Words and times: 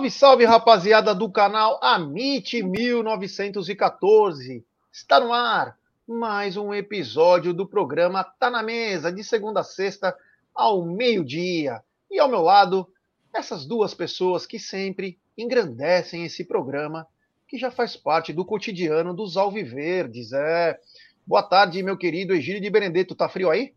Salve, 0.00 0.10
salve, 0.10 0.44
rapaziada 0.46 1.14
do 1.14 1.30
canal 1.30 1.78
Amit 1.82 2.62
1914. 2.62 4.64
Está 4.90 5.20
no 5.20 5.30
ar 5.30 5.76
mais 6.08 6.56
um 6.56 6.72
episódio 6.72 7.52
do 7.52 7.68
programa 7.68 8.24
Tá 8.24 8.48
na 8.48 8.62
Mesa, 8.62 9.12
de 9.12 9.22
segunda 9.22 9.60
a 9.60 9.62
sexta, 9.62 10.16
ao 10.54 10.86
meio-dia. 10.86 11.82
E 12.10 12.18
ao 12.18 12.30
meu 12.30 12.40
lado, 12.40 12.88
essas 13.34 13.66
duas 13.66 13.92
pessoas 13.92 14.46
que 14.46 14.58
sempre 14.58 15.18
engrandecem 15.36 16.24
esse 16.24 16.46
programa, 16.46 17.06
que 17.46 17.58
já 17.58 17.70
faz 17.70 17.94
parte 17.94 18.32
do 18.32 18.42
cotidiano 18.42 19.12
dos 19.12 19.36
Alviverdes. 19.36 20.32
É. 20.32 20.78
Boa 21.26 21.42
tarde, 21.42 21.82
meu 21.82 21.98
querido 21.98 22.32
Egílio 22.32 22.62
de 22.62 22.70
Benedetto. 22.70 23.14
Tá 23.14 23.28
frio 23.28 23.50
aí? 23.50 23.74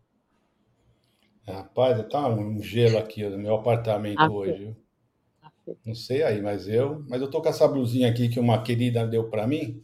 Rapaz, 1.46 2.02
tá 2.08 2.26
um 2.28 2.62
gelo 2.62 2.96
aqui 2.96 3.28
no 3.28 3.36
meu 3.36 3.56
apartamento 3.56 4.20
ah, 4.20 4.30
hoje. 4.30 4.74
Não 5.84 5.94
sei 5.94 6.22
aí, 6.22 6.42
mas 6.42 6.68
eu, 6.68 7.02
mas 7.08 7.20
eu 7.20 7.30
tô 7.30 7.40
com 7.40 7.48
essa 7.48 7.66
blusinha 7.66 8.10
aqui 8.10 8.28
que 8.28 8.38
uma 8.38 8.62
querida 8.62 9.06
deu 9.06 9.30
para 9.30 9.46
mim. 9.46 9.82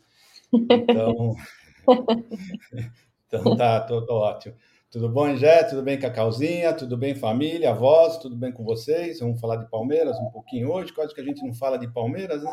Então, 0.52 1.34
então 3.26 3.56
tá, 3.56 3.80
tô, 3.80 4.02
tô, 4.04 4.14
ótimo. 4.14 4.54
Tudo 4.90 5.08
bom, 5.08 5.34
Jé? 5.36 5.62
Tudo 5.64 5.82
bem, 5.82 5.98
Cacauzinha? 5.98 6.74
Tudo 6.74 6.96
bem, 6.96 7.14
família, 7.14 7.70
avós? 7.70 8.18
Tudo 8.18 8.36
bem 8.36 8.52
com 8.52 8.64
vocês? 8.64 9.20
Vamos 9.20 9.40
falar 9.40 9.56
de 9.56 9.70
Palmeiras 9.70 10.18
um 10.18 10.30
pouquinho 10.30 10.70
hoje. 10.72 10.92
Quase 10.92 11.14
que 11.14 11.20
a 11.20 11.24
gente 11.24 11.44
não 11.46 11.54
fala 11.54 11.78
de 11.78 11.86
Palmeiras, 11.86 12.42
né? 12.42 12.50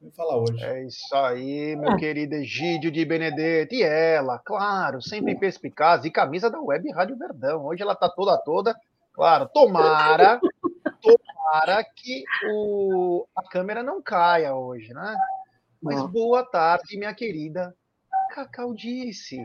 Vamos 0.00 0.16
falar 0.16 0.36
hoje. 0.36 0.62
É 0.62 0.84
isso 0.84 1.14
aí, 1.14 1.76
meu 1.76 1.96
querido 1.96 2.34
Egídio 2.34 2.90
de 2.90 3.04
Benedetto. 3.04 3.74
E 3.74 3.82
ela, 3.82 4.38
claro, 4.40 5.00
sempre 5.00 5.36
perspicaz 5.36 6.04
e 6.04 6.10
camisa 6.10 6.50
da 6.50 6.60
Web 6.60 6.90
Rádio 6.90 7.16
Verdão. 7.16 7.64
Hoje 7.64 7.82
ela 7.82 7.94
tá 7.94 8.08
toda 8.08 8.36
toda. 8.36 8.76
Claro, 9.14 9.48
tomara, 9.48 10.38
tomara 11.00 11.35
que 11.94 12.24
o, 12.50 13.26
a 13.36 13.42
câmera 13.42 13.82
não 13.82 14.02
caia 14.02 14.54
hoje, 14.54 14.92
né? 14.92 15.16
Mas 15.82 16.02
boa 16.10 16.44
tarde, 16.44 16.96
minha 16.96 17.14
querida 17.14 17.74
Cacau 18.34 18.74
disse. 18.74 19.38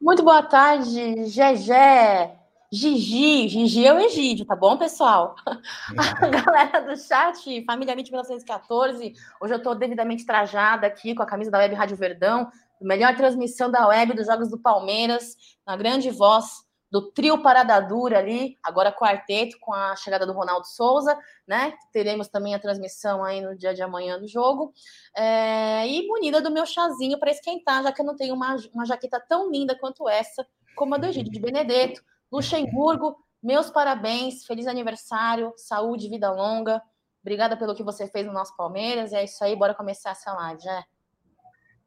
Muito 0.00 0.22
boa 0.22 0.42
tarde, 0.42 1.26
Gegé, 1.26 2.38
Gigi, 2.72 3.48
Gigi 3.48 3.86
é 3.86 3.94
o 3.94 3.98
Egídio, 3.98 4.44
tá 4.44 4.54
bom, 4.54 4.76
pessoal? 4.76 5.34
A 5.96 6.26
galera 6.26 6.80
do 6.80 6.96
chat, 6.96 7.64
Família 7.64 7.96
20 7.96 8.10
1914, 8.10 9.14
hoje 9.40 9.54
eu 9.54 9.62
tô 9.62 9.74
devidamente 9.74 10.26
trajada 10.26 10.86
aqui 10.86 11.14
com 11.14 11.22
a 11.22 11.26
camisa 11.26 11.50
da 11.50 11.58
Web 11.58 11.74
Rádio 11.74 11.96
Verdão, 11.96 12.50
melhor 12.80 13.16
transmissão 13.16 13.70
da 13.70 13.88
web 13.88 14.12
dos 14.12 14.26
Jogos 14.26 14.50
do 14.50 14.58
Palmeiras, 14.58 15.36
na 15.66 15.76
grande 15.76 16.10
voz 16.10 16.65
do 16.90 17.10
trio 17.10 17.42
Parada 17.42 17.80
Dura 17.80 18.18
ali, 18.18 18.56
agora 18.62 18.92
quarteto, 18.92 19.58
com 19.60 19.72
a 19.72 19.96
chegada 19.96 20.24
do 20.24 20.32
Ronaldo 20.32 20.66
Souza, 20.66 21.18
né? 21.46 21.74
Teremos 21.92 22.28
também 22.28 22.54
a 22.54 22.58
transmissão 22.58 23.24
aí 23.24 23.40
no 23.40 23.56
dia 23.56 23.74
de 23.74 23.82
amanhã 23.82 24.18
do 24.18 24.28
jogo. 24.28 24.72
É, 25.16 25.86
e 25.86 26.06
munida 26.06 26.40
do 26.40 26.50
meu 26.50 26.64
chazinho 26.64 27.18
para 27.18 27.30
esquentar, 27.30 27.82
já 27.82 27.92
que 27.92 28.00
eu 28.00 28.06
não 28.06 28.16
tenho 28.16 28.34
uma, 28.34 28.56
uma 28.72 28.86
jaqueta 28.86 29.20
tão 29.20 29.50
linda 29.50 29.76
quanto 29.76 30.08
essa, 30.08 30.46
como 30.76 30.94
a 30.94 30.98
do 30.98 31.06
Egídio 31.06 31.32
de 31.32 31.40
Benedetto. 31.40 32.02
Luxemburgo, 32.30 33.16
meus 33.42 33.70
parabéns, 33.70 34.44
feliz 34.44 34.66
aniversário, 34.66 35.52
saúde, 35.56 36.08
vida 36.08 36.30
longa. 36.30 36.82
Obrigada 37.20 37.56
pelo 37.56 37.74
que 37.74 37.82
você 37.82 38.06
fez 38.06 38.24
no 38.24 38.32
nosso 38.32 38.56
Palmeiras. 38.56 39.12
É 39.12 39.24
isso 39.24 39.42
aí, 39.42 39.56
bora 39.56 39.74
começar 39.74 40.10
essa 40.10 40.32
live, 40.32 40.62
já. 40.62 40.84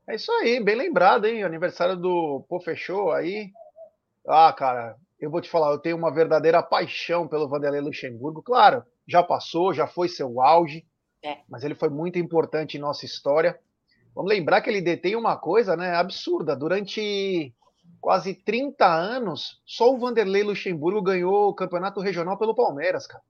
É 0.08 0.16
isso 0.16 0.32
aí, 0.34 0.62
bem 0.62 0.76
lembrado, 0.76 1.26
hein? 1.26 1.44
Aniversário 1.44 1.96
do 1.96 2.44
Pô 2.50 2.60
Fechou 2.60 3.12
aí. 3.12 3.52
Ah, 4.32 4.54
cara, 4.54 4.96
eu 5.20 5.32
vou 5.32 5.42
te 5.42 5.50
falar, 5.50 5.72
eu 5.72 5.80
tenho 5.80 5.98
uma 5.98 6.14
verdadeira 6.14 6.62
paixão 6.62 7.28
pelo 7.28 7.50
Vanderlei 7.50 7.82
Luxemburgo. 7.82 8.44
Claro, 8.44 8.84
já 9.08 9.24
passou, 9.24 9.74
já 9.74 9.88
foi 9.88 10.08
seu 10.08 10.40
auge, 10.40 10.86
é. 11.24 11.40
mas 11.50 11.64
ele 11.64 11.74
foi 11.74 11.90
muito 11.90 12.20
importante 12.20 12.78
em 12.78 12.80
nossa 12.80 13.06
história. 13.06 13.60
Vamos 14.14 14.30
lembrar 14.30 14.62
que 14.62 14.70
ele 14.70 14.82
detém 14.82 15.16
uma 15.16 15.36
coisa 15.36 15.76
né, 15.76 15.96
absurda. 15.96 16.56
Durante 16.56 17.54
quase 18.00 18.36
30 18.36 18.86
anos, 18.86 19.62
só 19.66 19.92
o 19.92 19.98
Vanderlei 19.98 20.44
Luxemburgo 20.44 21.02
ganhou 21.02 21.50
o 21.50 21.56
campeonato 21.56 22.00
regional 22.00 22.38
pelo 22.38 22.56
Palmeiras, 22.56 23.08
cara. 23.08 23.24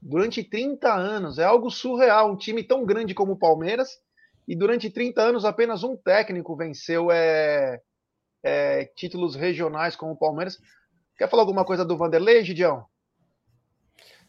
Durante 0.00 0.44
30 0.44 0.94
anos, 0.94 1.38
é 1.38 1.44
algo 1.44 1.70
surreal. 1.70 2.30
Um 2.32 2.36
time 2.36 2.62
tão 2.62 2.84
grande 2.86 3.14
como 3.14 3.32
o 3.32 3.38
Palmeiras, 3.38 3.98
e 4.46 4.56
durante 4.56 4.88
30 4.88 5.20
anos 5.20 5.44
apenas 5.44 5.82
um 5.82 5.96
técnico 5.96 6.56
venceu 6.56 7.10
é, 7.10 7.80
é, 8.42 8.84
títulos 8.96 9.34
regionais 9.34 9.96
como 9.96 10.12
o 10.12 10.16
Palmeiras. 10.16 10.58
Quer 11.16 11.28
falar 11.28 11.42
alguma 11.42 11.64
coisa 11.64 11.84
do 11.84 11.96
Vanderlei, 11.96 12.44
Gidião? 12.44 12.86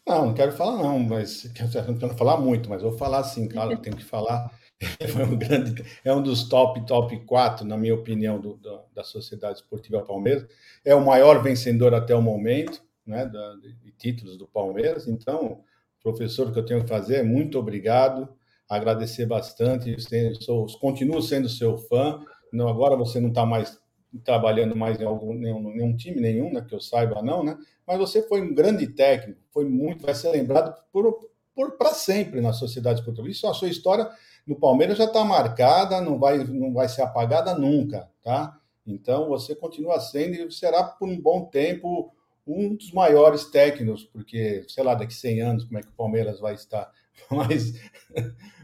Não, 0.08 0.28
não 0.28 0.34
quero 0.34 0.52
falar 0.52 0.82
não, 0.82 1.00
mas 1.00 1.44
não 1.88 1.98
quero 1.98 2.18
falar 2.18 2.38
muito, 2.38 2.70
mas 2.70 2.82
vou 2.82 2.92
falar 2.92 3.24
sim, 3.24 3.48
claro, 3.48 3.78
tenho 3.78 3.96
que 3.96 4.04
falar. 4.04 4.52
É 5.00 5.24
um, 5.24 5.38
grande, 5.38 5.86
é 6.04 6.12
um 6.12 6.24
dos 6.24 6.50
top, 6.50 6.84
top 6.88 7.16
4, 7.26 7.64
na 7.68 7.78
minha 7.78 7.94
opinião, 7.94 8.42
do, 8.42 8.56
do, 8.56 8.82
da 8.96 9.04
Sociedade 9.04 9.60
Esportiva 9.60 10.02
Palmeiras. 10.02 10.48
É 10.84 10.96
o 10.96 11.06
maior 11.06 11.44
vencedor 11.44 11.94
até 11.94 12.16
o 12.16 12.22
momento, 12.22 12.81
né, 13.06 13.28
da, 13.28 13.56
de 13.57 13.92
títulos 13.92 14.40
do 14.40 14.48
Palmeiras. 14.48 15.07
Então, 15.07 15.64
professor, 16.02 16.48
o 16.48 16.52
que 16.52 16.57
eu 16.57 16.66
tenho 16.66 16.81
que 16.81 16.90
fazer 16.90 17.18
é 17.18 17.24
muito 17.24 17.60
obrigado, 17.60 18.28
agradecer 18.68 19.28
bastante. 19.28 19.96
Sou, 20.44 20.66
continuo 20.80 21.22
sendo 21.22 21.48
seu 21.48 21.78
fã. 21.78 22.19
Não, 22.52 22.68
agora 22.68 22.96
você 22.96 23.19
não 23.19 23.30
está 23.30 23.46
mais 23.46 23.80
trabalhando 24.19 24.75
mais 24.75 25.00
em 25.00 25.06
algum 25.06 25.34
nenhum, 25.34 25.62
nenhum 25.62 25.96
time, 25.96 26.19
nenhum, 26.19 26.52
né, 26.52 26.62
que 26.62 26.75
eu 26.75 26.81
saiba 26.81 27.22
não, 27.22 27.44
né? 27.44 27.58
Mas 27.88 27.98
você 27.98 28.22
foi 28.22 28.42
um 28.42 28.54
grande 28.54 28.88
técnico, 28.88 29.40
foi 29.52 29.66
muito, 29.66 30.06
vai 30.06 30.13
ser 30.13 30.30
lembrado 30.30 30.75
por, 30.92 31.30
por 31.56 31.78
para 31.78 31.94
sempre 31.94 32.42
na 32.42 32.54
sociedade 32.54 33.04
portuguesa. 33.04 33.36
Isso 33.36 33.48
a 33.48 33.54
sua 33.54 33.69
história 33.69 34.10
no 34.46 34.60
Palmeiras 34.60 34.98
já 34.98 35.06
está 35.06 35.24
marcada, 35.24 36.02
não 36.02 36.19
vai 36.19 36.44
não 36.44 36.74
vai 36.74 36.90
ser 36.90 37.02
apagada 37.02 37.56
nunca, 37.56 38.10
tá? 38.22 38.58
Então 38.86 39.30
você 39.30 39.56
continua 39.56 40.00
sendo 40.00 40.36
e 40.36 40.52
será 40.52 40.84
por 40.84 41.07
um 41.07 41.19
bom 41.19 41.46
tempo 41.46 42.14
um 42.46 42.75
dos 42.75 42.92
maiores 42.92 43.46
técnicos, 43.46 44.04
porque 44.04 44.66
sei 44.68 44.84
lá 44.84 44.96
daqui 44.96 45.14
100 45.14 45.42
anos 45.42 45.64
como 45.64 45.78
é 45.78 45.81
que 45.81 45.90
o 45.90 45.94
Palmeiras 45.94 46.40
vai 46.40 46.56
estar, 46.56 46.92
mas 47.30 47.74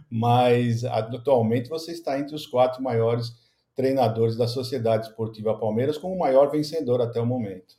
mas 0.09 0.83
atualmente 0.85 1.69
você 1.69 1.91
está 1.91 2.17
entre 2.19 2.33
os 2.35 2.47
quatro 2.47 2.81
maiores 2.81 3.33
treinadores 3.77 4.35
da 4.35 4.47
Sociedade 4.47 5.05
Esportiva 5.05 5.57
Palmeiras 5.57 5.99
como 5.99 6.15
o 6.15 6.19
maior 6.19 6.49
vencedor 6.49 6.99
até 6.99 7.21
o 7.21 7.25
momento. 7.25 7.75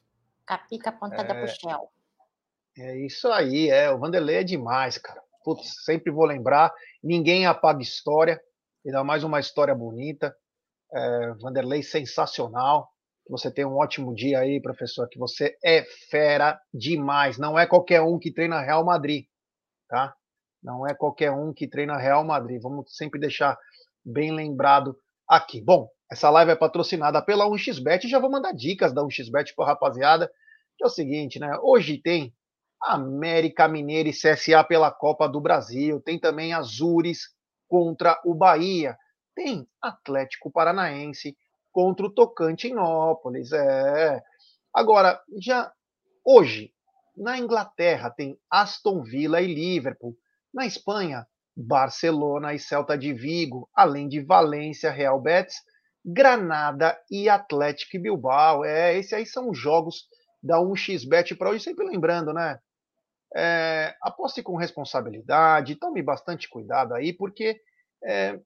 Capica 0.47 0.93
pontada 0.93 1.35
é, 1.35 1.41
pro 1.41 1.49
céu. 1.49 1.91
É 2.79 2.97
isso 3.05 3.27
aí, 3.29 3.69
é. 3.69 3.91
O 3.91 3.99
Vanderlei 3.99 4.37
é 4.37 4.45
demais, 4.45 4.97
cara. 4.97 5.21
Putz, 5.45 5.85
sempre 5.85 6.13
vou 6.13 6.25
lembrar. 6.25 6.73
Ninguém 7.03 7.47
apaga 7.47 7.83
história, 7.83 8.41
ainda 8.87 9.03
mais 9.03 9.25
uma 9.25 9.41
história 9.41 9.75
bonita. 9.75 10.35
É, 10.93 11.33
Vanderlei 11.43 11.83
sensacional. 11.83 12.89
Você 13.29 13.51
tem 13.51 13.65
um 13.67 13.77
ótimo 13.77 14.15
dia 14.15 14.39
aí, 14.39 14.63
professor, 14.63 15.09
que 15.09 15.19
você 15.19 15.59
é 15.63 15.85
fera 16.09 16.59
demais. 16.73 17.39
Não 17.39 17.59
é 17.59 17.67
qualquer 17.67 18.01
um 18.03 18.21
que 18.21 18.33
treina 18.33 18.61
Real 18.61 18.85
Madrid, 18.85 19.27
tá? 19.89 20.15
Não 20.63 20.87
é 20.87 20.95
qualquer 20.95 21.33
um 21.33 21.53
que 21.53 21.67
treina 21.67 21.99
Real 21.99 22.25
Madrid. 22.25 22.63
Vamos 22.63 22.97
sempre 22.97 23.19
deixar 23.19 23.59
bem 24.05 24.33
lembrado 24.33 24.97
aqui. 25.29 25.61
Bom, 25.61 25.89
Essa 26.11 26.31
live 26.31 26.53
é 26.53 26.57
patrocinada 26.57 27.21
pela 27.21 27.47
1xBet 27.47 28.05
e 28.05 28.09
já 28.09 28.19
vou 28.19 28.31
mandar 28.31 28.53
dicas 28.53 28.95
da 28.95 29.03
1xBet 29.03 29.53
para 29.55 29.67
rapaziada, 29.67 30.33
que 30.77 30.83
é 30.83 30.87
o 30.87 30.91
seguinte, 30.91 31.39
né? 31.39 31.59
Hoje 31.63 31.99
tem 31.99 32.35
América 32.81 33.69
Mineira 33.69 34.09
e 34.09 34.13
CSA 34.13 34.65
pela 34.65 34.91
Copa 34.91 35.29
do 35.29 35.41
Brasil, 35.41 36.01
tem 36.01 36.19
também 36.19 36.55
Azures 36.55 37.29
contra 37.69 38.19
o 38.25 38.35
Bahia, 38.35 38.97
tem 39.35 39.69
Atlético 39.83 40.51
Paranaense 40.51 41.37
contra 41.71 42.07
o 42.07 42.11
Tocantinópolis, 42.11 43.53
é. 43.53 44.23
Agora, 44.73 45.21
já 45.39 45.71
hoje, 46.25 46.73
na 47.15 47.37
Inglaterra 47.37 48.11
tem 48.11 48.39
Aston 48.51 49.03
Villa 49.03 49.43
e 49.43 49.55
Liverpool, 49.55 50.17
na 50.55 50.65
Espanha, 50.65 51.27
Barcelona 51.61 52.55
e 52.55 52.59
Celta 52.59 52.97
de 52.97 53.13
Vigo, 53.13 53.69
além 53.75 54.09
de 54.09 54.21
Valência, 54.21 54.93
Real 54.93 55.21
Betis 55.21 55.57
Granada 56.05 56.97
e 57.11 57.29
Atlético 57.29 57.99
Bilbao. 57.99 58.65
É, 58.65 58.97
esses 58.97 59.13
aí 59.13 59.27
são 59.27 59.51
os 59.51 59.59
jogos 59.59 60.07
da 60.43 60.59
1xBet 60.59 61.37
para 61.37 61.51
hoje, 61.51 61.65
sempre 61.65 61.85
lembrando, 61.85 62.33
né? 62.33 62.59
É, 63.37 63.95
aposte 64.01 64.43
com 64.43 64.57
responsabilidade, 64.57 65.75
tome 65.75 66.01
bastante 66.01 66.49
cuidado 66.49 66.95
aí, 66.95 67.13
porque 67.13 67.61
é, 68.03 68.39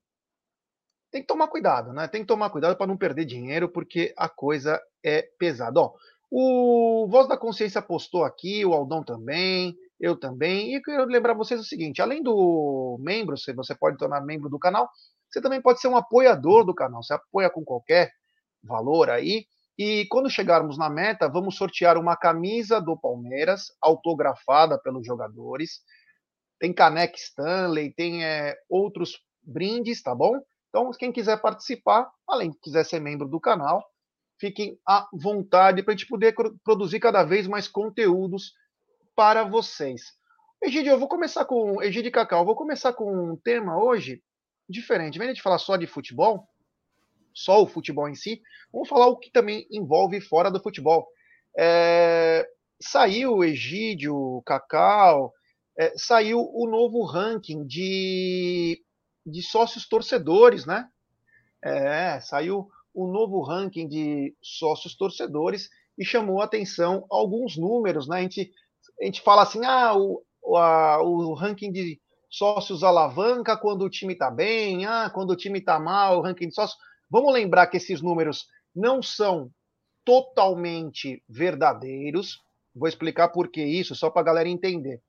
tem 1.11 1.21
que 1.21 1.29
tomar 1.29 1.49
cuidado, 1.49 1.93
né? 1.93 2.09
Tem 2.09 2.23
que 2.23 2.27
tomar 2.27 2.51
cuidado 2.51 2.77
para 2.77 2.87
não 2.87 2.97
perder 2.97 3.27
dinheiro, 3.27 3.69
porque 3.69 4.15
a 4.17 4.29
coisa 4.29 4.81
é 5.05 5.23
pesada. 5.39 5.79
Ó, 5.79 5.93
o 6.31 7.07
Voz 7.09 7.29
da 7.29 7.37
Consciência 7.37 7.83
postou 7.83 8.25
aqui, 8.25 8.65
o 8.65 8.73
Aldão 8.73 9.05
também, 9.05 9.77
eu 10.03 10.17
também. 10.19 10.73
E 10.73 10.75
eu 10.75 10.83
quero 10.83 11.05
lembrar 11.07 11.33
vocês 11.33 11.61
o 11.61 11.65
seguinte: 11.65 12.03
além 12.03 12.23
do 12.23 12.99
membro, 13.01 13.37
você 13.39 13.75
pode 13.75 13.97
tornar 13.97 14.21
membro 14.21 14.51
do 14.51 14.59
canal, 14.59 14.91
você 15.31 15.41
também 15.41 15.63
pode 15.63 15.81
ser 15.81 15.87
um 15.89 15.97
apoiador 15.97 16.65
do 16.65 16.75
canal. 16.75 17.03
Você 17.03 17.15
apoia 17.15 17.49
com 17.49 17.65
qualquer 17.65 18.11
valor 18.63 19.09
aí. 19.09 19.47
E 19.79 20.07
quando 20.11 20.29
chegarmos 20.29 20.77
na 20.77 20.91
meta, 20.91 21.29
vamos 21.29 21.57
sortear 21.57 21.97
uma 21.97 22.17
camisa 22.17 22.81
do 22.81 22.99
Palmeiras, 22.99 23.69
autografada 23.81 24.79
pelos 24.79 25.07
jogadores. 25.07 25.81
Tem 26.59 26.73
caneca 26.73 27.17
Stanley, 27.17 27.95
tem 27.95 28.25
é, 28.25 28.57
outros 28.69 29.19
brindes, 29.43 30.03
tá 30.03 30.15
bom? 30.15 30.39
Então, 30.69 30.91
quem 30.93 31.11
quiser 31.11 31.41
participar, 31.41 32.11
além 32.29 32.51
de 32.51 32.59
quiser 32.59 32.85
ser 32.85 33.01
membro 33.01 33.29
do 33.29 33.41
canal, 33.41 33.85
fiquem 34.39 34.79
à 34.87 35.09
vontade 35.13 35.83
para 35.83 35.95
a 35.95 35.97
gente 35.97 36.09
poder 36.09 36.35
produzir 36.65 37.01
cada 37.01 37.25
vez 37.25 37.47
mais 37.47 37.67
conteúdos 37.67 38.53
para 39.15 39.45
vocês. 39.45 40.15
Egídio, 40.63 40.93
eu 40.93 40.99
vou 40.99 41.09
começar 41.09 41.45
com. 41.45 41.83
Egídio 41.83 42.13
Cacau, 42.13 42.41
eu 42.41 42.47
vou 42.47 42.55
começar 42.55 42.93
com 42.93 43.33
um 43.33 43.37
tema 43.37 43.83
hoje 43.83 44.23
diferente. 44.69 45.17
Em 45.17 45.19
vez 45.19 45.35
de 45.35 45.43
falar 45.43 45.59
só 45.59 45.77
de 45.77 45.87
futebol, 45.87 46.49
só 47.35 47.63
o 47.63 47.67
futebol 47.67 48.09
em 48.09 48.15
si, 48.15 48.41
vamos 48.73 48.89
falar 48.89 49.07
o 49.07 49.19
que 49.19 49.31
também 49.31 49.67
envolve 49.71 50.21
fora 50.21 50.51
do 50.51 50.63
futebol. 50.63 51.09
É, 51.59 52.49
saiu 52.81 53.45
Egídio, 53.45 54.43
Cacau, 54.47 55.33
é, 55.77 55.93
saiu 55.97 56.41
o 56.53 56.67
novo 56.69 57.03
ranking 57.05 57.67
de, 57.67 58.83
de 59.27 59.43
sócios 59.43 59.89
torcedores, 59.89 60.67
né? 60.67 60.89
É, 61.63 62.21
saiu 62.21 62.69
o 62.95 63.07
novo 63.07 63.41
ranking 63.41 63.89
de 63.89 64.35
sócios 64.43 64.95
torcedores 64.95 65.71
e 65.99 66.05
chamou 66.05 66.41
a 66.41 66.45
atenção 66.45 67.07
alguns 67.11 67.57
números, 67.57 68.09
né? 68.09 68.19
A 68.19 68.23
gente, 68.23 68.53
a 69.03 69.05
gente 69.07 69.21
fala 69.21 69.43
assim, 69.43 69.65
ah, 69.65 69.95
o, 69.95 70.23
a, 70.57 71.03
o 71.03 71.35
ranking 71.35 71.73
de 71.73 72.01
sócios 72.31 72.83
alavanca 72.83 73.57
quando 73.57 73.83
o 73.83 73.91
time 73.91 74.13
está 74.13 74.31
bem, 74.31 74.87
ah, 74.87 75.11
quando 75.11 75.31
o 75.31 75.37
time 75.37 75.59
está 75.59 75.79
mal, 75.79 76.19
o 76.19 76.23
ranking 76.23 76.49
de 76.49 76.55
sócios. 76.55 76.79
Vamos 77.11 77.33
lembrar 77.33 77.67
que 77.67 77.77
esses 77.77 78.01
números 78.01 78.47
não 78.75 79.03
são 79.03 79.51
totalmente 80.05 81.23
verdadeiros. 81.29 82.41
Vou 82.75 82.89
explicar 82.89 83.29
por 83.29 83.49
que 83.49 83.63
isso, 83.63 83.95
só 83.95 84.09
para 84.09 84.23
a 84.23 84.25
galera 84.25 84.49
entender. 84.49 85.03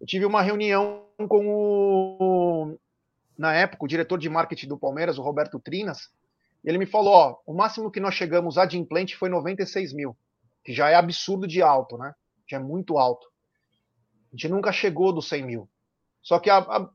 Eu 0.00 0.06
tive 0.06 0.26
uma 0.26 0.42
reunião 0.42 1.06
com 1.28 1.46
o, 1.46 2.78
na 3.38 3.54
época, 3.54 3.84
o 3.84 3.88
diretor 3.88 4.18
de 4.18 4.28
marketing 4.28 4.68
do 4.68 4.78
Palmeiras, 4.78 5.18
o 5.18 5.22
Roberto 5.22 5.58
Trinas, 5.58 6.10
e 6.64 6.68
ele 6.68 6.78
me 6.78 6.86
falou: 6.86 7.12
ó, 7.12 7.36
o 7.46 7.54
máximo 7.54 7.90
que 7.90 8.00
nós 8.00 8.14
chegamos 8.14 8.58
a 8.58 8.64
adimplente 8.64 9.16
foi 9.16 9.28
96 9.28 9.92
mil, 9.94 10.16
que 10.64 10.72
já 10.72 10.90
é 10.90 10.94
absurdo 10.94 11.46
de 11.46 11.62
alto, 11.62 11.96
né? 11.96 12.14
Já 12.50 12.56
é 12.56 12.60
muito 12.60 12.98
alto. 12.98 13.28
A 14.32 14.36
gente 14.36 14.48
nunca 14.48 14.72
chegou 14.72 15.12
dos 15.12 15.28
100 15.28 15.46
mil. 15.46 15.70
Só 16.20 16.38
que 16.40 16.50
a, 16.50 16.58
a, 16.58 16.90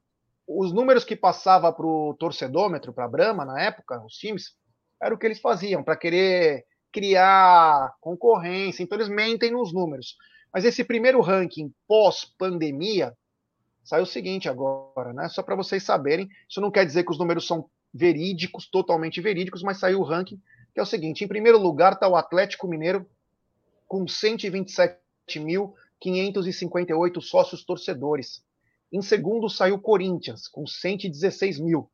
os 0.46 0.74
números 0.74 1.06
que 1.06 1.16
passava 1.16 1.72
para 1.72 1.86
o 1.86 2.14
torcedômetro, 2.20 2.94
para 2.94 3.06
a 3.06 3.10
Brahma, 3.10 3.46
na 3.46 3.62
época, 3.62 4.04
os 4.04 4.16
times, 4.16 4.56
era 5.02 5.16
o 5.16 5.18
que 5.18 5.26
eles 5.26 5.40
faziam, 5.40 5.82
para 5.82 5.96
querer 5.96 6.66
criar 6.92 7.96
concorrência. 8.02 8.84
Então, 8.84 8.98
eles 8.98 9.10
mentem 9.10 9.52
nos 9.52 9.74
números. 9.74 10.18
Mas 10.54 10.66
esse 10.66 10.84
primeiro 10.84 11.22
ranking 11.22 11.74
pós-pandemia 11.88 13.16
saiu 13.84 14.04
o 14.04 14.08
seguinte 14.08 14.50
agora, 14.50 15.14
né? 15.14 15.30
Só 15.30 15.42
para 15.44 15.56
vocês 15.56 15.84
saberem. 15.84 16.30
Isso 16.50 16.60
não 16.60 16.72
quer 16.72 16.86
dizer 16.86 17.04
que 17.04 17.12
os 17.12 17.20
números 17.20 17.48
são 17.48 17.70
verídicos, 17.94 18.70
totalmente 18.70 19.22
verídicos, 19.22 19.64
mas 19.64 19.80
saiu 19.80 20.00
o 20.00 20.04
ranking, 20.04 20.42
que 20.74 20.80
é 20.80 20.84
o 20.84 20.86
seguinte: 20.86 21.24
em 21.24 21.28
primeiro 21.28 21.58
lugar 21.58 21.94
está 21.94 22.08
o 22.08 22.16
Atlético 22.16 22.68
Mineiro, 22.68 23.10
com 23.88 24.06
127.558 25.28 27.22
sócios 27.22 27.64
torcedores. 27.64 28.44
Em 28.92 29.02
segundo 29.02 29.50
saiu 29.50 29.76
o 29.76 29.82
Corinthians, 29.82 30.48
com 30.48 30.68
116 30.68 31.60
mil. 31.60 31.92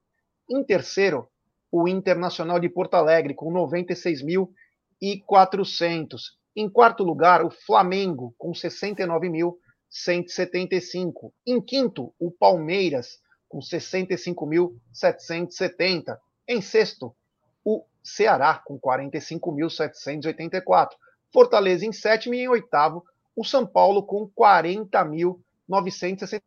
Em 0.49 0.63
terceiro, 0.63 1.29
o 1.71 1.87
Internacional 1.87 2.59
de 2.59 2.67
Porto 2.69 2.95
Alegre, 2.95 3.33
com 3.33 3.49
96.400. 3.51 6.33
Em 6.53 6.69
quarto 6.69 7.01
lugar, 7.03 7.45
o 7.45 7.49
Flamengo, 7.49 8.35
com 8.37 8.51
69.175. 8.51 11.31
Em 11.47 11.61
quinto, 11.61 12.13
o 12.19 12.29
Palmeiras, 12.29 13.21
com 13.47 13.59
65.770. 13.59 16.19
Em 16.47 16.61
sexto, 16.61 17.15
o 17.63 17.85
Ceará, 18.03 18.61
com 18.65 18.77
45.784. 18.77 20.89
Fortaleza 21.31 21.85
em 21.85 21.93
sétimo 21.93 22.35
e 22.35 22.41
em 22.41 22.49
oitavo, 22.49 23.05
o 23.41 23.45
São 23.45 23.65
Paulo 23.65 24.03
com 24.03 24.29
40.960. 24.29 26.41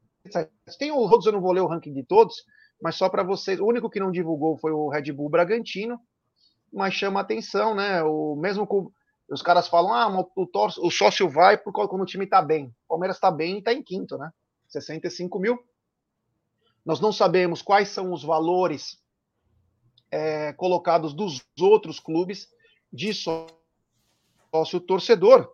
Tem 0.78 0.90
outros, 0.90 1.26
eu 1.26 1.32
não 1.32 1.40
vou 1.40 1.52
ler 1.52 1.60
o 1.60 1.66
ranking 1.66 1.92
de 1.92 2.02
todos, 2.02 2.44
mas 2.80 2.96
só 2.96 3.08
para 3.08 3.22
vocês. 3.22 3.60
O 3.60 3.66
único 3.66 3.90
que 3.90 4.00
não 4.00 4.10
divulgou 4.10 4.56
foi 4.56 4.72
o 4.72 4.88
Red 4.88 5.12
Bull 5.12 5.28
Bragantino, 5.28 6.00
mas 6.72 6.94
chama 6.94 7.20
atenção, 7.20 7.74
né? 7.74 8.02
O 8.02 8.34
mesmo 8.36 8.66
com, 8.66 8.90
os 9.28 9.42
caras 9.42 9.68
falam, 9.68 9.94
ah, 9.94 10.26
o, 10.36 10.46
torce, 10.46 10.80
o 10.80 10.90
sócio 10.90 11.28
vai 11.28 11.56
por 11.56 11.72
quando 11.72 12.02
o 12.02 12.06
time 12.06 12.24
está 12.24 12.42
bem. 12.42 12.66
O 12.66 12.88
Palmeiras 12.88 13.16
está 13.16 13.30
bem 13.30 13.56
e 13.56 13.58
está 13.58 13.72
em 13.72 13.82
quinto, 13.82 14.18
né? 14.18 14.30
65 14.68 15.38
mil. 15.38 15.58
Nós 16.84 17.00
não 17.00 17.12
sabemos 17.12 17.62
quais 17.62 17.88
são 17.88 18.12
os 18.12 18.22
valores 18.22 18.98
é, 20.10 20.52
colocados 20.52 21.14
dos 21.14 21.42
outros 21.58 21.98
clubes 21.98 22.48
de 22.92 23.14
sócio 23.14 24.80
torcedor. 24.86 25.50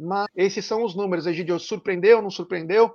Mas 0.00 0.26
esses 0.34 0.64
são 0.64 0.84
os 0.84 0.94
números. 0.94 1.26
Egidio, 1.26 1.58
surpreendeu, 1.58 2.22
não 2.22 2.30
surpreendeu? 2.30 2.94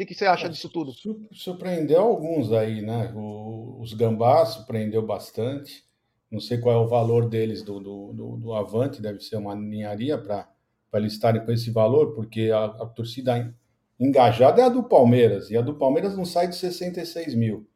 que, 0.00 0.06
que 0.06 0.14
você 0.14 0.24
acha 0.24 0.48
disso 0.48 0.68
tudo? 0.70 0.92
Surpreendeu 1.32 2.00
alguns 2.00 2.52
aí, 2.52 2.80
né? 2.80 3.12
O, 3.14 3.78
os 3.80 3.92
gambás 3.92 4.50
surpreendeu 4.50 5.04
bastante. 5.04 5.84
Não 6.30 6.40
sei 6.40 6.58
qual 6.58 6.74
é 6.74 6.78
o 6.78 6.88
valor 6.88 7.28
deles 7.28 7.62
do, 7.62 7.78
do, 7.80 8.12
do, 8.14 8.36
do 8.38 8.54
Avante, 8.54 9.02
deve 9.02 9.20
ser 9.20 9.36
uma 9.36 9.54
ninharia 9.54 10.16
para 10.16 10.48
eles 10.94 11.12
estarem 11.12 11.44
com 11.44 11.52
esse 11.52 11.70
valor, 11.70 12.14
porque 12.14 12.50
a, 12.50 12.64
a, 12.64 12.86
torcida 12.86 13.54
engajada 13.98 14.62
é 14.62 14.64
a 14.64 14.68
do 14.68 14.84
Palmeiras, 14.84 15.50
e 15.50 15.56
a 15.56 15.60
do 15.60 15.74
Palmeiras 15.74 16.16
não 16.16 16.24
sai 16.24 16.48
de 16.48 16.56
66 16.56 17.34
mil. 17.34 17.68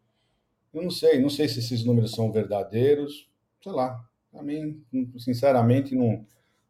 Eu 0.73 0.83
não 0.83 0.91
sei, 0.91 1.21
não 1.21 1.29
sei 1.29 1.47
se 1.47 1.59
esses 1.59 1.85
números 1.85 2.13
são 2.13 2.33
verdadeiros, 2.33 3.29
sei 3.63 3.73
lá. 3.73 4.03
Também, 4.33 4.83
sinceramente, 5.19 5.95
não, 5.95 6.25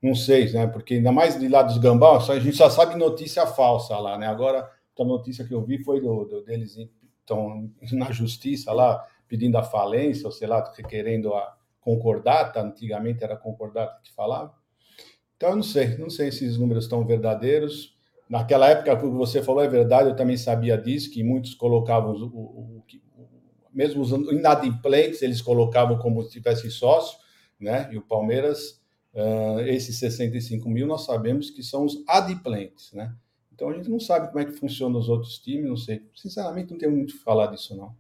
não 0.05 0.15
sei, 0.15 0.53
né? 0.53 0.67
Porque 0.67 0.95
ainda 0.95 1.11
mais 1.11 1.39
de 1.41 1.49
lá 1.49 1.63
dos 1.63 1.79
gambá, 1.79 2.19
a 2.19 2.39
gente 2.39 2.57
só 2.57 2.69
sabe 2.69 2.95
notícia 2.95 3.47
falsa 3.47 3.99
lá, 3.99 4.19
né? 4.19 4.27
Agora 4.27 4.71
a 4.99 5.05
notícia 5.05 5.47
que 5.47 5.55
eu 5.55 5.65
vi 5.65 5.83
foi 5.83 5.99
do, 5.99 6.27
do 6.27 6.45
deles 6.45 6.77
estão 7.21 7.71
na 7.91 8.13
justiça 8.13 8.71
lá 8.71 9.03
pedindo 9.27 9.57
a 9.57 9.63
falência, 9.63 10.27
ou 10.27 10.33
sei 10.33 10.47
lá, 10.47 10.61
querendo 10.63 11.33
a 11.33 11.57
concordata, 11.81 12.61
antigamente 12.61 13.25
era 13.25 13.35
concordata 13.35 13.99
que 14.03 14.13
falava. 14.13 14.55
Então 15.37 15.51
eu 15.51 15.57
não 15.57 15.63
sei, 15.63 15.97
não 15.97 16.11
sei 16.11 16.31
se 16.31 16.45
esses 16.45 16.59
números 16.59 16.85
estão 16.85 17.07
verdadeiros. 17.07 17.97
Naquela 18.29 18.69
época, 18.69 18.93
o 18.93 18.99
que 18.99 19.07
você 19.07 19.43
falou 19.43 19.63
é 19.63 19.69
verdade, 19.69 20.11
eu 20.11 20.17
também 20.17 20.37
sabia 20.37 20.77
disso, 20.77 21.11
que 21.11 21.25
muitos 21.25 21.55
colocavam, 21.55 22.13
o, 22.13 22.27
o, 22.27 22.85
o 23.17 23.27
mesmo 23.73 24.05
inadimplentes, 24.31 25.23
eles 25.23 25.41
colocavam 25.41 25.99
como 25.99 26.23
se 26.23 26.31
tivesse 26.31 26.71
sócio, 26.71 27.19
né? 27.59 27.89
E 27.91 27.97
o 27.97 28.03
Palmeiras, 28.03 28.84
uh, 29.15 29.61
esses 29.61 29.99
65 29.99 30.69
mil, 30.69 30.87
nós 30.87 31.05
sabemos 31.05 31.51
que 31.51 31.63
são 31.63 31.85
os 31.85 32.03
adimplentes, 32.07 32.93
né? 32.93 33.15
Então 33.53 33.69
a 33.69 33.75
gente 33.75 33.89
não 33.89 34.01
sabe 34.01 34.29
como 34.29 34.41
é 34.41 34.45
que 34.45 34.53
funciona 34.53 34.99
os 34.99 35.09
outros 35.09 35.39
times, 35.39 35.69
não 35.69 35.77
sei. 35.77 36.05
Sinceramente, 36.15 36.73
não 36.73 36.79
tenho 36.79 36.93
muito 36.93 37.11
o 37.11 37.17
que 37.17 37.23
falar 37.23 37.47
disso, 37.47 37.77
não. 37.77 37.95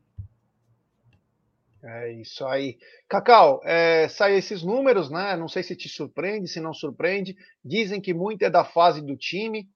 É 1.82 2.10
isso 2.12 2.44
aí. 2.46 2.78
Cacau, 3.08 3.60
é, 3.62 4.08
saem 4.08 4.38
esses 4.38 4.62
números, 4.62 5.10
né? 5.10 5.36
Não 5.36 5.46
sei 5.46 5.62
se 5.62 5.76
te 5.76 5.88
surpreende, 5.88 6.48
se 6.48 6.58
não 6.58 6.72
surpreende. 6.72 7.36
Dizem 7.62 8.00
que 8.00 8.14
muito 8.14 8.42
é 8.42 8.50
da 8.50 8.64
fase 8.64 9.02
do 9.02 9.16
time. 9.16 9.68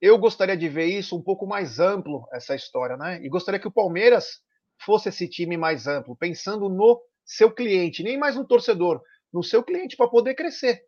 Eu 0.00 0.18
gostaria 0.18 0.56
de 0.56 0.68
ver 0.68 0.86
isso 0.86 1.16
um 1.16 1.22
pouco 1.22 1.46
mais 1.46 1.78
amplo, 1.78 2.26
essa 2.32 2.56
história, 2.56 2.96
né? 2.96 3.20
E 3.22 3.28
gostaria 3.28 3.60
que 3.60 3.68
o 3.68 3.72
Palmeiras 3.72 4.40
fosse 4.84 5.08
esse 5.08 5.28
time 5.28 5.56
mais 5.56 5.86
amplo, 5.86 6.16
pensando 6.16 6.68
no 6.68 7.00
seu 7.24 7.52
cliente, 7.52 8.02
nem 8.02 8.18
mais 8.18 8.34
no 8.34 8.44
torcedor, 8.44 9.00
no 9.32 9.42
seu 9.42 9.62
cliente 9.62 9.96
para 9.96 10.08
poder 10.08 10.34
crescer. 10.34 10.84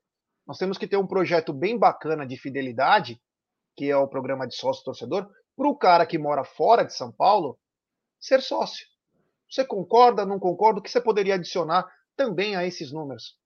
Nós 0.47 0.59
temos 0.59 0.77
que 0.77 0.87
ter 0.87 0.97
um 0.97 1.07
projeto 1.07 1.53
bem 1.53 1.79
bacana 1.79 2.27
de 2.27 2.37
fidelidade, 2.37 3.21
que 3.77 3.91
é 3.91 3.97
o 3.97 4.09
programa 4.09 4.47
de 4.47 4.55
sócio 4.55 4.85
torcedor, 4.85 5.29
para 5.57 5.69
o 5.69 5.77
cara 5.77 6.07
que 6.07 6.19
mora 6.19 6.45
fora 6.45 6.85
de 6.85 6.95
São 6.95 7.11
Paulo 7.11 7.59
ser 8.21 8.43
sócio. 8.43 8.87
Você 9.51 9.65
concorda, 9.65 10.27
não 10.27 10.39
concorda? 10.39 10.81
O 10.81 10.83
que 10.83 10.91
você 10.91 11.01
poderia 11.01 11.35
adicionar 11.35 11.87
também 12.17 12.57
a 12.57 12.65
esses 12.67 12.93
números? 12.93 13.39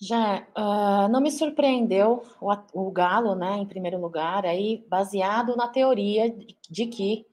Já 0.00 0.46
uh, 0.56 1.08
não 1.08 1.20
me 1.20 1.30
surpreendeu 1.30 2.22
o, 2.40 2.52
o, 2.72 2.90
Galo, 2.90 3.34
né, 3.34 3.58
em 3.58 3.66
primeiro 3.66 4.00
lugar, 4.00 4.44
aí 4.44 4.84
baseado 4.88 5.56
na 5.56 5.68
teoria 5.68 6.30
de, 6.68 6.86
que 6.86 7.26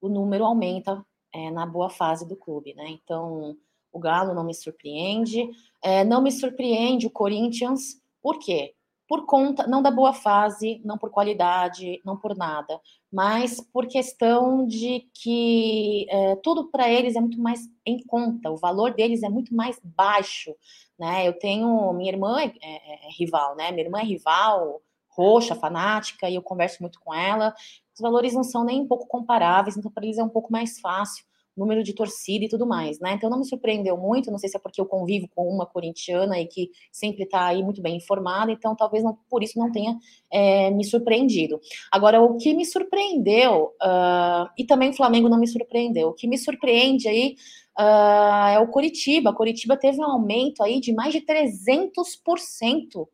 o 0.00 0.08
número 0.08 0.44
aumenta 0.44 1.04
é, 1.32 1.50
na 1.50 1.64
boa 1.64 1.88
fase 1.88 2.26
do 2.26 2.36
clube, 2.36 2.74
né? 2.74 2.88
Então 2.88 3.56
o 3.92 3.98
Galo 3.98 4.34
não 4.34 4.44
me 4.44 4.54
surpreende, 4.54 5.48
é, 5.82 6.04
não 6.04 6.22
me 6.22 6.30
surpreende 6.30 7.06
o 7.06 7.10
Corinthians, 7.10 8.00
por 8.22 8.38
quê? 8.38 8.74
por 9.08 9.24
conta, 9.24 9.66
não 9.66 9.80
da 9.80 9.90
boa 9.90 10.12
fase, 10.12 10.82
não 10.84 10.98
por 10.98 11.10
qualidade, 11.10 12.00
não 12.04 12.16
por 12.16 12.36
nada, 12.36 12.78
mas 13.10 13.58
por 13.72 13.86
questão 13.86 14.66
de 14.66 15.08
que 15.14 16.06
é, 16.10 16.36
tudo 16.36 16.70
para 16.70 16.90
eles 16.90 17.16
é 17.16 17.20
muito 17.20 17.40
mais 17.40 17.60
em 17.86 18.04
conta, 18.04 18.50
o 18.50 18.58
valor 18.58 18.92
deles 18.92 19.22
é 19.22 19.30
muito 19.30 19.54
mais 19.54 19.80
baixo, 19.82 20.54
né? 20.98 21.26
Eu 21.26 21.32
tenho, 21.38 21.90
minha 21.94 22.12
irmã 22.12 22.38
é, 22.38 22.52
é, 22.62 23.06
é 23.06 23.10
rival, 23.18 23.56
né? 23.56 23.72
Minha 23.72 23.86
irmã 23.86 24.00
é 24.00 24.04
rival, 24.04 24.82
roxa, 25.08 25.54
fanática, 25.54 26.28
e 26.28 26.34
eu 26.34 26.42
converso 26.42 26.82
muito 26.82 27.00
com 27.00 27.14
ela. 27.14 27.54
Os 27.94 28.00
valores 28.00 28.34
não 28.34 28.44
são 28.44 28.62
nem 28.62 28.82
um 28.82 28.86
pouco 28.86 29.06
comparáveis, 29.06 29.76
então 29.76 29.90
para 29.90 30.04
eles 30.04 30.18
é 30.18 30.22
um 30.22 30.28
pouco 30.28 30.52
mais 30.52 30.78
fácil 30.80 31.24
número 31.58 31.82
de 31.82 31.92
torcida 31.92 32.44
e 32.44 32.48
tudo 32.48 32.66
mais, 32.66 33.00
né? 33.00 33.12
Então 33.12 33.28
não 33.28 33.38
me 33.38 33.44
surpreendeu 33.44 33.96
muito, 33.96 34.30
não 34.30 34.38
sei 34.38 34.48
se 34.48 34.56
é 34.56 34.60
porque 34.60 34.80
eu 34.80 34.86
convivo 34.86 35.28
com 35.34 35.48
uma 35.48 35.66
corintiana 35.66 36.38
e 36.40 36.46
que 36.46 36.70
sempre 36.92 37.24
está 37.24 37.46
aí 37.46 37.62
muito 37.62 37.82
bem 37.82 37.96
informada, 37.96 38.52
então 38.52 38.74
talvez 38.76 39.02
não, 39.02 39.18
por 39.28 39.42
isso 39.42 39.58
não 39.58 39.70
tenha 39.70 39.98
é, 40.30 40.70
me 40.70 40.84
surpreendido. 40.84 41.60
Agora, 41.90 42.20
o 42.22 42.36
que 42.36 42.54
me 42.54 42.64
surpreendeu, 42.64 43.74
uh, 43.82 44.48
e 44.56 44.64
também 44.64 44.90
o 44.90 44.94
Flamengo 44.94 45.28
não 45.28 45.38
me 45.38 45.46
surpreendeu, 45.46 46.08
o 46.08 46.14
que 46.14 46.28
me 46.28 46.38
surpreende 46.38 47.08
aí 47.08 47.36
uh, 47.78 48.48
é 48.48 48.58
o 48.58 48.68
Coritiba. 48.68 49.32
Coritiba 49.32 49.76
teve 49.76 49.98
um 49.98 50.04
aumento 50.04 50.62
aí 50.62 50.80
de 50.80 50.92
mais 50.92 51.12
de 51.12 51.20
300%. 51.20 53.08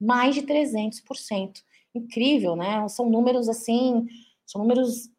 Mais 0.00 0.34
de 0.34 0.42
300%. 0.42 1.62
Incrível, 1.94 2.54
né? 2.56 2.86
São 2.88 3.08
números 3.10 3.48
assim, 3.48 4.06
são 4.46 4.60
números 4.60 5.10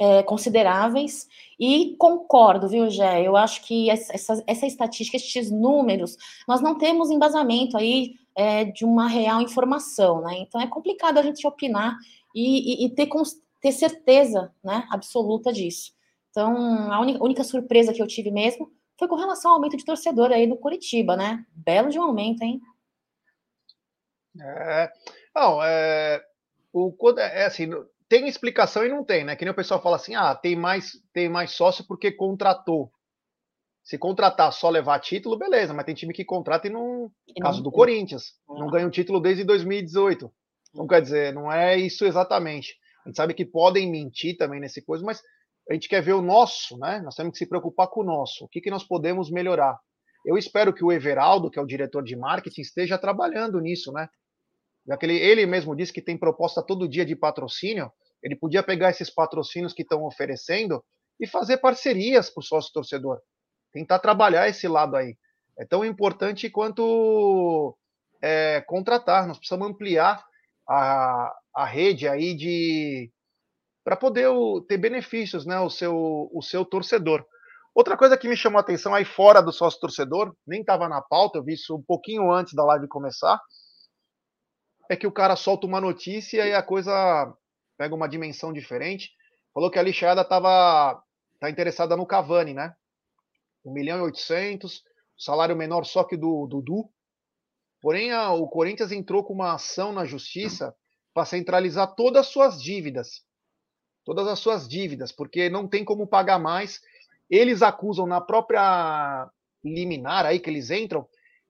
é, 0.00 0.22
consideráveis 0.22 1.28
e 1.58 1.94
concordo, 1.98 2.68
viu, 2.68 2.90
Gé? 2.90 3.22
Eu 3.22 3.36
acho 3.36 3.62
que 3.62 3.88
essa, 3.90 4.42
essa 4.46 4.66
estatística, 4.66 5.16
esses 5.16 5.50
números, 5.50 6.16
nós 6.48 6.60
não 6.60 6.76
temos 6.76 7.10
embasamento 7.10 7.76
aí 7.76 8.14
é, 8.36 8.64
de 8.64 8.84
uma 8.84 9.06
real 9.06 9.40
informação, 9.40 10.20
né? 10.22 10.38
Então 10.38 10.60
é 10.60 10.66
complicado 10.66 11.18
a 11.18 11.22
gente 11.22 11.46
opinar 11.46 11.96
e, 12.34 12.84
e, 12.84 12.86
e 12.86 12.90
ter, 12.90 13.08
ter 13.60 13.72
certeza 13.72 14.52
né, 14.62 14.86
absoluta 14.90 15.52
disso. 15.52 15.92
Então, 16.30 16.92
a 16.92 17.00
única, 17.00 17.22
única, 17.22 17.44
surpresa 17.44 17.92
que 17.92 18.02
eu 18.02 18.08
tive 18.08 18.30
mesmo 18.30 18.72
foi 18.98 19.06
com 19.06 19.14
relação 19.14 19.52
ao 19.52 19.56
aumento 19.56 19.76
de 19.76 19.84
torcedor 19.84 20.32
aí 20.32 20.48
do 20.48 20.56
Curitiba, 20.56 21.16
né? 21.16 21.44
Belo 21.54 21.90
de 21.90 21.98
um 21.98 22.02
aumento, 22.02 22.42
hein? 22.42 22.60
É, 24.40 24.92
não, 25.32 25.62
é, 25.62 26.20
o, 26.72 26.92
é 27.18 27.44
assim, 27.44 27.70
tem 28.14 28.28
explicação 28.28 28.86
e 28.86 28.88
não 28.88 29.04
tem, 29.04 29.24
né? 29.24 29.34
Que 29.34 29.44
nem 29.44 29.50
o 29.50 29.56
pessoal 29.56 29.82
fala 29.82 29.96
assim: 29.96 30.14
ah, 30.14 30.36
tem 30.36 30.54
mais, 30.54 30.92
tem 31.12 31.28
mais 31.28 31.50
sócio 31.50 31.84
porque 31.84 32.12
contratou. 32.12 32.92
Se 33.82 33.98
contratar 33.98 34.52
só 34.52 34.70
levar 34.70 35.00
título, 35.00 35.36
beleza, 35.36 35.74
mas 35.74 35.84
tem 35.84 35.96
time 35.96 36.14
que 36.14 36.24
contrata 36.24 36.68
e 36.68 36.70
não. 36.70 37.10
E 37.26 37.40
caso 37.40 37.56
não... 37.56 37.64
do 37.64 37.72
Corinthians, 37.72 38.34
não 38.48 38.68
ganha 38.68 38.86
um 38.86 38.90
título 38.90 39.20
desde 39.20 39.42
2018. 39.42 40.32
Não 40.72 40.86
quer 40.86 41.02
dizer, 41.02 41.34
não 41.34 41.50
é 41.50 41.76
isso 41.76 42.04
exatamente. 42.04 42.76
A 43.04 43.08
gente 43.08 43.16
sabe 43.16 43.34
que 43.34 43.44
podem 43.44 43.90
mentir 43.90 44.36
também 44.36 44.60
nesse 44.60 44.80
coisa, 44.80 45.04
mas 45.04 45.20
a 45.68 45.74
gente 45.74 45.88
quer 45.88 46.00
ver 46.00 46.12
o 46.12 46.22
nosso, 46.22 46.78
né? 46.78 47.00
Nós 47.00 47.16
temos 47.16 47.32
que 47.32 47.38
se 47.38 47.48
preocupar 47.48 47.88
com 47.88 48.00
o 48.00 48.04
nosso. 48.04 48.44
O 48.44 48.48
que, 48.48 48.60
que 48.60 48.70
nós 48.70 48.84
podemos 48.84 49.28
melhorar? 49.28 49.76
Eu 50.24 50.38
espero 50.38 50.72
que 50.72 50.84
o 50.84 50.92
Everaldo, 50.92 51.50
que 51.50 51.58
é 51.58 51.62
o 51.62 51.66
diretor 51.66 52.04
de 52.04 52.14
marketing, 52.14 52.60
esteja 52.60 52.96
trabalhando 52.96 53.60
nisso, 53.60 53.92
né? 53.92 54.08
Já 54.86 54.96
que 54.96 55.04
ele, 55.04 55.16
ele 55.16 55.46
mesmo 55.46 55.74
disse 55.74 55.92
que 55.92 56.00
tem 56.00 56.16
proposta 56.16 56.62
todo 56.62 56.88
dia 56.88 57.04
de 57.04 57.16
patrocínio, 57.16 57.90
ele 58.24 58.34
podia 58.34 58.62
pegar 58.62 58.88
esses 58.88 59.10
patrocínios 59.10 59.74
que 59.74 59.82
estão 59.82 60.02
oferecendo 60.04 60.82
e 61.20 61.26
fazer 61.26 61.58
parcerias 61.58 62.30
para 62.30 62.40
o 62.40 62.44
sócio 62.44 62.72
torcedor. 62.72 63.20
Tentar 63.70 63.98
trabalhar 63.98 64.48
esse 64.48 64.66
lado 64.66 64.96
aí. 64.96 65.14
É 65.58 65.66
tão 65.66 65.84
importante 65.84 66.48
quanto 66.48 67.76
é, 68.22 68.62
contratar. 68.62 69.26
Nós 69.26 69.36
precisamos 69.36 69.68
ampliar 69.68 70.24
a, 70.66 71.32
a 71.54 71.66
rede 71.66 72.08
aí 72.08 72.34
de 72.34 73.12
para 73.84 73.96
poder 73.96 74.28
o, 74.28 74.62
ter 74.62 74.78
benefícios, 74.78 75.44
né, 75.44 75.60
o 75.60 75.68
seu, 75.68 76.30
o 76.32 76.40
seu 76.40 76.64
torcedor. 76.64 77.22
Outra 77.74 77.98
coisa 77.98 78.16
que 78.16 78.26
me 78.26 78.36
chamou 78.36 78.56
a 78.56 78.62
atenção 78.62 78.94
aí 78.94 79.04
fora 79.04 79.42
do 79.42 79.52
sócio 79.52 79.78
torcedor, 79.78 80.34
nem 80.46 80.60
estava 80.62 80.88
na 80.88 81.02
pauta, 81.02 81.36
eu 81.36 81.44
vi 81.44 81.52
isso 81.52 81.76
um 81.76 81.82
pouquinho 81.82 82.32
antes 82.32 82.54
da 82.54 82.64
live 82.64 82.88
começar, 82.88 83.38
é 84.88 84.96
que 84.96 85.06
o 85.06 85.12
cara 85.12 85.36
solta 85.36 85.66
uma 85.66 85.82
notícia 85.82 86.46
e 86.46 86.54
a 86.54 86.62
coisa 86.62 87.30
pega 87.76 87.94
uma 87.94 88.08
dimensão 88.08 88.52
diferente. 88.52 89.10
Falou 89.52 89.70
que 89.70 89.78
a 89.78 89.82
lixada 89.82 90.22
estava 90.22 91.02
tá 91.40 91.50
interessada 91.50 91.96
no 91.96 92.06
Cavani, 92.06 92.54
né? 92.54 92.74
1 93.64 93.72
milhão 93.72 93.98
e 93.98 94.02
800, 94.02 94.82
salário 95.16 95.56
menor 95.56 95.84
só 95.84 96.04
que 96.04 96.16
do 96.16 96.46
Dudu. 96.46 96.90
Porém, 97.80 98.12
a, 98.12 98.32
o 98.32 98.48
Corinthians 98.48 98.92
entrou 98.92 99.24
com 99.24 99.32
uma 99.32 99.54
ação 99.54 99.92
na 99.92 100.04
justiça 100.04 100.74
para 101.12 101.24
centralizar 101.24 101.94
todas 101.94 102.26
as 102.26 102.32
suas 102.32 102.62
dívidas. 102.62 103.22
Todas 104.04 104.26
as 104.26 104.38
suas 104.38 104.68
dívidas, 104.68 105.12
porque 105.12 105.48
não 105.48 105.66
tem 105.68 105.84
como 105.84 106.06
pagar 106.06 106.38
mais. 106.38 106.80
Eles 107.30 107.62
acusam 107.62 108.06
na 108.06 108.20
própria 108.20 109.30
liminar 109.62 110.26
aí 110.26 110.38
que 110.38 110.50
eles 110.50 110.70
entram 110.70 111.08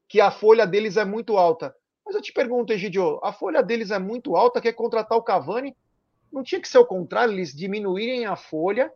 que 0.08 0.20
a 0.20 0.30
folha 0.30 0.66
deles 0.66 0.96
é 0.96 1.04
muito 1.04 1.36
alta. 1.36 1.74
Mas 2.04 2.14
eu 2.14 2.22
te 2.22 2.32
pergunto, 2.32 2.72
Egidio, 2.72 3.18
a 3.24 3.32
folha 3.32 3.62
deles 3.62 3.90
é 3.90 3.98
muito 3.98 4.36
alta, 4.36 4.60
quer 4.60 4.72
contratar 4.74 5.16
o 5.16 5.22
Cavani? 5.22 5.74
Não 6.34 6.42
tinha 6.42 6.60
que 6.60 6.68
ser 6.68 6.78
o 6.78 6.84
contrário, 6.84 7.32
eles 7.32 7.54
diminuírem 7.54 8.26
a 8.26 8.34
folha, 8.34 8.92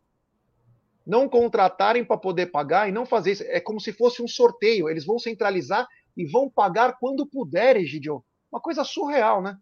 não 1.07 1.29
contratarem 1.29 2.05
para 2.05 2.19
poder 2.19 2.47
pagar 2.47 2.89
e 2.89 2.93
não 2.93 3.07
fazer 3.07 3.31
isso. 3.31 3.45
É 3.45 3.61
como 3.61 3.81
se 3.81 3.93
fosse 3.93 4.21
um 4.21 4.27
sorteio. 4.27 4.89
Eles 4.89 5.07
vão 5.07 5.21
centralizar 5.21 5.87
e 6.17 6.27
vão 6.27 6.51
pagar 6.51 6.99
quando 6.99 7.25
puderem, 7.25 7.85
Egidio. 7.85 8.25
Uma 8.51 8.61
coisa 8.61 8.83
surreal, 8.83 9.41
né? 9.41 9.57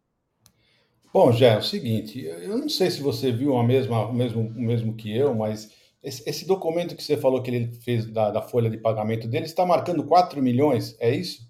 Bom, 1.13 1.31
já 1.31 1.49
é 1.49 1.59
o 1.59 1.63
seguinte, 1.63 2.25
eu 2.25 2.59
não 2.59 2.69
sei 2.69 2.91
se 2.91 3.01
você 3.01 3.31
viu 3.31 3.57
a 3.57 3.63
mesma, 3.63 4.07
o, 4.07 4.13
mesmo, 4.13 4.41
o 4.41 4.61
mesmo 4.61 4.95
que 4.95 5.15
eu, 5.15 5.35
mas 5.35 5.71
esse, 6.03 6.29
esse 6.29 6.47
documento 6.47 6.97
que 6.97 7.03
você 7.03 7.17
falou 7.17 7.43
que 7.43 7.51
ele 7.51 7.75
fez 7.75 8.07
da, 8.07 8.31
da 8.31 8.43
folha 8.43 8.69
de 8.69 8.79
pagamento 8.79 9.29
dele 9.29 9.47
está 9.47 9.65
marcando 9.65 10.05
4 10.05 10.43
milhões, 10.43 10.97
é 10.99 11.15
isso? 11.15 11.47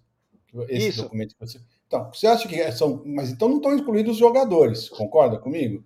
Esse 0.69 0.89
isso. 0.89 1.03
documento 1.03 1.35
que 1.35 1.41
você. 1.41 1.61
Então, 1.87 2.11
você 2.13 2.27
acha 2.27 2.49
que 2.49 2.73
são. 2.73 3.03
Mas 3.05 3.31
então 3.31 3.49
não 3.49 3.57
estão 3.57 3.75
incluídos 3.75 4.13
os 4.15 4.19
jogadores, 4.19 4.89
concorda 4.89 5.39
comigo? 5.39 5.85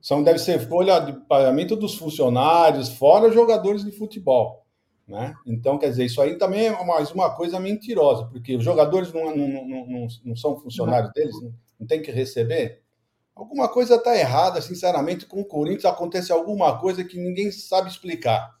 São, 0.00 0.22
deve 0.22 0.38
ser 0.38 0.60
folha 0.68 0.98
de 1.00 1.12
pagamento 1.26 1.74
dos 1.74 1.96
funcionários, 1.96 2.88
fora 2.88 3.32
jogadores 3.32 3.84
de 3.84 3.92
futebol. 3.92 4.64
Né? 5.06 5.34
Então, 5.46 5.78
quer 5.78 5.88
dizer, 5.88 6.04
isso 6.04 6.20
aí 6.20 6.36
também 6.36 6.66
é 6.66 6.84
mais 6.84 7.10
uma 7.10 7.34
coisa 7.34 7.58
mentirosa, 7.58 8.26
porque 8.26 8.56
os 8.56 8.62
jogadores 8.62 9.12
não, 9.12 9.34
não, 9.34 9.66
não, 9.66 10.06
não, 10.24 10.36
são 10.36 10.60
funcionários 10.60 11.10
deles, 11.14 11.34
não, 11.40 11.54
não 11.80 11.86
tem 11.86 12.02
que 12.02 12.10
receber. 12.10 12.82
Alguma 13.34 13.68
coisa 13.68 13.94
está 13.94 14.16
errada, 14.16 14.60
sinceramente, 14.60 15.24
com 15.24 15.40
o 15.40 15.44
Corinthians 15.44 15.86
acontece 15.86 16.30
alguma 16.30 16.78
coisa 16.78 17.04
que 17.04 17.18
ninguém 17.18 17.50
sabe 17.50 17.88
explicar. 17.88 18.58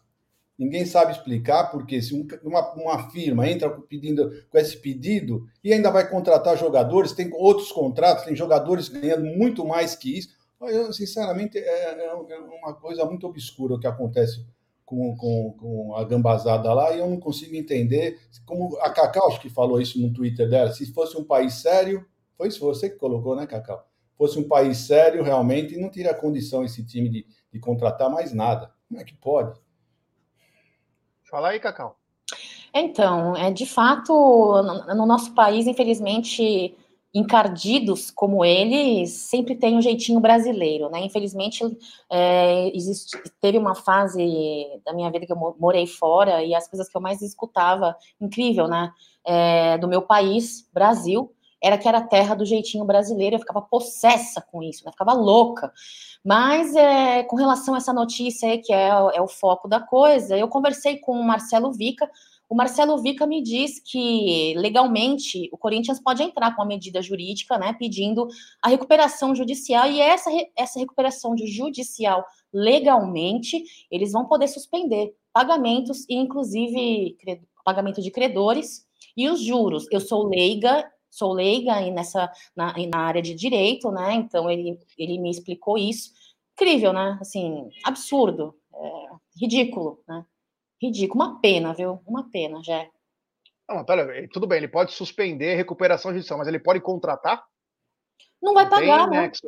Ninguém 0.58 0.86
sabe 0.86 1.12
explicar, 1.12 1.70
porque 1.70 2.00
se 2.00 2.14
uma, 2.42 2.74
uma 2.74 3.10
firma 3.10 3.48
entra 3.48 3.70
pedindo, 3.70 4.30
com 4.50 4.58
esse 4.58 4.76
pedido 4.76 5.46
e 5.62 5.72
ainda 5.72 5.90
vai 5.90 6.08
contratar 6.08 6.56
jogadores, 6.56 7.12
tem 7.12 7.30
outros 7.32 7.70
contratos, 7.70 8.24
tem 8.24 8.34
jogadores 8.34 8.88
ganhando 8.88 9.24
muito 9.24 9.64
mais 9.64 9.94
que 9.94 10.18
isso. 10.18 10.30
Eu, 10.60 10.92
sinceramente, 10.92 11.56
é, 11.56 11.94
é, 11.94 12.06
é, 12.06 12.14
uma 12.14 12.74
coisa 12.74 13.04
muito 13.04 13.26
obscura 13.26 13.74
o 13.74 13.80
que 13.80 13.86
acontece 13.86 14.44
com, 14.84 15.16
com, 15.16 15.52
com, 15.52 15.96
a 15.96 16.02
gambazada 16.02 16.72
lá 16.72 16.92
e 16.92 16.98
eu 16.98 17.08
não 17.08 17.20
consigo 17.20 17.54
entender. 17.54 18.18
Como 18.44 18.76
a 18.80 18.90
Cacau, 18.90 19.28
acho 19.28 19.40
que 19.40 19.48
falou 19.48 19.80
isso 19.80 20.00
no 20.00 20.12
Twitter 20.12 20.48
dela, 20.48 20.72
se 20.72 20.92
fosse 20.92 21.16
um 21.16 21.24
país 21.24 21.54
sério, 21.54 22.04
foi 22.36 22.48
isso 22.48 22.60
você 22.60 22.90
que 22.90 22.96
colocou, 22.96 23.36
né, 23.36 23.46
Cacau? 23.46 23.86
Fosse 24.16 24.38
um 24.38 24.48
país 24.48 24.78
sério, 24.78 25.22
realmente, 25.22 25.76
não 25.76 25.90
teria 25.90 26.12
condição 26.12 26.64
esse 26.64 26.84
time 26.84 27.08
de, 27.08 27.26
de 27.52 27.60
contratar 27.60 28.10
mais 28.10 28.32
nada. 28.32 28.72
Como 28.88 29.00
é 29.00 29.04
que 29.04 29.14
pode? 29.14 29.60
Fala 31.22 31.50
aí, 31.50 31.60
Cacau. 31.60 31.96
Então, 32.74 33.36
é 33.36 33.50
de 33.50 33.66
fato, 33.66 34.12
no, 34.12 34.94
no 34.94 35.06
nosso 35.06 35.34
país, 35.34 35.66
infelizmente, 35.66 36.76
encardidos 37.14 38.10
como 38.10 38.44
ele 38.44 39.06
sempre 39.06 39.54
tem 39.56 39.76
um 39.76 39.82
jeitinho 39.82 40.20
brasileiro, 40.20 40.90
né? 40.90 41.00
Infelizmente, 41.00 41.64
é, 42.10 42.70
existe, 42.76 43.16
teve 43.40 43.56
uma 43.58 43.74
fase 43.74 44.20
da 44.84 44.92
minha 44.92 45.10
vida 45.10 45.26
que 45.26 45.32
eu 45.32 45.56
morei 45.58 45.86
fora 45.86 46.42
e 46.44 46.54
as 46.54 46.68
coisas 46.68 46.88
que 46.88 46.96
eu 46.96 47.00
mais 47.00 47.22
escutava, 47.22 47.96
incrível, 48.20 48.68
né? 48.68 48.92
É, 49.24 49.78
do 49.78 49.88
meu 49.88 50.02
país, 50.02 50.68
Brasil, 50.72 51.32
era 51.62 51.76
que 51.76 51.88
era 51.88 52.00
terra 52.00 52.34
do 52.34 52.44
jeitinho 52.44 52.84
brasileiro, 52.84 53.36
eu 53.36 53.40
ficava 53.40 53.60
possessa 53.60 54.40
com 54.40 54.62
isso, 54.62 54.84
né? 54.84 54.92
ficava 54.92 55.12
louca. 55.12 55.72
Mas 56.24 56.74
é, 56.74 57.22
com 57.24 57.36
relação 57.36 57.74
a 57.74 57.78
essa 57.78 57.92
notícia 57.92 58.48
aí, 58.48 58.58
que 58.58 58.72
é, 58.72 58.88
é 58.88 59.20
o 59.20 59.28
foco 59.28 59.66
da 59.66 59.80
coisa, 59.80 60.36
eu 60.36 60.48
conversei 60.48 60.98
com 60.98 61.12
o 61.12 61.24
Marcelo 61.24 61.72
Vica, 61.72 62.08
o 62.48 62.54
Marcelo 62.54 62.96
Vica 63.02 63.26
me 63.26 63.42
diz 63.42 63.78
que 63.78 64.54
legalmente 64.56 65.48
o 65.52 65.58
Corinthians 65.58 66.00
pode 66.00 66.22
entrar 66.22 66.54
com 66.56 66.62
uma 66.62 66.68
medida 66.68 67.02
jurídica, 67.02 67.58
né, 67.58 67.74
pedindo 67.74 68.26
a 68.62 68.68
recuperação 68.68 69.34
judicial 69.34 69.90
e 69.90 70.00
essa, 70.00 70.30
essa 70.56 70.78
recuperação 70.78 71.34
de 71.34 71.46
judicial 71.46 72.24
legalmente 72.52 73.62
eles 73.90 74.12
vão 74.12 74.24
poder 74.24 74.48
suspender 74.48 75.14
pagamentos 75.32 76.06
e 76.08 76.14
inclusive 76.14 77.16
pagamento 77.64 78.00
de 78.00 78.10
credores 78.10 78.86
e 79.14 79.28
os 79.28 79.40
juros. 79.40 79.86
Eu 79.90 80.00
sou 80.00 80.26
leiga, 80.26 80.90
sou 81.10 81.32
leiga 81.32 81.80
nessa 81.90 82.32
na, 82.56 82.74
na 82.88 82.98
área 82.98 83.20
de 83.20 83.34
direito, 83.34 83.90
né? 83.90 84.14
Então 84.14 84.50
ele 84.50 84.78
ele 84.96 85.18
me 85.18 85.30
explicou 85.30 85.76
isso. 85.76 86.12
Incrível, 86.54 86.92
né? 86.92 87.18
Assim, 87.20 87.68
absurdo, 87.84 88.54
é, 88.74 89.06
ridículo, 89.38 90.02
né? 90.08 90.24
Ridículo. 90.80 91.24
Uma 91.24 91.40
pena, 91.40 91.74
viu? 91.74 92.00
Uma 92.06 92.30
pena, 92.30 92.62
já. 92.62 92.86
Não, 93.68 93.84
pera, 93.84 94.28
tudo 94.32 94.46
bem, 94.46 94.58
ele 94.58 94.68
pode 94.68 94.92
suspender 94.92 95.52
a 95.52 95.56
recuperação 95.56 96.12
judicial, 96.12 96.38
mas 96.38 96.48
ele 96.48 96.58
pode 96.58 96.80
contratar? 96.80 97.44
Não 98.40 98.54
vai 98.54 98.64
não 98.64 98.70
pagar, 98.70 99.10
né? 99.10 99.22
Nexo. 99.22 99.46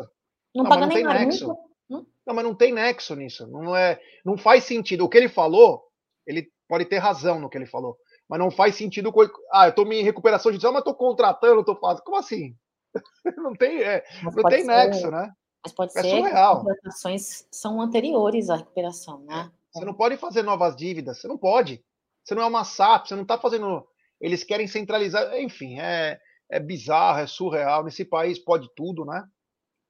Não, 0.54 0.64
não 0.64 0.68
paga 0.68 0.86
nem 0.86 0.96
tem 0.96 1.06
nexo. 1.06 1.56
Não? 1.88 2.06
não, 2.26 2.34
mas 2.34 2.44
não 2.44 2.54
tem 2.54 2.72
nexo 2.72 3.14
nisso. 3.14 3.46
Não 3.46 3.74
é, 3.74 4.00
não 4.24 4.36
faz 4.36 4.64
sentido. 4.64 5.04
O 5.04 5.08
que 5.08 5.16
ele 5.16 5.28
falou, 5.28 5.84
ele 6.26 6.50
pode 6.68 6.84
ter 6.84 6.98
razão 6.98 7.40
no 7.40 7.48
que 7.48 7.56
ele 7.56 7.66
falou, 7.66 7.96
mas 8.28 8.38
não 8.38 8.50
faz 8.50 8.74
sentido. 8.76 9.12
Ah, 9.52 9.68
eu 9.68 9.74
tô 9.74 9.90
em 9.90 10.02
recuperação 10.02 10.52
judicial, 10.52 10.72
mas 10.72 10.84
tô 10.84 10.94
contratando, 10.94 11.64
tô 11.64 11.74
fazendo. 11.76 12.04
Como 12.04 12.18
assim? 12.18 12.56
não 13.36 13.54
tem, 13.54 13.82
é, 13.82 14.04
não 14.22 14.42
tem 14.44 14.60
ser, 14.60 14.66
nexo, 14.66 15.10
né? 15.10 15.32
Mas 15.64 15.72
pode 15.72 15.96
é 15.98 16.02
ser 16.02 16.10
surreal. 16.10 16.64
que 16.64 16.70
as 16.70 16.76
contratações 16.76 17.48
são 17.50 17.80
anteriores 17.80 18.50
à 18.50 18.56
recuperação, 18.56 19.20
né? 19.20 19.50
Você 19.72 19.84
não 19.84 19.94
pode 19.94 20.16
fazer 20.16 20.42
novas 20.42 20.74
dívidas, 20.76 21.20
você 21.20 21.28
não 21.28 21.38
pode. 21.38 21.84
Você 22.24 22.34
não 22.34 22.42
é 22.42 22.46
uma 22.46 22.64
SAP, 22.64 23.06
você 23.06 23.14
não 23.14 23.22
está 23.22 23.38
fazendo. 23.38 23.86
Eles 24.20 24.44
querem 24.44 24.66
centralizar. 24.66 25.38
Enfim, 25.40 25.78
é, 25.78 26.20
é 26.50 26.60
bizarro, 26.60 27.20
é 27.20 27.26
surreal. 27.26 27.84
Nesse 27.84 28.04
país 28.04 28.38
pode 28.38 28.68
tudo, 28.74 29.04
né? 29.04 29.24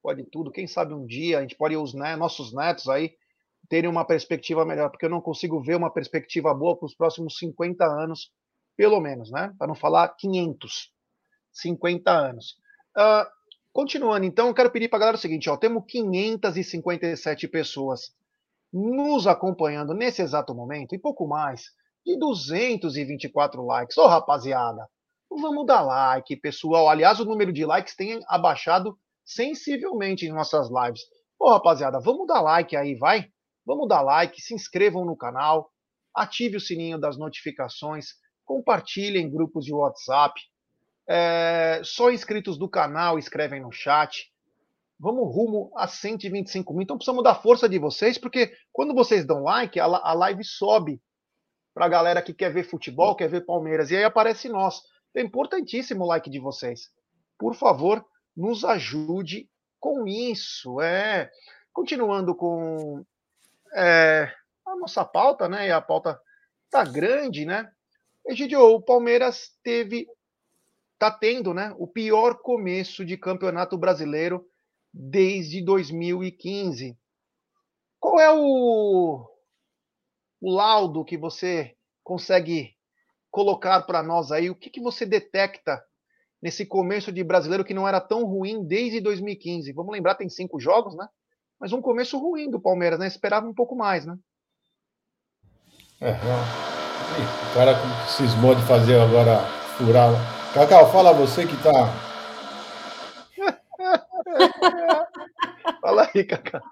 Pode 0.03 0.25
tudo. 0.31 0.53
Quem 0.53 0.67
sabe 0.67 0.95
um 0.95 1.07
dia 1.07 1.39
a 1.39 1.41
gente 1.43 1.57
pode 1.57 1.77
os 1.77 1.95
né, 1.95 2.17
nossos 2.17 2.53
netos 2.53 2.89
aí 2.89 3.15
terem 3.69 3.89
uma 3.89 4.05
perspectiva 4.05 4.65
melhor, 4.65 4.91
porque 4.91 5.07
eu 5.07 5.11
não 5.11 5.21
consigo 5.21 5.63
ver 5.63 5.77
uma 5.77 5.93
perspectiva 5.93 6.53
boa 6.53 6.77
para 6.77 6.87
os 6.87 6.95
próximos 6.95 7.39
50 7.39 7.85
anos, 7.85 8.33
pelo 8.77 9.01
menos, 9.01 9.31
né? 9.31 9.55
Para 9.59 9.69
não 9.69 9.75
falar 9.75 10.09
500. 10.09 10.93
50 11.53 12.11
anos. 12.11 12.57
Uh, 12.97 13.27
continuando, 13.73 14.25
então, 14.25 14.49
eu 14.49 14.55
quero 14.55 14.71
pedir 14.71 14.89
para 14.89 14.99
a 14.99 15.01
galera 15.01 15.17
o 15.17 15.21
seguinte: 15.21 15.49
ó, 15.49 15.57
temos 15.57 15.85
557 15.87 17.49
pessoas 17.49 18.15
nos 18.73 19.27
acompanhando 19.27 19.95
nesse 19.95 20.23
exato 20.23 20.55
momento, 20.55 20.95
e 20.95 20.99
pouco 20.99 21.27
mais, 21.27 21.65
de 22.05 22.19
224 22.19 23.65
likes. 23.65 23.97
Ô, 23.99 24.05
oh, 24.05 24.07
rapaziada, 24.07 24.89
vamos 25.31 25.67
dar 25.67 25.83
like, 25.83 26.37
pessoal. 26.37 26.89
Aliás, 26.89 27.21
o 27.21 27.25
número 27.25 27.53
de 27.53 27.65
likes 27.65 27.95
tem 27.95 28.21
abaixado 28.29 28.97
sensivelmente 29.25 30.27
em 30.27 30.33
nossas 30.33 30.69
lives. 30.69 31.03
Ô, 31.39 31.47
oh, 31.47 31.51
rapaziada, 31.51 32.01
vamos 32.01 32.27
dar 32.27 32.41
like 32.41 32.77
aí, 32.77 32.95
vai? 32.97 33.27
Vamos 33.65 33.89
dar 33.89 34.03
like, 34.03 34.41
se 34.41 34.55
inscrevam 34.55 35.05
no 35.05 35.17
canal, 35.17 35.71
ative 36.15 36.57
o 36.57 36.61
sininho 36.61 36.99
das 36.99 37.17
notificações, 37.17 38.09
compartilhem 38.45 39.27
em 39.27 39.31
grupos 39.31 39.65
de 39.65 39.73
WhatsApp. 39.73 40.41
É, 41.09 41.81
só 41.85 42.11
inscritos 42.11 42.59
do 42.59 42.69
canal 42.69 43.19
escrevem 43.19 43.61
no 43.61 43.73
chat. 43.73 44.31
Vamos 45.01 45.35
rumo 45.35 45.73
a 45.75 45.89
125 45.89 46.75
mil. 46.75 46.83
Então 46.83 46.99
precisamos 46.99 47.25
da 47.25 47.35
força 47.35 47.67
de 47.67 47.79
vocês, 47.79 48.19
porque 48.19 48.53
quando 48.71 48.95
vocês 48.95 49.25
dão 49.25 49.43
like, 49.43 49.81
a, 49.81 49.85
a 49.87 50.13
live 50.13 50.45
sobe 50.45 51.01
para 51.73 51.87
a 51.87 51.89
galera 51.89 52.21
que 52.21 52.35
quer 52.35 52.53
ver 52.53 52.65
futebol, 52.65 53.17
quer 53.17 53.29
ver 53.31 53.47
Palmeiras. 53.47 53.91
E 53.91 53.97
aí 53.97 54.05
aparece 54.05 54.51
nós. 54.51 54.83
É 55.15 55.23
importantíssimo 55.23 56.05
o 56.05 56.07
like 56.07 56.29
de 56.29 56.39
vocês. 56.39 56.91
Por 57.39 57.55
favor, 57.55 58.05
nos 58.37 58.63
ajude 58.63 59.49
com 59.81 60.07
isso. 60.07 60.83
É, 60.83 61.31
continuando 61.73 62.35
com 62.35 63.03
é, 63.75 64.31
a 64.67 64.77
nossa 64.77 65.03
pauta, 65.03 65.49
né? 65.49 65.69
E 65.69 65.73
a 65.73 65.81
pauta 65.81 66.21
tá 66.71 66.85
grande, 66.85 67.47
né? 67.47 67.73
Egidio, 68.27 68.61
o 68.61 68.83
Palmeiras 68.83 69.51
teve, 69.65 70.07
tá 70.99 71.11
tendo, 71.11 71.55
né? 71.55 71.75
O 71.79 71.87
pior 71.87 72.35
começo 72.43 73.03
de 73.03 73.17
campeonato 73.17 73.79
brasileiro 73.79 74.47
desde 74.93 75.63
2015. 75.65 76.99
Qual 77.99 78.19
é 78.19 78.33
o, 78.33 79.27
o 80.41 80.51
laudo 80.51 81.05
que 81.05 81.17
você 81.17 81.77
consegue 82.03 82.75
colocar 83.31 83.83
para 83.83 84.03
nós 84.03 84.33
aí? 84.33 84.51
O 84.51 84.55
que, 84.55 84.71
que 84.71 84.81
você 84.81 85.07
detecta 85.07 85.83
nesse 86.43 86.65
começo 86.65 87.13
de 87.13 87.23
brasileiro 87.23 87.65
que 87.65 87.75
não 87.75 87.87
era 87.87 88.01
tão 88.01 88.25
ruim 88.25 88.65
desde 88.65 89.01
2015? 89.01 89.73
Vamos 89.73 89.93
lembrar, 89.93 90.15
tem 90.15 90.29
cinco 90.29 90.59
jogos, 90.59 90.97
né? 90.97 91.07
Mas 91.59 91.73
um 91.73 91.83
começo 91.83 92.19
ruim 92.19 92.51
do 92.51 92.61
Palmeiras, 92.61 92.99
né? 92.99 93.07
Esperava 93.07 93.47
um 93.47 93.55
pouco 93.55 93.77
mais, 93.77 94.07
né? 94.07 94.17
É, 96.01 96.13
o 96.13 97.55
cara 97.55 97.75
cismou 98.09 98.55
de 98.55 98.63
fazer 98.63 98.99
agora 98.99 99.41
furar. 99.77 100.11
Cacau, 100.55 100.91
fala 100.91 101.13
você 101.13 101.47
que 101.47 101.57
tá 101.63 102.10
Fala 105.81 106.11
aí, 106.15 106.25
Cacá. 106.25 106.63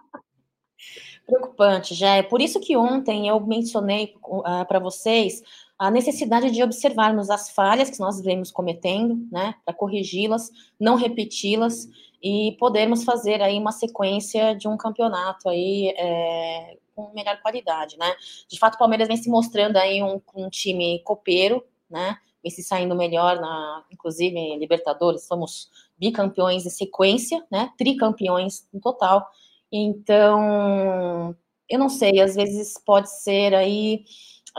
Preocupante, 1.27 1.95
já 1.95 2.17
é 2.17 2.23
por 2.23 2.41
isso 2.41 2.59
que 2.59 2.77
ontem 2.77 3.29
eu 3.29 3.39
mencionei 3.41 4.15
uh, 4.25 4.43
ah, 4.47 4.65
para 4.65 4.79
vocês 4.79 5.43
a 5.79 5.91
necessidade 5.91 6.51
de 6.51 6.63
observarmos 6.63 7.29
as 7.29 7.51
falhas 7.51 7.91
que 7.91 8.01
nós 8.01 8.21
vemos 8.21 8.51
cometendo, 8.51 9.17
né, 9.31 9.55
para 9.65 9.75
corrigi-las, 9.75 10.51
não 10.81 10.97
repeti-las 10.97 11.87
e 12.23 12.57
podermos 12.59 13.05
fazer 13.05 13.43
aí 13.43 13.59
uma 13.59 13.73
sequência 13.73 14.55
de 14.55 14.67
um 14.67 14.77
campeonato 14.77 15.49
aí 15.49 15.95
é, 15.97 16.79
com 16.95 17.13
melhor 17.15 17.41
qualidade, 17.41 17.97
né? 17.97 18.13
De 18.49 18.59
fato, 18.59 18.75
o 18.75 18.79
Palmeiras 18.79 19.07
vem 19.07 19.17
se 19.17 19.31
mostrando 19.31 19.77
aí 19.77 20.03
um, 20.03 20.21
um 20.35 20.51
time 20.51 21.01
copeiro, 21.05 21.65
né? 21.89 22.19
Vem 22.43 22.51
se 22.51 22.63
saindo 22.63 22.97
melhor 22.97 23.41
na, 23.41 23.85
inclusive 23.91 24.37
em 24.37 24.59
Libertadores, 24.59 25.27
somos 25.27 25.71
bicampeões 25.99 26.65
em 26.65 26.71
sequência, 26.71 27.45
né? 27.51 27.71
Tricampeões 27.77 28.67
no 28.73 28.81
total. 28.81 29.27
Então, 29.71 31.37
eu 31.69 31.79
não 31.79 31.89
sei, 31.89 32.21
às 32.21 32.35
vezes 32.35 32.75
pode 32.85 33.11
ser 33.11 33.55
aí 33.55 34.05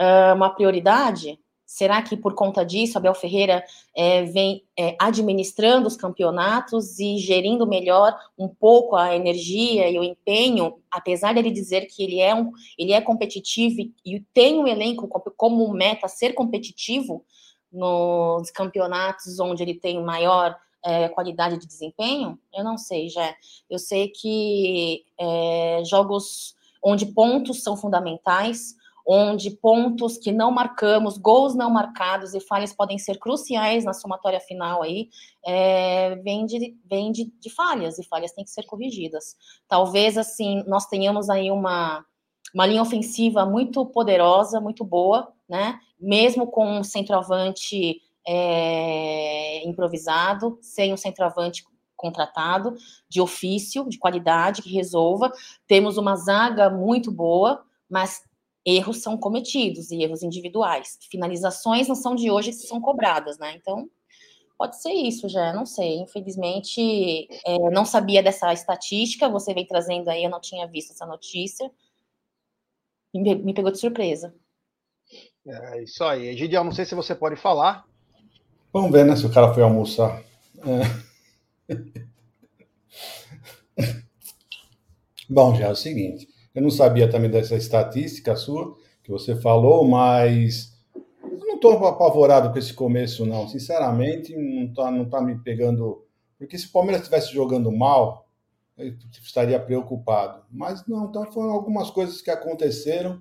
uh, 0.00 0.34
uma 0.34 0.50
prioridade. 0.50 1.38
Será 1.66 2.02
que 2.02 2.16
por 2.16 2.34
conta 2.34 2.64
disso 2.64 2.98
Abel 2.98 3.14
Ferreira 3.14 3.64
é, 3.96 4.24
vem 4.24 4.64
é, 4.76 4.96
administrando 4.98 5.86
os 5.86 5.96
campeonatos 5.96 6.98
e 6.98 7.16
gerindo 7.16 7.64
melhor 7.64 8.12
um 8.36 8.48
pouco 8.48 8.96
a 8.96 9.14
energia 9.14 9.88
e 9.88 9.96
o 9.96 10.02
empenho, 10.02 10.82
apesar 10.90 11.32
dele 11.32 11.48
dizer 11.48 11.86
que 11.86 12.02
ele 12.02 12.18
é, 12.18 12.34
um, 12.34 12.50
ele 12.76 12.92
é 12.92 13.00
competitivo 13.00 13.82
e, 13.82 13.94
e 14.04 14.20
tem 14.34 14.58
um 14.58 14.66
elenco 14.66 15.08
como 15.36 15.72
meta 15.72 16.08
ser 16.08 16.32
competitivo 16.32 17.24
nos 17.72 18.50
campeonatos 18.50 19.38
onde 19.38 19.62
ele 19.62 19.74
tem 19.74 20.02
maior 20.02 20.56
é, 20.84 21.08
qualidade 21.08 21.58
de 21.58 21.66
desempenho? 21.66 22.38
Eu 22.54 22.64
não 22.64 22.78
sei, 22.78 23.08
já. 23.08 23.34
Eu 23.68 23.78
sei 23.78 24.08
que 24.08 25.04
é, 25.18 25.82
jogos 25.84 26.54
onde 26.82 27.06
pontos 27.06 27.62
são 27.62 27.76
fundamentais, 27.76 28.74
onde 29.06 29.50
pontos 29.50 30.16
que 30.16 30.30
não 30.30 30.50
marcamos, 30.50 31.18
gols 31.18 31.54
não 31.54 31.70
marcados 31.70 32.34
e 32.34 32.40
falhas 32.40 32.72
podem 32.72 32.98
ser 32.98 33.18
cruciais 33.18 33.84
na 33.84 33.92
somatória 33.92 34.40
final 34.40 34.82
aí, 34.82 35.08
é, 35.44 36.16
vem, 36.16 36.46
de, 36.46 36.76
vem 36.88 37.10
de, 37.10 37.24
de 37.40 37.50
falhas, 37.50 37.98
e 37.98 38.04
falhas 38.04 38.32
têm 38.32 38.44
que 38.44 38.50
ser 38.50 38.64
corrigidas. 38.64 39.36
Talvez, 39.66 40.16
assim, 40.16 40.62
nós 40.66 40.86
tenhamos 40.86 41.28
aí 41.28 41.50
uma, 41.50 42.04
uma 42.54 42.66
linha 42.66 42.82
ofensiva 42.82 43.44
muito 43.44 43.84
poderosa, 43.86 44.60
muito 44.60 44.84
boa, 44.84 45.32
né? 45.48 45.80
Mesmo 45.98 46.46
com 46.46 46.78
um 46.78 46.84
centroavante 46.84 48.00
é, 48.32 49.66
improvisado, 49.66 50.56
sem 50.62 50.92
um 50.92 50.96
centroavante 50.96 51.64
contratado, 51.96 52.76
de 53.08 53.20
ofício, 53.20 53.88
de 53.88 53.98
qualidade, 53.98 54.62
que 54.62 54.72
resolva. 54.72 55.32
Temos 55.66 55.98
uma 55.98 56.14
zaga 56.14 56.70
muito 56.70 57.10
boa, 57.10 57.64
mas 57.88 58.22
erros 58.64 59.02
são 59.02 59.18
cometidos 59.18 59.90
e 59.90 60.00
erros 60.00 60.22
individuais. 60.22 60.96
Finalizações 61.10 61.88
não 61.88 61.96
são 61.96 62.14
de 62.14 62.30
hoje 62.30 62.50
que 62.50 62.56
são 62.68 62.80
cobradas, 62.80 63.36
né? 63.36 63.52
Então, 63.56 63.90
pode 64.56 64.80
ser 64.80 64.92
isso 64.92 65.28
já, 65.28 65.52
não 65.52 65.66
sei. 65.66 65.96
Infelizmente, 65.98 67.26
é, 67.44 67.58
não 67.70 67.84
sabia 67.84 68.22
dessa 68.22 68.52
estatística, 68.52 69.28
você 69.28 69.52
vem 69.52 69.66
trazendo 69.66 70.08
aí, 70.08 70.22
eu 70.22 70.30
não 70.30 70.40
tinha 70.40 70.68
visto 70.68 70.92
essa 70.92 71.04
notícia. 71.04 71.68
Me, 73.12 73.52
pegou 73.52 73.72
de 73.72 73.78
surpresa. 73.78 74.32
É 75.44 75.82
isso 75.82 76.04
aí. 76.04 76.28
Egidiel, 76.28 76.62
não 76.62 76.70
sei 76.70 76.84
se 76.84 76.94
você 76.94 77.12
pode 77.12 77.34
falar. 77.34 77.89
Vamos 78.72 78.92
ver, 78.92 79.04
né, 79.04 79.16
se 79.16 79.26
o 79.26 79.30
cara 79.30 79.52
foi 79.52 79.62
almoçar. 79.64 80.22
É. 81.68 81.74
Bom, 85.28 85.54
já 85.54 85.66
é 85.66 85.70
o 85.70 85.76
seguinte. 85.76 86.28
Eu 86.54 86.62
não 86.62 86.70
sabia 86.70 87.10
também 87.10 87.30
dessa 87.30 87.56
estatística 87.56 88.36
sua 88.36 88.76
que 89.02 89.10
você 89.10 89.34
falou, 89.34 89.84
mas 89.86 90.72
eu 91.22 91.38
não 91.46 91.56
estou 91.56 91.84
apavorado 91.86 92.52
com 92.52 92.58
esse 92.58 92.72
começo, 92.74 93.26
não. 93.26 93.48
Sinceramente, 93.48 94.36
não 94.36 94.66
está 94.66 94.90
não 94.90 95.08
tá 95.08 95.20
me 95.20 95.36
pegando. 95.38 96.04
Porque 96.38 96.58
se 96.58 96.66
o 96.66 96.72
Palmeiras 96.72 97.02
estivesse 97.02 97.32
jogando 97.32 97.72
mal, 97.72 98.28
eu 98.76 98.94
estaria 99.22 99.58
preocupado. 99.58 100.44
Mas 100.50 100.86
não, 100.86 101.06
então 101.06 101.30
foram 101.32 101.50
algumas 101.50 101.90
coisas 101.90 102.20
que 102.22 102.30
aconteceram 102.30 103.20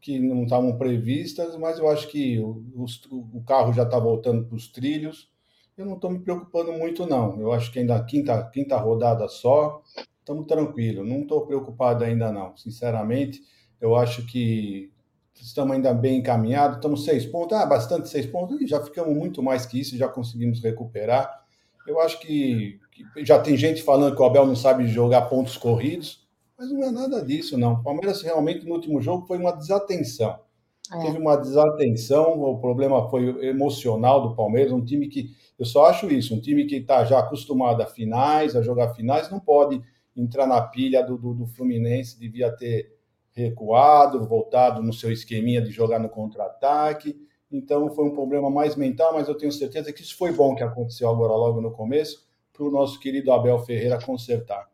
que 0.00 0.18
não 0.18 0.44
estavam 0.44 0.76
previstas, 0.76 1.56
mas 1.56 1.78
eu 1.78 1.88
acho 1.88 2.08
que 2.08 2.38
o, 2.38 2.64
o 3.34 3.42
carro 3.44 3.72
já 3.72 3.82
está 3.82 3.98
voltando 3.98 4.44
para 4.46 4.56
os 4.56 4.68
trilhos. 4.68 5.30
Eu 5.76 5.86
não 5.86 5.94
estou 5.94 6.10
me 6.10 6.18
preocupando 6.18 6.72
muito, 6.72 7.06
não. 7.06 7.40
Eu 7.40 7.52
acho 7.52 7.70
que 7.72 7.78
ainda 7.78 8.02
quinta, 8.04 8.42
quinta 8.52 8.76
rodada 8.76 9.28
só, 9.28 9.82
estamos 10.18 10.46
tranquilos. 10.46 11.06
Não 11.08 11.22
estou 11.22 11.46
preocupado 11.46 12.04
ainda, 12.04 12.32
não. 12.32 12.56
Sinceramente, 12.56 13.42
eu 13.80 13.94
acho 13.94 14.26
que 14.26 14.90
estamos 15.34 15.74
ainda 15.74 15.92
bem 15.92 16.18
encaminhados. 16.18 16.76
Estamos 16.76 17.04
seis 17.04 17.26
pontos, 17.26 17.56
ah, 17.56 17.66
bastante 17.66 18.08
seis 18.08 18.26
pontos, 18.26 18.60
e 18.60 18.66
já 18.66 18.82
ficamos 18.82 19.16
muito 19.16 19.42
mais 19.42 19.66
que 19.66 19.80
isso, 19.80 19.96
já 19.96 20.08
conseguimos 20.08 20.62
recuperar. 20.62 21.40
Eu 21.86 22.00
acho 22.00 22.20
que, 22.20 22.78
que 22.92 23.24
já 23.24 23.38
tem 23.38 23.56
gente 23.56 23.82
falando 23.82 24.14
que 24.14 24.22
o 24.22 24.24
Abel 24.24 24.46
não 24.46 24.56
sabe 24.56 24.86
jogar 24.86 25.22
pontos 25.22 25.56
corridos. 25.56 26.19
Mas 26.60 26.70
não 26.70 26.84
é 26.84 26.90
nada 26.90 27.24
disso, 27.24 27.56
não. 27.56 27.72
O 27.72 27.82
Palmeiras 27.82 28.20
realmente 28.20 28.66
no 28.66 28.74
último 28.74 29.00
jogo 29.00 29.26
foi 29.26 29.38
uma 29.38 29.50
desatenção. 29.50 30.38
É. 30.92 30.98
Teve 30.98 31.16
uma 31.16 31.34
desatenção, 31.34 32.38
o 32.38 32.58
problema 32.58 33.08
foi 33.08 33.46
emocional 33.46 34.28
do 34.28 34.36
Palmeiras, 34.36 34.70
um 34.70 34.84
time 34.84 35.08
que, 35.08 35.30
eu 35.58 35.64
só 35.64 35.86
acho 35.86 36.10
isso, 36.10 36.34
um 36.34 36.40
time 36.40 36.66
que 36.66 36.76
está 36.76 37.02
já 37.06 37.18
acostumado 37.18 37.80
a 37.80 37.86
finais, 37.86 38.54
a 38.54 38.60
jogar 38.60 38.92
finais, 38.92 39.30
não 39.30 39.40
pode 39.40 39.80
entrar 40.14 40.46
na 40.46 40.60
pilha 40.60 41.02
do, 41.02 41.16
do, 41.16 41.32
do 41.32 41.46
Fluminense, 41.46 42.20
devia 42.20 42.54
ter 42.54 42.94
recuado, 43.32 44.28
voltado 44.28 44.82
no 44.82 44.92
seu 44.92 45.10
esqueminha 45.10 45.62
de 45.62 45.70
jogar 45.70 45.98
no 45.98 46.10
contra-ataque. 46.10 47.16
Então 47.50 47.88
foi 47.94 48.04
um 48.04 48.10
problema 48.10 48.50
mais 48.50 48.76
mental, 48.76 49.14
mas 49.14 49.28
eu 49.28 49.34
tenho 49.34 49.50
certeza 49.50 49.94
que 49.94 50.02
isso 50.02 50.14
foi 50.14 50.30
bom 50.30 50.54
que 50.54 50.62
aconteceu 50.62 51.08
agora 51.08 51.32
logo 51.32 51.58
no 51.62 51.70
começo, 51.70 52.28
para 52.52 52.64
o 52.64 52.70
nosso 52.70 53.00
querido 53.00 53.32
Abel 53.32 53.60
Ferreira 53.60 53.98
consertar. 54.04 54.68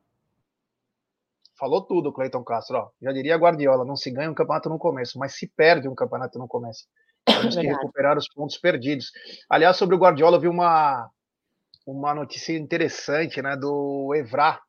Falou 1.59 1.83
tudo, 1.83 2.12
Cleiton 2.12 2.45
Castro. 2.45 2.77
Ó, 2.77 2.90
já 3.01 3.12
diria 3.12 3.37
Guardiola: 3.37 3.85
não 3.85 3.97
se 3.97 4.11
ganha 4.11 4.31
um 4.31 4.35
campeonato 4.35 4.69
no 4.69 4.79
começo, 4.79 5.19
mas 5.19 5.35
se 5.35 5.49
perde 5.49 5.88
um 5.88 5.95
campeonato 5.95 6.38
no 6.38 6.47
começo. 6.47 6.87
Temos 7.25 7.57
que 7.57 7.66
recuperar 7.66 8.19
os 8.19 8.29
pontos 8.29 8.59
perdidos. 8.59 9.11
Aliás, 9.49 9.77
sobre 9.77 9.97
o 9.97 9.99
Guardiola, 9.99 10.37
eu 10.37 10.40
vi 10.40 10.49
uma, 10.49 11.11
uma 11.87 12.14
notícia 12.14 12.57
interessante 12.57 13.40
né, 13.40 13.57
do 13.57 14.14
Evra, 14.14 14.61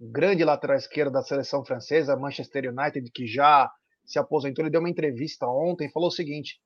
grande 0.00 0.44
lateral 0.44 0.76
esquerdo 0.76 1.12
da 1.12 1.22
seleção 1.22 1.64
francesa, 1.64 2.16
Manchester 2.16 2.72
United, 2.72 3.10
que 3.12 3.26
já 3.26 3.68
se 4.06 4.18
aposentou. 4.18 4.64
Ele 4.64 4.70
deu 4.70 4.80
uma 4.80 4.90
entrevista 4.90 5.46
ontem 5.46 5.88
e 5.88 5.92
falou 5.92 6.08
o 6.08 6.12
seguinte: 6.12 6.60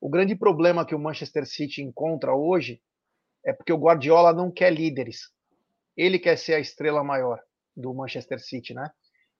o 0.00 0.08
grande 0.08 0.34
problema 0.34 0.86
que 0.86 0.94
o 0.94 0.98
Manchester 0.98 1.46
City 1.46 1.82
encontra 1.82 2.34
hoje 2.34 2.80
é 3.44 3.52
porque 3.52 3.72
o 3.72 3.78
Guardiola 3.78 4.32
não 4.32 4.50
quer 4.50 4.72
líderes. 4.72 5.30
Ele 5.94 6.18
quer 6.18 6.36
ser 6.38 6.54
a 6.54 6.58
estrela 6.58 7.04
maior 7.04 7.38
do 7.76 7.92
Manchester 7.94 8.40
City, 8.40 8.74
né? 8.74 8.90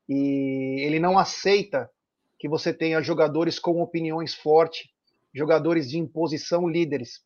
E 0.09 0.85
ele 0.85 0.99
não 0.99 1.19
aceita 1.19 1.91
que 2.39 2.49
você 2.49 2.73
tenha 2.73 3.01
jogadores 3.01 3.59
com 3.59 3.81
opiniões 3.81 4.35
fortes, 4.35 4.89
jogadores 5.35 5.89
de 5.89 5.99
imposição, 5.99 6.69
líderes. 6.69 7.23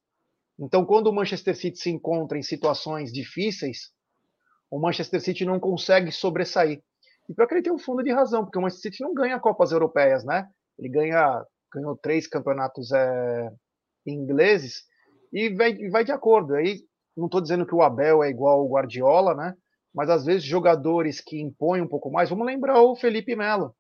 Então, 0.58 0.84
quando 0.84 1.08
o 1.08 1.12
Manchester 1.12 1.56
City 1.56 1.78
se 1.78 1.90
encontra 1.90 2.38
em 2.38 2.42
situações 2.42 3.12
difíceis, 3.12 3.92
o 4.70 4.78
Manchester 4.78 5.20
City 5.20 5.44
não 5.44 5.58
consegue 5.58 6.10
sobressair. 6.10 6.82
E 7.28 7.34
pior 7.34 7.46
que 7.46 7.54
ele 7.54 7.62
tem 7.62 7.72
um 7.72 7.78
fundo 7.78 8.02
de 8.02 8.12
razão, 8.12 8.44
porque 8.44 8.58
o 8.58 8.62
Manchester 8.62 8.92
City 8.92 9.02
não 9.02 9.14
ganha 9.14 9.40
Copas 9.40 9.72
Europeias, 9.72 10.24
né? 10.24 10.48
Ele 10.78 10.88
ganha, 10.88 11.44
ganhou 11.72 11.96
três 11.96 12.26
campeonatos 12.26 12.92
é, 12.92 13.50
ingleses 14.06 14.84
e 15.32 15.54
vai, 15.54 15.76
vai 15.90 16.04
de 16.04 16.12
acordo. 16.12 16.54
Aí 16.54 16.80
não 17.16 17.26
estou 17.26 17.40
dizendo 17.40 17.66
que 17.66 17.74
o 17.74 17.82
Abel 17.82 18.22
é 18.22 18.30
igual 18.30 18.60
ao 18.60 18.68
Guardiola, 18.68 19.34
né? 19.34 19.54
Mas 19.98 20.08
às 20.08 20.24
vezes 20.24 20.44
jogadores 20.44 21.20
que 21.20 21.40
impõem 21.40 21.82
um 21.82 21.88
pouco 21.88 22.08
mais. 22.08 22.30
Vamos 22.30 22.46
lembrar 22.46 22.80
o 22.80 22.94
Felipe 22.94 23.34
Melo. 23.34 23.74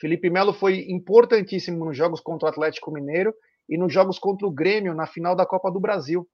Felipe 0.00 0.30
Melo 0.30 0.52
foi 0.52 0.88
importantíssimo 0.88 1.84
nos 1.84 1.96
jogos 1.96 2.20
contra 2.20 2.46
o 2.46 2.48
Atlético 2.48 2.92
Mineiro 2.92 3.34
e 3.68 3.76
nos 3.76 3.92
jogos 3.92 4.16
contra 4.16 4.46
o 4.46 4.52
Grêmio 4.52 4.94
na 4.94 5.08
final 5.08 5.34
da 5.34 5.44
Copa 5.44 5.68
do 5.68 5.80
Brasil. 5.80 6.24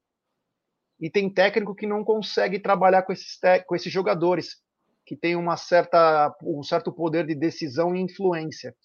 E 1.01 1.09
tem 1.09 1.33
técnico 1.33 1.73
que 1.73 1.87
não 1.87 2.03
consegue 2.03 2.59
trabalhar 2.59 3.01
com 3.01 3.11
esses, 3.11 3.39
com 3.65 3.75
esses 3.75 3.91
jogadores, 3.91 4.57
que 5.03 5.17
tem 5.17 5.35
uma 5.35 5.57
certa, 5.57 6.31
um 6.43 6.61
certo 6.61 6.91
poder 6.91 7.25
de 7.25 7.33
decisão 7.33 7.95
e 7.95 8.01
influência. 8.01 8.75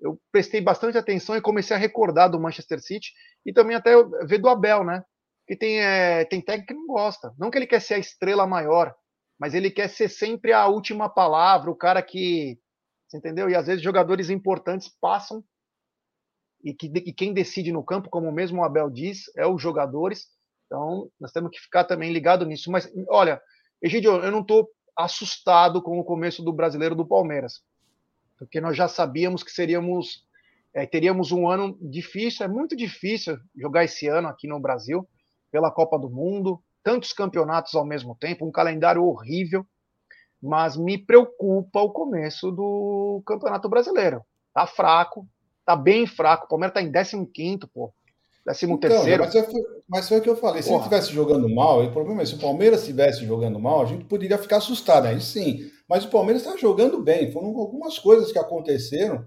Eu 0.00 0.18
prestei 0.32 0.62
bastante 0.62 0.96
atenção 0.96 1.36
e 1.36 1.42
comecei 1.42 1.76
a 1.76 1.78
recordar 1.78 2.30
do 2.30 2.40
Manchester 2.40 2.80
City 2.80 3.12
e 3.44 3.52
também 3.52 3.76
até 3.76 3.92
ver 4.26 4.38
do 4.38 4.48
Abel, 4.48 4.84
né? 4.84 5.04
Que 5.46 5.54
tem, 5.54 5.82
é, 5.82 6.24
tem 6.24 6.40
técnico 6.40 6.68
que 6.68 6.80
não 6.80 6.86
gosta. 6.86 7.30
Não 7.38 7.50
que 7.50 7.58
ele 7.58 7.66
quer 7.66 7.82
ser 7.82 7.92
a 7.92 7.98
estrela 7.98 8.46
maior, 8.46 8.94
mas 9.38 9.54
ele 9.54 9.70
quer 9.70 9.88
ser 9.88 10.08
sempre 10.08 10.52
a 10.52 10.66
última 10.66 11.08
palavra, 11.08 11.70
o 11.70 11.76
cara 11.76 12.02
que. 12.02 12.58
Você 13.08 13.18
entendeu? 13.18 13.48
E 13.48 13.54
às 13.54 13.66
vezes 13.66 13.82
jogadores 13.82 14.30
importantes 14.30 14.88
passam 15.00 15.44
e, 16.64 16.72
que, 16.72 16.86
e 16.86 17.12
quem 17.12 17.34
decide 17.34 17.70
no 17.70 17.84
campo, 17.84 18.08
como 18.08 18.32
mesmo 18.32 18.60
o 18.60 18.64
Abel 18.64 18.88
diz, 18.88 19.24
é 19.36 19.46
os 19.46 19.60
jogadores. 19.60 20.26
Então, 20.66 21.10
nós 21.20 21.30
temos 21.30 21.50
que 21.50 21.60
ficar 21.60 21.84
também 21.84 22.12
ligado 22.12 22.46
nisso. 22.46 22.70
Mas, 22.70 22.90
olha, 23.08 23.40
Egidio, 23.82 24.12
eu 24.12 24.32
não 24.32 24.40
estou 24.40 24.68
assustado 24.96 25.82
com 25.82 25.98
o 25.98 26.04
começo 26.04 26.42
do 26.42 26.52
brasileiro 26.52 26.94
do 26.94 27.06
Palmeiras, 27.06 27.62
porque 28.38 28.60
nós 28.60 28.76
já 28.76 28.88
sabíamos 28.88 29.42
que 29.42 29.50
seríamos, 29.50 30.24
é, 30.72 30.86
teríamos 30.86 31.32
um 31.32 31.48
ano 31.48 31.76
difícil, 31.82 32.46
é 32.46 32.48
muito 32.48 32.74
difícil 32.74 33.36
jogar 33.54 33.84
esse 33.84 34.06
ano 34.06 34.28
aqui 34.28 34.48
no 34.48 34.60
Brasil, 34.60 35.06
pela 35.50 35.70
Copa 35.70 35.98
do 35.98 36.08
Mundo, 36.08 36.62
tantos 36.84 37.12
campeonatos 37.12 37.74
ao 37.74 37.84
mesmo 37.84 38.14
tempo, 38.14 38.46
um 38.46 38.52
calendário 38.52 39.02
horrível, 39.02 39.66
mas 40.40 40.76
me 40.76 40.98
preocupa 40.98 41.80
o 41.80 41.90
começo 41.90 42.52
do 42.52 43.22
Campeonato 43.26 43.68
Brasileiro. 43.68 44.22
Tá 44.52 44.66
fraco, 44.66 45.26
tá 45.64 45.74
bem 45.74 46.06
fraco. 46.06 46.44
O 46.44 46.48
Palmeiras 46.48 46.74
tá 46.74 46.82
em 46.82 47.24
15, 47.24 47.66
pô. 47.72 47.92
13 48.44 48.66
então, 48.66 48.78
terceiro. 48.78 49.24
Mas, 49.24 49.32
foi, 49.32 49.62
mas 49.88 50.08
foi 50.08 50.18
o 50.18 50.22
que 50.22 50.28
eu 50.28 50.36
falei. 50.36 50.62
Se 50.62 50.68
Porra. 50.68 50.84
ele 50.84 50.94
estivesse 50.94 51.12
jogando 51.14 51.48
mal, 51.48 51.82
o 51.82 51.90
problema 51.90 52.20
é 52.20 52.26
se 52.26 52.34
o 52.34 52.38
Palmeiras 52.38 52.80
estivesse 52.80 53.24
jogando 53.24 53.58
mal, 53.58 53.82
a 53.82 53.86
gente 53.86 54.04
poderia 54.04 54.36
ficar 54.36 54.58
assustado, 54.58 55.06
aí 55.06 55.18
sim. 55.20 55.70
Mas 55.88 56.04
o 56.04 56.10
Palmeiras 56.10 56.44
está 56.44 56.56
jogando 56.58 57.00
bem. 57.00 57.32
Foram 57.32 57.48
algumas 57.48 57.98
coisas 57.98 58.30
que 58.30 58.38
aconteceram 58.38 59.24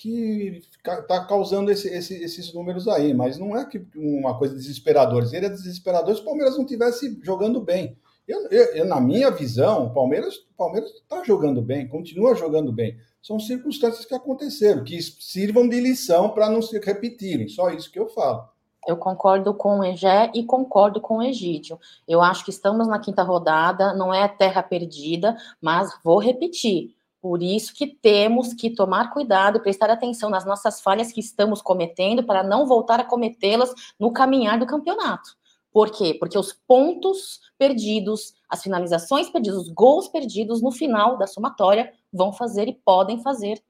que 0.00 0.62
está 0.78 1.26
causando 1.26 1.70
esse, 1.70 1.86
esse, 1.88 2.14
esses 2.24 2.54
números 2.54 2.88
aí, 2.88 3.12
mas 3.12 3.36
não 3.36 3.54
é 3.54 3.66
que 3.66 3.84
uma 3.94 4.38
coisa 4.38 4.54
desesperadora. 4.54 5.26
Seria 5.26 5.50
desesperador 5.50 6.14
se 6.14 6.22
o 6.22 6.24
Palmeiras 6.24 6.56
não 6.56 6.64
estivesse 6.64 7.20
jogando 7.22 7.60
bem. 7.60 7.98
Eu, 8.26 8.48
eu, 8.48 8.86
na 8.86 8.98
minha 8.98 9.30
visão, 9.30 9.88
o 9.88 9.92
Palmeiras 9.92 10.36
está 10.56 11.22
jogando 11.22 11.60
bem, 11.60 11.86
continua 11.86 12.34
jogando 12.34 12.72
bem. 12.72 12.96
São 13.20 13.38
circunstâncias 13.38 14.06
que 14.06 14.14
aconteceram, 14.14 14.84
que 14.84 15.02
sirvam 15.02 15.68
de 15.68 15.78
lição 15.78 16.30
para 16.30 16.48
não 16.48 16.62
se 16.62 16.78
repetirem. 16.78 17.48
Só 17.48 17.68
isso 17.68 17.92
que 17.92 17.98
eu 17.98 18.08
falo. 18.08 18.48
Eu 18.86 18.96
concordo 18.96 19.52
com 19.52 19.80
o 19.80 19.84
Egé 19.84 20.30
e 20.34 20.42
concordo 20.44 20.98
com 20.98 21.18
o 21.18 21.22
Egídio. 21.22 21.78
Eu 22.08 22.22
acho 22.22 22.42
que 22.42 22.50
estamos 22.50 22.88
na 22.88 22.98
quinta 22.98 23.22
rodada, 23.22 23.92
não 23.92 24.14
é 24.14 24.26
terra 24.26 24.62
perdida, 24.62 25.36
mas 25.60 25.92
vou 26.02 26.18
repetir 26.18 26.94
por 27.20 27.42
isso 27.42 27.74
que 27.74 27.86
temos 27.86 28.54
que 28.54 28.70
tomar 28.70 29.12
cuidado 29.12 29.58
e 29.58 29.62
prestar 29.62 29.90
atenção 29.90 30.30
nas 30.30 30.44
nossas 30.44 30.80
falhas 30.80 31.12
que 31.12 31.20
estamos 31.20 31.60
cometendo 31.60 32.24
para 32.24 32.42
não 32.42 32.66
voltar 32.66 32.98
a 32.98 33.04
cometê-las 33.04 33.72
no 33.98 34.12
caminhar 34.12 34.58
do 34.58 34.66
campeonato. 34.66 35.36
Por 35.72 35.90
quê? 35.90 36.16
Porque 36.18 36.38
os 36.38 36.52
pontos 36.52 37.40
perdidos, 37.58 38.34
as 38.48 38.62
finalizações 38.62 39.28
perdidas, 39.28 39.58
os 39.58 39.68
gols 39.68 40.08
perdidos 40.08 40.62
no 40.62 40.72
final 40.72 41.16
da 41.16 41.26
somatória 41.26 41.92
vão 42.12 42.32
fazer 42.32 42.66
e 42.68 42.74
podem 42.74 43.22
fazer 43.22 43.62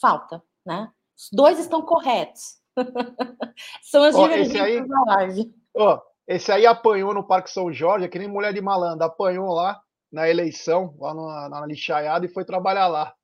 falta, 0.00 0.42
né? 0.64 0.90
Os 1.16 1.30
dois 1.32 1.58
estão 1.58 1.82
corretos. 1.82 2.58
São 3.82 4.04
as 4.04 4.14
oh, 4.14 4.28
divergências 4.28 4.86
da 4.86 5.02
live. 5.06 5.52
Oh, 5.74 5.98
esse 6.28 6.52
aí 6.52 6.64
apanhou 6.64 7.12
no 7.12 7.24
Parque 7.24 7.50
São 7.50 7.72
Jorge, 7.72 8.04
é 8.04 8.08
que 8.08 8.18
nem 8.18 8.28
mulher 8.28 8.52
de 8.52 8.60
malandro, 8.60 9.04
apanhou 9.04 9.52
lá 9.52 9.82
na 10.10 10.28
eleição, 10.28 10.94
lá 10.98 11.48
na, 11.48 11.66
lixaiada, 11.66 12.24
e 12.24 12.28
foi 12.28 12.44
trabalhar 12.44 12.88
lá. 12.88 13.14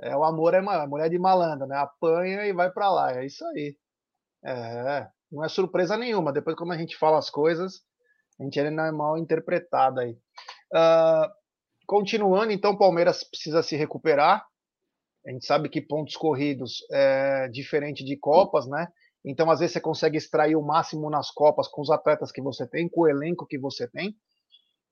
É, 0.00 0.16
o 0.16 0.24
amor 0.24 0.54
é 0.54 0.60
uma 0.60 0.86
mulher 0.86 1.10
de 1.10 1.18
malandro, 1.18 1.66
né? 1.66 1.76
Apanha 1.76 2.46
e 2.46 2.52
vai 2.52 2.70
para 2.70 2.90
lá. 2.90 3.12
É 3.12 3.26
isso 3.26 3.44
aí. 3.46 3.76
É, 4.44 5.06
não 5.30 5.44
é 5.44 5.48
surpresa 5.48 5.96
nenhuma. 5.96 6.32
Depois, 6.32 6.56
quando 6.56 6.72
a 6.72 6.78
gente 6.78 6.96
fala 6.96 7.18
as 7.18 7.28
coisas, 7.28 7.82
a 8.40 8.44
gente 8.44 8.58
ainda 8.58 8.86
é 8.86 8.90
mal 8.90 9.18
interpretado 9.18 10.00
aí. 10.00 10.12
Uh, 10.72 11.28
continuando, 11.86 12.52
então, 12.52 12.76
Palmeiras 12.76 13.22
precisa 13.22 13.62
se 13.62 13.76
recuperar. 13.76 14.44
A 15.26 15.30
gente 15.30 15.44
sabe 15.44 15.68
que 15.68 15.82
pontos 15.82 16.16
corridos 16.16 16.78
é 16.90 17.48
diferente 17.48 18.02
de 18.02 18.16
Copas, 18.16 18.66
né? 18.66 18.88
Então, 19.22 19.50
às 19.50 19.60
vezes, 19.60 19.74
você 19.74 19.80
consegue 19.80 20.16
extrair 20.16 20.56
o 20.56 20.62
máximo 20.62 21.10
nas 21.10 21.30
Copas 21.30 21.68
com 21.68 21.82
os 21.82 21.90
atletas 21.90 22.32
que 22.32 22.40
você 22.40 22.66
tem, 22.66 22.88
com 22.88 23.02
o 23.02 23.08
elenco 23.08 23.46
que 23.46 23.58
você 23.58 23.86
tem, 23.86 24.16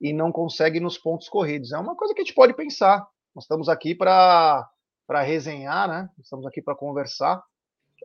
e 0.01 0.13
não 0.13 0.31
consegue 0.31 0.81
nos 0.81 0.97
pontos 0.97 1.29
corridos. 1.29 1.73
É 1.73 1.79
uma 1.79 1.97
coisa 1.97 2.15
que 2.15 2.21
a 2.21 2.25
gente 2.25 2.35
pode 2.35 2.55
pensar. 2.55 3.07
Nós 3.35 3.45
estamos 3.45 3.69
aqui 3.69 3.95
para 3.95 4.69
resenhar, 5.25 5.89
né? 5.89 6.09
Estamos 6.19 6.47
aqui 6.47 6.63
para 6.63 6.75
conversar. 6.75 7.43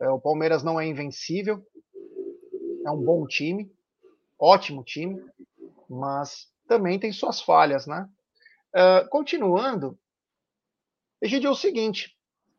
É, 0.00 0.08
o 0.08 0.20
Palmeiras 0.20 0.62
não 0.62 0.80
é 0.80 0.86
invencível, 0.86 1.64
é 2.84 2.90
um 2.90 3.02
bom 3.02 3.26
time, 3.26 3.70
ótimo 4.38 4.82
time, 4.82 5.24
mas 5.88 6.48
também 6.66 6.98
tem 6.98 7.12
suas 7.12 7.40
falhas, 7.40 7.86
né? 7.86 8.08
Uh, 8.74 9.08
continuando, 9.08 9.96
Egidio, 11.22 11.48
é 11.48 11.50
o 11.50 11.56
seguinte: 11.56 12.14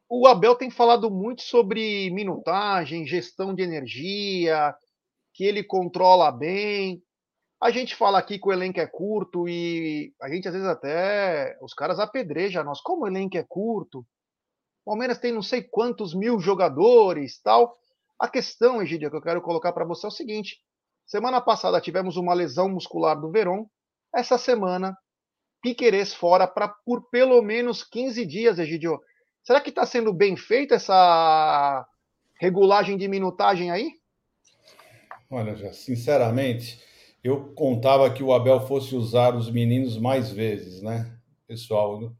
o 0.09 0.27
Abel 0.27 0.55
tem 0.55 0.69
falado 0.69 1.11
muito 1.11 1.41
sobre 1.41 2.09
minutagem, 2.11 3.05
gestão 3.05 3.53
de 3.53 3.61
energia, 3.61 4.73
que 5.33 5.43
ele 5.43 5.63
controla 5.63 6.31
bem. 6.31 7.03
A 7.65 7.71
gente 7.71 7.95
fala 7.95 8.19
aqui 8.19 8.37
que 8.37 8.47
o 8.47 8.53
elenco 8.53 8.79
é 8.79 8.85
curto 8.85 9.49
e 9.49 10.13
a 10.21 10.29
gente 10.29 10.47
às 10.47 10.53
vezes 10.53 10.69
até 10.69 11.57
os 11.59 11.73
caras 11.73 11.97
apedrejam 11.97 12.63
nós. 12.63 12.79
Como 12.79 13.05
o 13.05 13.07
elenco 13.07 13.39
é 13.39 13.43
curto? 13.43 14.01
O 14.01 14.91
Palmeiras 14.91 15.17
tem 15.17 15.31
não 15.31 15.41
sei 15.41 15.63
quantos 15.63 16.13
mil 16.13 16.39
jogadores, 16.39 17.41
tal. 17.41 17.75
A 18.19 18.27
questão, 18.27 18.83
Egidio, 18.83 19.09
que 19.09 19.17
eu 19.17 19.21
quero 19.21 19.41
colocar 19.41 19.73
para 19.73 19.83
você 19.83 20.05
é 20.05 20.09
o 20.09 20.11
seguinte: 20.11 20.59
semana 21.07 21.41
passada 21.41 21.81
tivemos 21.81 22.17
uma 22.17 22.35
lesão 22.35 22.69
muscular 22.69 23.19
do 23.19 23.31
Verón. 23.31 23.65
Essa 24.13 24.37
semana, 24.37 24.95
Piquerez 25.59 26.13
fora 26.13 26.45
para 26.45 26.67
por 26.67 27.09
pelo 27.09 27.41
menos 27.41 27.83
15 27.83 28.27
dias, 28.27 28.59
Egidio. 28.59 29.01
Será 29.43 29.59
que 29.59 29.69
está 29.69 29.87
sendo 29.87 30.13
bem 30.13 30.37
feita 30.37 30.75
essa 30.75 31.83
regulagem 32.39 32.95
de 32.95 33.07
minutagem 33.07 33.71
aí? 33.71 33.89
Olha, 35.31 35.55
já, 35.55 35.73
sinceramente, 35.73 36.79
eu 37.25 37.51
contava 37.55 38.07
que 38.11 38.21
o 38.21 38.31
Abel 38.31 38.59
fosse 38.67 38.95
usar 38.95 39.35
os 39.35 39.49
meninos 39.49 39.97
mais 39.97 40.29
vezes, 40.29 40.83
né? 40.83 41.11
Pessoal, 41.47 42.13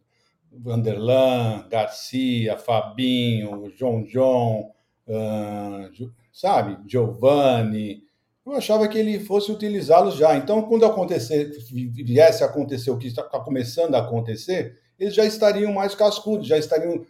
Vanderlan, 0.52 1.68
Garcia, 1.70 2.58
Fabinho, 2.58 3.72
João 3.78 4.04
João, 4.04 4.72
uh, 5.08 6.12
sabe, 6.34 6.80
Giovanni. 6.90 8.04
Eu 8.44 8.54
achava 8.54 8.88
que 8.88 8.98
ele 8.98 9.20
fosse 9.20 9.52
utilizá-los 9.52 10.16
já. 10.16 10.36
Então, 10.38 10.64
quando 10.64 10.86
acontecer, 10.86 11.52
viesse 11.72 12.44
a 12.44 12.48
acontecer 12.48 12.90
o 12.90 12.98
que 12.98 13.08
está 13.08 13.22
começando 13.22 13.94
a 13.94 14.00
acontecer, 14.00 14.80
eles 14.98 15.14
já 15.14 15.24
estariam 15.24 15.72
mais 15.72 15.94
cascudos, 15.94 16.48
já 16.48 16.58
estariam 16.58 17.06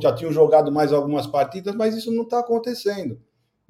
já 0.00 0.14
tinham 0.14 0.32
jogado 0.32 0.70
mais 0.70 0.92
algumas 0.92 1.26
partidas, 1.26 1.74
mas 1.74 1.94
isso 1.94 2.10
não 2.10 2.24
está 2.24 2.40
acontecendo. 2.40 3.18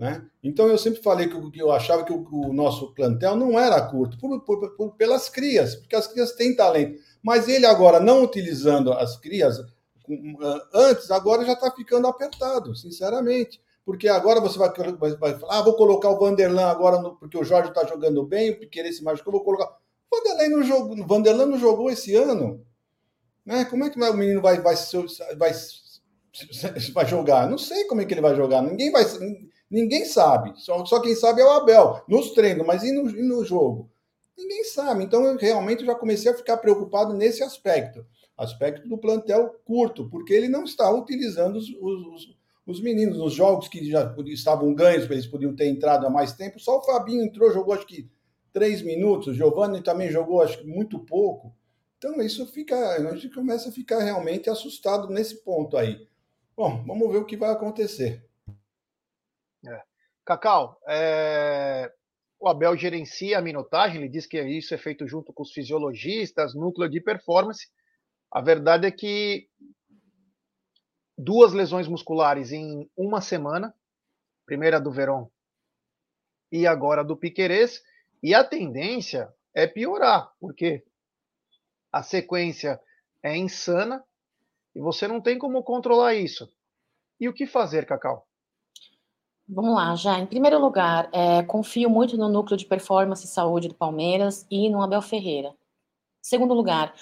Né? 0.01 0.27
Então 0.43 0.67
eu 0.67 0.79
sempre 0.79 1.03
falei 1.03 1.29
que, 1.29 1.61
eu 1.61 1.71
achava 1.71 2.05
que 2.05 2.13
o, 2.13 2.27
o 2.33 2.55
nosso 2.55 2.95
plantel 2.95 3.37
não 3.37 3.61
era 3.61 3.79
curto, 3.83 4.17
por, 4.17 4.41
por, 4.41 4.71
por, 4.71 4.93
pelas 4.97 5.29
crias, 5.29 5.75
porque 5.75 5.95
as 5.95 6.07
crias 6.07 6.33
têm 6.33 6.57
talento. 6.57 6.99
Mas 7.23 7.49
ele 7.49 7.67
agora, 7.67 8.01
não 8.01 8.25
utilizando 8.25 8.95
as 8.95 9.19
crias 9.19 9.59
antes, 10.73 11.11
agora 11.11 11.45
já 11.45 11.53
está 11.53 11.71
ficando 11.71 12.07
apertado, 12.07 12.75
sinceramente. 12.75 13.61
Porque 13.85 14.09
agora 14.09 14.41
você 14.41 14.59
vai, 14.59 14.71
vai, 14.73 15.17
vai 15.17 15.39
falar, 15.39 15.59
ah, 15.59 15.63
vou 15.63 15.75
colocar 15.75 16.09
o 16.09 16.19
Vanderlan 16.19 16.65
agora, 16.65 16.99
no, 16.99 17.17
porque 17.17 17.37
o 17.37 17.45
Jorge 17.45 17.69
está 17.69 17.85
jogando 17.87 18.25
bem, 18.25 18.53
o 18.53 18.59
Piqueires 18.59 18.97
se 18.97 19.05
machucou, 19.05 19.35
vou 19.35 19.45
colocar. 19.45 19.69
Vanderlan 20.11 20.57
não 20.57 20.63
jogou, 20.63 21.07
Vanderlan 21.07 21.47
não 21.47 21.59
jogou 21.59 21.91
esse 21.91 22.15
ano. 22.15 22.65
Né? 23.45 23.67
Como 23.67 23.85
é 23.85 23.91
que 23.91 24.01
o 24.01 24.15
menino 24.15 24.41
vai, 24.41 24.63
vai, 24.63 24.77
vai, 25.37 25.53
vai 26.95 27.07
jogar? 27.07 27.51
Não 27.51 27.59
sei 27.59 27.85
como 27.85 28.01
é 28.01 28.07
que 28.07 28.15
ele 28.15 28.23
vai 28.23 28.35
jogar. 28.35 28.63
Ninguém 28.63 28.91
vai. 28.91 29.05
Ninguém 29.71 30.05
sabe. 30.05 30.53
Só, 30.57 30.85
só 30.85 31.01
quem 31.01 31.15
sabe 31.15 31.41
é 31.41 31.45
o 31.45 31.51
Abel, 31.51 32.03
nos 32.09 32.33
treinos, 32.33 32.67
mas 32.67 32.83
e 32.83 32.93
no, 32.93 33.09
e 33.09 33.23
no 33.23 33.45
jogo? 33.45 33.91
Ninguém 34.37 34.65
sabe. 34.65 35.05
Então, 35.05 35.25
eu 35.25 35.37
realmente 35.37 35.85
já 35.85 35.95
comecei 35.95 36.33
a 36.33 36.37
ficar 36.37 36.57
preocupado 36.57 37.15
nesse 37.15 37.43
aspecto 37.43 38.05
aspecto 38.41 38.89
do 38.89 38.97
plantel 38.97 39.55
curto, 39.65 40.09
porque 40.09 40.33
ele 40.33 40.49
não 40.49 40.65
está 40.65 40.91
utilizando 40.91 41.57
os, 41.57 41.69
os, 41.69 42.37
os 42.67 42.81
meninos. 42.81 43.19
Nos 43.19 43.35
jogos 43.35 43.69
que 43.69 43.85
já 43.89 44.15
estavam 44.27 44.75
ganhos, 44.75 45.09
eles 45.11 45.27
podiam 45.27 45.55
ter 45.55 45.67
entrado 45.67 46.07
há 46.07 46.11
mais 46.11 46.33
tempo, 46.33 46.59
só 46.59 46.79
o 46.79 46.83
Fabinho 46.83 47.23
entrou, 47.23 47.53
jogou 47.53 47.75
acho 47.75 47.87
que 47.87 48.09
três 48.51 48.81
minutos, 48.81 49.29
o 49.29 49.35
Giovanni 49.35 49.83
também 49.83 50.11
jogou 50.11 50.41
acho 50.41 50.59
que 50.59 50.67
muito 50.67 50.99
pouco. 50.99 51.55
Então, 51.99 52.19
isso 52.23 52.47
fica, 52.47 52.75
a 52.75 53.15
gente 53.15 53.29
começa 53.29 53.69
a 53.69 53.73
ficar 53.73 54.03
realmente 54.03 54.49
assustado 54.49 55.11
nesse 55.11 55.45
ponto 55.45 55.77
aí. 55.77 56.09
Bom, 56.57 56.83
vamos 56.87 57.13
ver 57.13 57.19
o 57.19 57.27
que 57.27 57.37
vai 57.37 57.51
acontecer. 57.51 58.25
Cacau, 60.25 60.81
é... 60.89 61.93
o 62.39 62.49
Abel 62.49 62.77
gerencia 62.77 63.39
a 63.39 63.43
minutagem, 63.43 64.01
ele 64.01 64.09
diz 64.09 64.27
que 64.27 64.41
isso 64.43 64.75
é 64.75 64.79
feito 64.79 65.07
junto 65.07 65.33
com 65.33 65.43
os 65.43 65.53
fisiologistas, 65.53 66.55
núcleo 66.55 66.89
de 66.89 67.01
performance. 67.01 67.69
A 68.31 68.41
verdade 68.41 68.87
é 68.87 68.91
que 68.91 69.49
duas 71.19 71.53
lesões 71.53 71.89
musculares 71.89 72.53
em 72.53 72.89
uma 72.97 73.21
semana, 73.21 73.75
primeira 74.47 74.81
do 74.81 74.91
Verón 74.91 75.29
e 76.51 76.67
agora 76.67 77.05
do 77.05 77.17
Piquerez, 77.17 77.83
e 78.23 78.35
a 78.35 78.45
tendência 78.45 79.33
é 79.55 79.67
piorar, 79.67 80.33
porque 80.41 80.85
a 81.93 82.03
sequência 82.03 82.81
é 83.23 83.37
insana 83.37 84.05
e 84.75 84.81
você 84.81 85.09
não 85.09 85.21
tem 85.21 85.39
como 85.39 85.63
controlar 85.63 86.15
isso. 86.15 86.49
E 87.19 87.29
o 87.29 87.35
que 87.35 87.47
fazer, 87.47 87.87
Cacau? 87.87 88.30
Vamos 89.53 89.75
lá, 89.75 89.97
já. 89.97 90.19
Em 90.21 90.27
primeiro 90.27 90.61
lugar, 90.61 91.09
é, 91.13 91.43
confio 91.43 91.91
muito 91.91 92.17
no 92.17 92.29
núcleo 92.29 92.57
de 92.57 92.65
performance 92.65 93.25
e 93.25 93.29
saúde 93.29 93.67
do 93.67 93.75
Palmeiras 93.75 94.47
e 94.49 94.71
no 94.71 94.81
Abel 94.81 95.03
Ferreira. 95.03 95.53
Segundo 96.23 96.55
lugar, 96.55 96.95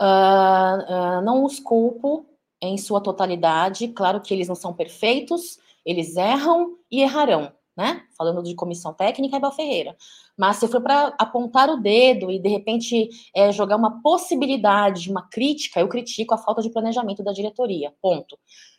uh, 0.00 1.18
uh, 1.18 1.22
não 1.22 1.44
os 1.44 1.58
culpo 1.58 2.24
em 2.62 2.78
sua 2.78 3.00
totalidade. 3.00 3.88
Claro 3.88 4.20
que 4.20 4.32
eles 4.32 4.46
não 4.46 4.54
são 4.54 4.72
perfeitos, 4.72 5.58
eles 5.84 6.16
erram 6.16 6.78
e 6.90 7.02
errarão 7.02 7.52
né? 7.76 8.02
Falando 8.16 8.42
de 8.42 8.54
comissão 8.54 8.94
técnica, 8.94 9.36
Abel 9.36 9.52
Ferreira. 9.52 9.96
Mas 10.36 10.56
se 10.56 10.66
for 10.66 10.80
para 10.80 11.14
apontar 11.18 11.68
o 11.68 11.76
dedo 11.76 12.30
e 12.30 12.38
de 12.38 12.48
repente 12.48 13.10
é, 13.34 13.52
jogar 13.52 13.76
uma 13.76 14.00
possibilidade, 14.00 15.10
uma 15.10 15.28
crítica, 15.28 15.80
eu 15.80 15.88
critico 15.88 16.34
a 16.34 16.38
falta 16.38 16.62
de 16.62 16.70
planejamento 16.70 17.22
da 17.22 17.32
diretoria. 17.32 17.92
Ponto. 18.00 18.38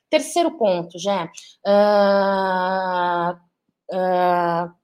Terceiro 0.09 0.57
ponto, 0.57 0.97
já. 0.97 1.25
Uh, 1.65 3.33
uh, 3.93 4.77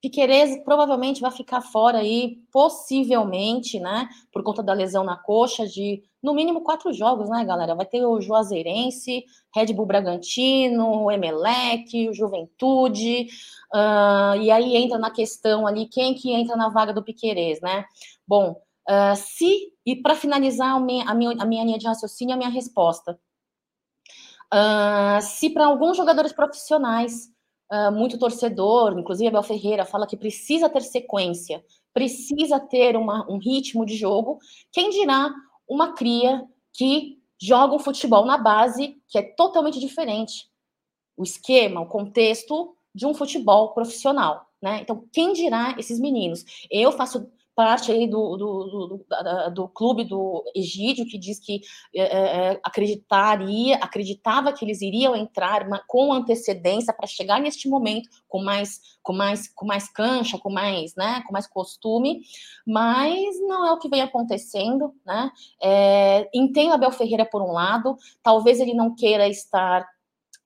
Piquerez 0.00 0.62
provavelmente 0.62 1.20
vai 1.20 1.30
ficar 1.32 1.60
fora 1.60 1.98
aí, 1.98 2.36
possivelmente, 2.52 3.80
né? 3.80 4.08
Por 4.32 4.44
conta 4.44 4.62
da 4.62 4.72
lesão 4.72 5.02
na 5.02 5.16
coxa, 5.16 5.66
de 5.66 6.02
no 6.22 6.34
mínimo 6.34 6.62
quatro 6.62 6.92
jogos, 6.92 7.28
né, 7.28 7.44
galera? 7.44 7.74
Vai 7.74 7.86
ter 7.86 8.04
o 8.04 8.20
Juazeirense, 8.20 9.24
Red 9.54 9.72
Bull 9.72 9.86
Bragantino, 9.86 11.02
o 11.04 11.10
Emelec, 11.10 12.08
o 12.08 12.14
Juventude, 12.14 13.28
uh, 13.74 14.40
e 14.40 14.50
aí 14.50 14.76
entra 14.76 14.98
na 14.98 15.10
questão 15.10 15.66
ali 15.66 15.86
quem 15.86 16.14
que 16.14 16.32
entra 16.32 16.56
na 16.56 16.68
vaga 16.68 16.92
do 16.92 17.02
Piquerez, 17.02 17.60
né? 17.60 17.84
Bom, 18.26 18.60
uh, 18.88 19.16
se, 19.16 19.72
e 19.84 19.96
para 19.96 20.14
finalizar 20.14 20.76
a 20.76 20.80
minha, 20.80 21.04
a, 21.06 21.14
minha, 21.14 21.42
a 21.42 21.44
minha 21.44 21.64
linha 21.64 21.78
de 21.78 21.86
raciocínio, 21.86 22.34
a 22.34 22.38
minha 22.38 22.50
resposta. 22.50 23.18
Uh, 24.52 25.20
se 25.20 25.50
para 25.50 25.66
alguns 25.66 25.96
jogadores 25.96 26.32
profissionais 26.32 27.30
uh, 27.70 27.92
muito 27.92 28.18
torcedor, 28.18 28.98
inclusive 28.98 29.28
Abel 29.28 29.42
Ferreira, 29.42 29.84
fala 29.84 30.06
que 30.06 30.16
precisa 30.16 30.68
ter 30.68 30.82
sequência, 30.82 31.62
precisa 31.92 32.58
ter 32.58 32.96
uma, 32.96 33.30
um 33.30 33.38
ritmo 33.38 33.84
de 33.84 33.96
jogo. 33.96 34.38
Quem 34.72 34.90
dirá 34.90 35.30
uma 35.68 35.92
cria 35.92 36.44
que 36.72 37.18
joga 37.40 37.74
um 37.74 37.78
futebol 37.78 38.24
na 38.24 38.38
base 38.38 39.00
que 39.06 39.18
é 39.18 39.22
totalmente 39.22 39.78
diferente. 39.78 40.48
O 41.16 41.22
esquema, 41.22 41.80
o 41.80 41.86
contexto 41.86 42.74
de 42.94 43.06
um 43.06 43.14
futebol 43.14 43.74
profissional, 43.74 44.46
né? 44.60 44.80
Então, 44.80 45.04
quem 45.12 45.32
dirá 45.32 45.74
esses 45.78 46.00
meninos? 46.00 46.44
Eu 46.70 46.90
faço 46.92 47.30
parte 47.58 47.90
aí 47.90 48.06
do, 48.06 48.36
do, 48.36 48.64
do, 48.86 49.50
do, 49.52 49.68
clube 49.68 50.04
do 50.04 50.44
Egídio, 50.54 51.04
que 51.04 51.18
diz 51.18 51.40
que 51.40 51.60
é, 51.92 52.02
é, 52.52 52.60
acreditaria, 52.62 53.74
acreditava 53.78 54.52
que 54.52 54.64
eles 54.64 54.80
iriam 54.80 55.16
entrar 55.16 55.68
com 55.88 56.12
antecedência 56.12 56.94
para 56.94 57.08
chegar 57.08 57.40
neste 57.40 57.68
momento 57.68 58.08
com 58.28 58.40
mais, 58.44 58.80
com 59.02 59.12
mais, 59.12 59.48
com 59.52 59.66
mais 59.66 59.88
cancha, 59.88 60.38
com 60.38 60.48
mais, 60.48 60.94
né, 60.94 61.20
com 61.26 61.32
mais 61.32 61.48
costume, 61.48 62.20
mas 62.64 63.40
não 63.40 63.66
é 63.66 63.72
o 63.72 63.78
que 63.80 63.88
vem 63.88 64.02
acontecendo, 64.02 64.94
né? 65.04 65.28
É, 65.60 66.30
entendo 66.32 66.74
Abel 66.74 66.92
Ferreira 66.92 67.26
por 67.26 67.42
um 67.42 67.50
lado, 67.50 67.96
talvez 68.22 68.60
ele 68.60 68.72
não 68.72 68.94
queira 68.94 69.26
estar 69.26 69.84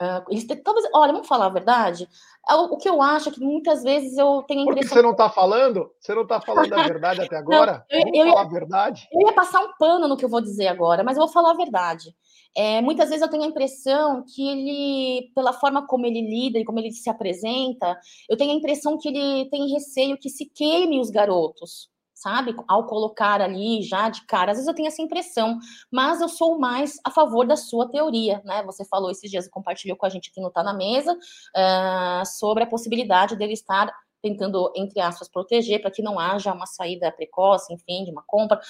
Uh, 0.02 0.24
eles, 0.30 0.44
talvez, 0.64 0.88
olha, 0.92 1.12
vamos 1.12 1.28
falar 1.28 1.46
a 1.46 1.50
verdade. 1.50 2.08
É 2.48 2.54
o, 2.56 2.72
o, 2.72 2.76
que 2.76 2.88
eu 2.88 3.00
acho 3.00 3.28
é 3.28 3.32
que 3.32 3.40
muitas 3.40 3.84
vezes 3.84 4.18
eu 4.18 4.42
tenho 4.48 4.60
a 4.60 4.62
impressão. 4.64 4.80
Porque 4.80 4.94
você 4.94 5.02
não 5.02 5.12
está 5.12 5.30
falando? 5.30 5.92
Você 6.00 6.12
não 6.12 6.22
está 6.22 6.40
falando 6.42 6.72
a 6.72 6.82
verdade 6.82 7.20
até 7.20 7.36
agora? 7.36 7.86
não, 7.88 8.00
eu, 8.00 8.26
eu, 8.26 8.32
falar 8.32 8.40
a 8.40 8.48
verdade? 8.48 9.08
Eu 9.12 9.20
ia 9.20 9.32
passar 9.32 9.60
um 9.60 9.72
pano 9.78 10.08
no 10.08 10.16
que 10.16 10.24
eu 10.24 10.28
vou 10.28 10.40
dizer 10.40 10.66
agora, 10.66 11.04
mas 11.04 11.16
eu 11.16 11.22
vou 11.22 11.32
falar 11.32 11.52
a 11.52 11.56
verdade. 11.56 12.12
É, 12.56 12.82
muitas 12.82 13.10
vezes 13.10 13.22
eu 13.22 13.30
tenho 13.30 13.44
a 13.44 13.46
impressão 13.46 14.24
que 14.26 14.46
ele, 14.46 15.30
pela 15.36 15.52
forma 15.52 15.86
como 15.86 16.04
ele 16.04 16.20
lida 16.20 16.58
e 16.58 16.64
como 16.64 16.80
ele 16.80 16.90
se 16.90 17.08
apresenta, 17.08 17.96
eu 18.28 18.36
tenho 18.36 18.50
a 18.50 18.56
impressão 18.56 18.98
que 18.98 19.08
ele 19.08 19.48
tem 19.50 19.72
receio 19.72 20.18
que 20.18 20.28
se 20.28 20.46
queime 20.46 21.00
os 21.00 21.10
garotos 21.10 21.91
sabe? 22.22 22.54
Ao 22.68 22.86
colocar 22.86 23.40
ali 23.40 23.82
já 23.82 24.08
de 24.08 24.24
cara. 24.26 24.52
Às 24.52 24.58
vezes 24.58 24.68
eu 24.68 24.74
tenho 24.74 24.88
essa 24.88 25.02
impressão, 25.02 25.58
mas 25.90 26.20
eu 26.20 26.28
sou 26.28 26.58
mais 26.58 26.98
a 27.04 27.10
favor 27.10 27.46
da 27.46 27.56
sua 27.56 27.88
teoria, 27.88 28.40
né? 28.44 28.62
Você 28.64 28.84
falou 28.84 29.10
esses 29.10 29.30
dias, 29.30 29.48
compartilhou 29.48 29.96
com 29.96 30.06
a 30.06 30.08
gente 30.08 30.30
aqui 30.30 30.40
no 30.40 30.50
Tá 30.50 30.62
na 30.62 30.72
Mesa, 30.72 31.12
uh, 31.12 32.26
sobre 32.26 32.62
a 32.62 32.66
possibilidade 32.66 33.36
dele 33.36 33.54
estar 33.54 33.92
tentando, 34.22 34.72
entre 34.76 35.00
aspas, 35.00 35.28
proteger 35.28 35.82
para 35.82 35.90
que 35.90 36.00
não 36.00 36.18
haja 36.18 36.52
uma 36.52 36.64
saída 36.64 37.10
precoce, 37.10 37.74
enfim, 37.74 38.04
de 38.04 38.12
uma 38.12 38.22
compra. 38.24 38.60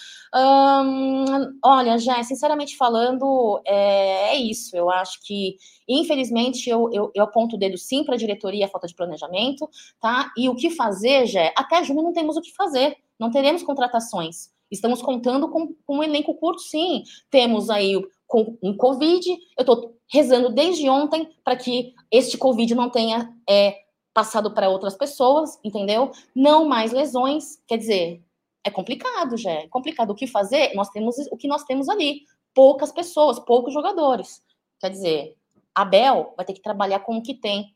Olha, 1.62 1.98
já, 1.98 2.22
sinceramente 2.24 2.76
falando, 2.76 3.60
é, 3.66 4.32
é, 4.32 4.36
isso. 4.36 4.74
Eu 4.74 4.90
acho 4.90 5.20
que, 5.22 5.56
infelizmente, 5.86 6.70
eu, 6.70 6.88
eu, 6.90 7.10
eu 7.14 7.22
aponto 7.22 7.56
o 7.56 7.58
dedo 7.58 7.76
sim 7.76 8.02
para 8.02 8.14
a 8.14 8.18
diretoria, 8.18 8.64
a 8.64 8.68
falta 8.68 8.86
de 8.86 8.94
planejamento, 8.94 9.68
tá? 10.00 10.32
E 10.38 10.48
o 10.48 10.56
que 10.56 10.70
fazer, 10.70 11.26
já, 11.26 11.52
até 11.54 11.84
junho 11.84 12.02
não 12.02 12.14
temos 12.14 12.36
o 12.36 12.40
que 12.40 12.54
fazer, 12.54 12.96
não 13.22 13.30
teremos 13.30 13.62
contratações. 13.62 14.50
Estamos 14.68 15.00
contando 15.00 15.48
com, 15.48 15.72
com 15.86 15.98
um 15.98 16.02
elenco 16.02 16.34
curto, 16.34 16.60
sim. 16.60 17.04
Temos 17.30 17.70
aí 17.70 17.94
com 18.26 18.58
um 18.60 18.76
Covid. 18.76 19.30
Eu 19.56 19.60
estou 19.60 19.96
rezando 20.10 20.50
desde 20.50 20.90
ontem 20.90 21.32
para 21.44 21.54
que 21.54 21.94
este 22.10 22.36
Covid 22.36 22.74
não 22.74 22.90
tenha 22.90 23.32
é, 23.48 23.78
passado 24.12 24.52
para 24.52 24.68
outras 24.68 24.96
pessoas, 24.96 25.56
entendeu? 25.62 26.10
Não 26.34 26.66
mais 26.66 26.90
lesões, 26.90 27.62
quer 27.66 27.78
dizer, 27.78 28.20
é 28.64 28.70
complicado, 28.70 29.36
já 29.36 29.52
é 29.52 29.68
complicado 29.68 30.10
o 30.10 30.16
que 30.16 30.26
fazer. 30.26 30.74
Nós 30.74 30.88
temos 30.88 31.16
o 31.30 31.36
que 31.36 31.46
nós 31.46 31.62
temos 31.62 31.88
ali, 31.88 32.22
poucas 32.52 32.90
pessoas, 32.90 33.38
poucos 33.38 33.72
jogadores. 33.72 34.42
Quer 34.80 34.90
dizer, 34.90 35.36
Abel 35.72 36.34
vai 36.36 36.44
ter 36.44 36.54
que 36.54 36.62
trabalhar 36.62 37.00
com 37.00 37.18
o 37.18 37.22
que 37.22 37.34
tem, 37.34 37.72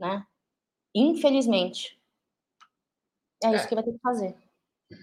né? 0.00 0.24
Infelizmente. 0.94 2.00
É 3.44 3.54
isso 3.54 3.66
é. 3.66 3.68
que 3.68 3.74
vai 3.74 3.84
ter 3.84 3.92
que 3.92 4.00
fazer. 4.00 4.47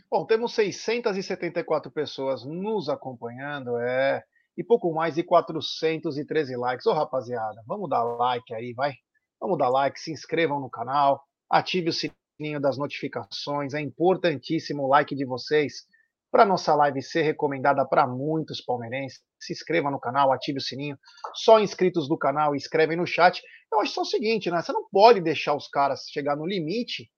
Bom, 0.09 0.25
temos 0.25 0.55
674 0.55 1.91
pessoas 1.91 2.43
nos 2.43 2.89
acompanhando, 2.89 3.77
é, 3.77 4.23
e 4.57 4.63
pouco 4.63 4.91
mais 4.91 5.13
de 5.13 5.23
413 5.23 6.55
likes. 6.55 6.87
Ô, 6.87 6.93
rapaziada, 6.93 7.61
vamos 7.67 7.87
dar 7.89 8.03
like 8.03 8.53
aí, 8.53 8.73
vai. 8.73 8.93
Vamos 9.39 9.57
dar 9.59 9.69
like, 9.69 9.99
se 9.99 10.11
inscrevam 10.11 10.59
no 10.59 10.69
canal, 10.69 11.21
ative 11.49 11.89
o 11.89 11.93
sininho 11.93 12.59
das 12.59 12.77
notificações. 12.77 13.75
É 13.75 13.81
importantíssimo 13.81 14.83
o 14.83 14.87
like 14.87 15.13
de 15.13 15.25
vocês 15.25 15.85
para 16.31 16.45
nossa 16.45 16.73
live 16.73 17.01
ser 17.03 17.21
recomendada 17.21 17.85
para 17.85 18.07
muitos 18.07 18.61
palmeirenses. 18.61 19.21
Se 19.39 19.53
inscreva 19.53 19.91
no 19.91 19.99
canal, 19.99 20.31
ative 20.31 20.57
o 20.57 20.61
sininho. 20.61 20.97
Só 21.35 21.59
inscritos 21.59 22.07
do 22.07 22.17
canal 22.17 22.55
escrevem 22.55 22.97
no 22.97 23.05
chat. 23.05 23.39
Eu 23.71 23.81
acho 23.81 23.93
só 23.93 24.01
o 24.01 24.05
seguinte, 24.05 24.49
né? 24.49 24.61
Você 24.61 24.71
não 24.71 24.89
pode 24.89 25.21
deixar 25.21 25.55
os 25.55 25.67
caras 25.67 26.07
chegar 26.11 26.35
no 26.35 26.45
limite 26.45 27.09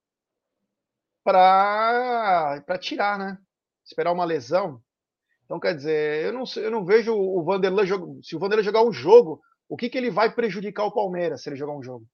para 1.28 2.78
tirar, 2.78 3.18
né? 3.18 3.38
Esperar 3.84 4.12
uma 4.12 4.24
lesão. 4.24 4.82
Então, 5.44 5.60
quer 5.60 5.74
dizer, 5.74 6.24
eu 6.24 6.32
não, 6.32 6.44
eu 6.56 6.70
não 6.70 6.84
vejo 6.84 7.14
o 7.14 7.42
Vanderlei. 7.44 7.86
Se 8.22 8.34
o 8.34 8.38
Vanderlei 8.38 8.64
jogar 8.64 8.82
um 8.82 8.92
jogo, 8.92 9.40
o 9.68 9.76
que, 9.76 9.90
que 9.90 9.98
ele 9.98 10.10
vai 10.10 10.34
prejudicar 10.34 10.84
o 10.84 10.92
Palmeiras 10.92 11.42
se 11.42 11.50
ele 11.50 11.56
jogar 11.56 11.76
um 11.76 11.82
jogo? 11.82 12.06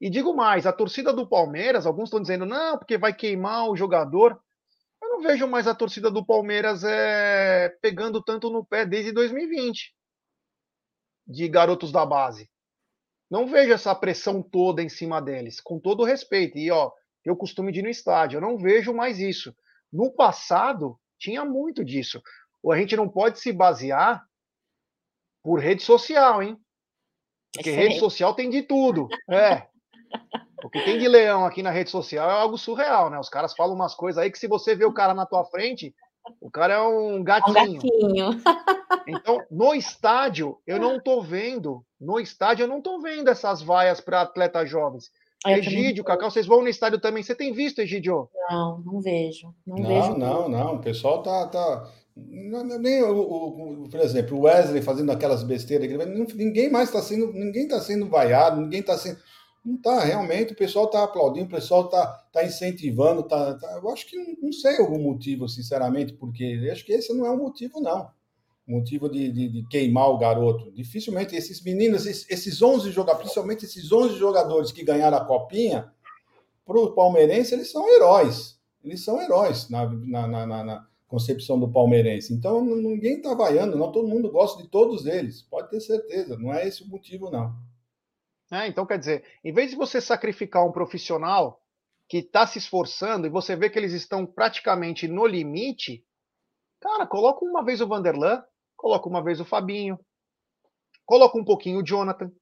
E 0.00 0.10
digo 0.10 0.34
mais, 0.34 0.66
a 0.66 0.72
torcida 0.72 1.12
do 1.12 1.28
Palmeiras, 1.28 1.86
alguns 1.86 2.08
estão 2.08 2.20
dizendo, 2.20 2.44
não, 2.44 2.76
porque 2.76 2.98
vai 2.98 3.14
queimar 3.14 3.68
o 3.68 3.76
jogador. 3.76 4.40
Eu 5.00 5.08
não 5.08 5.22
vejo 5.22 5.46
mais 5.46 5.68
a 5.68 5.74
torcida 5.74 6.10
do 6.10 6.26
Palmeiras 6.26 6.82
é, 6.82 7.68
pegando 7.80 8.20
tanto 8.20 8.50
no 8.50 8.64
pé 8.64 8.84
desde 8.84 9.12
2020 9.12 9.94
de 11.26 11.48
garotos 11.48 11.92
da 11.92 12.04
base. 12.04 12.50
Não 13.30 13.46
vejo 13.46 13.72
essa 13.72 13.94
pressão 13.94 14.42
toda 14.42 14.82
em 14.82 14.88
cima 14.88 15.22
deles, 15.22 15.60
com 15.60 15.78
todo 15.78 16.04
respeito. 16.04 16.58
E 16.58 16.70
ó, 16.70 16.90
eu 17.24 17.36
costumo 17.36 17.70
ir 17.70 17.82
no 17.82 17.88
estádio, 17.88 18.36
eu 18.36 18.40
não 18.40 18.56
vejo 18.56 18.92
mais 18.92 19.18
isso. 19.18 19.54
No 19.92 20.10
passado, 20.10 20.98
tinha 21.18 21.44
muito 21.44 21.84
disso. 21.84 22.22
A 22.70 22.76
gente 22.76 22.96
não 22.96 23.08
pode 23.08 23.40
se 23.40 23.52
basear 23.52 24.24
por 25.42 25.58
rede 25.58 25.82
social, 25.82 26.42
hein? 26.42 26.56
Porque 27.52 27.70
é 27.70 27.74
rede 27.74 27.98
social 27.98 28.34
tem 28.34 28.48
de 28.48 28.62
tudo. 28.62 29.08
É. 29.30 29.66
O 30.64 30.70
que 30.70 30.80
tem 30.84 30.98
de 30.98 31.08
leão 31.08 31.44
aqui 31.44 31.62
na 31.62 31.70
rede 31.70 31.90
social 31.90 32.30
é 32.30 32.32
algo 32.32 32.56
surreal, 32.56 33.10
né? 33.10 33.18
Os 33.18 33.28
caras 33.28 33.52
falam 33.54 33.74
umas 33.74 33.94
coisas 33.94 34.22
aí 34.22 34.30
que 34.30 34.38
se 34.38 34.46
você 34.46 34.74
vê 34.74 34.84
o 34.84 34.92
cara 34.92 35.12
na 35.12 35.26
tua 35.26 35.44
frente, 35.44 35.94
o 36.40 36.50
cara 36.50 36.74
é 36.74 36.80
um 36.80 37.22
gatinho. 37.22 37.80
Um 37.80 38.12
gatinho. 38.12 38.30
Então, 39.04 39.44
no 39.50 39.74
estádio, 39.74 40.60
eu 40.64 40.78
não 40.78 41.00
tô 41.00 41.20
vendo, 41.20 41.84
no 42.00 42.20
estádio 42.20 42.64
eu 42.64 42.68
não 42.68 42.80
tô 42.80 43.00
vendo 43.00 43.28
essas 43.28 43.60
vaias 43.60 44.00
para 44.00 44.20
atletas 44.20 44.70
jovens. 44.70 45.10
Egídio, 45.46 46.04
Cacau, 46.04 46.30
vocês 46.30 46.46
vão 46.46 46.62
no 46.62 46.68
estádio 46.68 47.00
também. 47.00 47.22
Você 47.22 47.34
tem 47.34 47.52
visto, 47.52 47.80
Egídio? 47.80 48.28
Não, 48.48 48.78
não 48.84 49.00
vejo. 49.00 49.54
Não, 49.66 49.76
não, 49.76 49.88
vejo 49.88 50.18
não, 50.18 50.48
não. 50.48 50.74
O 50.76 50.80
pessoal 50.80 51.22
tá, 51.22 51.46
tá, 51.48 51.90
não, 52.16 52.64
nem 52.78 53.02
o, 53.02 53.84
o, 53.84 53.88
por 53.88 54.00
exemplo, 54.00 54.36
o 54.36 54.42
Wesley 54.42 54.82
fazendo 54.82 55.10
aquelas 55.10 55.42
besteiras, 55.42 55.88
ninguém 56.34 56.70
mais 56.70 56.88
está 56.88 57.00
sendo, 57.00 57.32
ninguém 57.32 57.64
está 57.64 57.80
sendo 57.80 58.06
vaiado, 58.06 58.60
ninguém 58.60 58.80
está 58.80 58.96
sendo. 58.98 59.18
Não 59.64 59.76
está, 59.76 60.00
realmente, 60.04 60.52
o 60.52 60.56
pessoal 60.56 60.86
está 60.86 61.04
aplaudindo, 61.04 61.46
o 61.46 61.50
pessoal 61.50 61.84
está 61.84 62.06
tá 62.32 62.44
incentivando, 62.44 63.22
tá, 63.22 63.54
tá, 63.54 63.78
eu 63.80 63.88
acho 63.90 64.06
que 64.08 64.16
não, 64.16 64.34
não, 64.42 64.52
sei 64.52 64.76
algum 64.78 64.98
motivo, 64.98 65.48
sinceramente, 65.48 66.12
porque 66.14 66.42
eu 66.42 66.72
acho 66.72 66.84
que 66.84 66.92
esse 66.92 67.14
não 67.14 67.24
é 67.24 67.30
o 67.30 67.36
motivo, 67.36 67.80
não. 67.80 68.10
Motivo 68.66 69.08
de, 69.08 69.30
de, 69.32 69.48
de, 69.48 69.68
queimar 69.68 70.08
o 70.08 70.18
garoto. 70.18 70.70
Dificilmente 70.72 71.34
esses 71.34 71.62
meninos, 71.62 72.06
esses, 72.06 72.30
esses 72.30 72.62
11 72.62 72.90
jogadores, 72.92 73.22
principalmente 73.22 73.64
esses 73.64 73.90
11 73.90 74.16
jogadores 74.16 74.70
que 74.70 74.84
ganharam 74.84 75.16
a 75.16 75.24
copinha, 75.24 75.92
para 76.64 76.78
o 76.78 76.92
palmeirense, 76.92 77.54
eles 77.54 77.70
são 77.70 77.88
heróis. 77.88 78.58
Eles 78.84 79.04
são 79.04 79.20
heróis 79.20 79.68
na, 79.68 79.86
na, 79.86 80.46
na, 80.46 80.64
na 80.64 80.88
concepção 81.06 81.58
do 81.58 81.70
palmeirense. 81.70 82.32
Então, 82.32 82.64
ninguém 82.64 83.16
está 83.16 83.34
vaiando, 83.34 83.76
não. 83.76 83.92
Todo 83.92 84.08
mundo 84.08 84.30
gosta 84.30 84.62
de 84.62 84.68
todos 84.68 85.06
eles. 85.06 85.42
Pode 85.42 85.68
ter 85.68 85.80
certeza. 85.80 86.38
Não 86.38 86.54
é 86.54 86.66
esse 86.66 86.82
o 86.82 86.88
motivo, 86.88 87.30
não. 87.30 87.54
É, 88.50 88.66
então, 88.66 88.86
quer 88.86 88.98
dizer, 88.98 89.24
em 89.42 89.52
vez 89.52 89.70
de 89.70 89.76
você 89.76 90.00
sacrificar 90.00 90.66
um 90.66 90.72
profissional 90.72 91.62
que 92.08 92.18
está 92.18 92.46
se 92.46 92.58
esforçando 92.58 93.26
e 93.26 93.30
você 93.30 93.56
vê 93.56 93.70
que 93.70 93.78
eles 93.78 93.92
estão 93.92 94.26
praticamente 94.26 95.08
no 95.08 95.26
limite, 95.26 96.04
cara, 96.80 97.06
coloca 97.06 97.44
uma 97.44 97.64
vez 97.64 97.80
o 97.80 97.86
Vanderlan, 97.86 98.44
coloca 98.82 99.08
uma 99.08 99.22
vez 99.22 99.40
o 99.40 99.44
Fabinho, 99.44 99.96
coloca 101.06 101.38
um 101.38 101.44
pouquinho 101.44 101.78
o 101.78 101.86
Jonathan, 101.86 102.32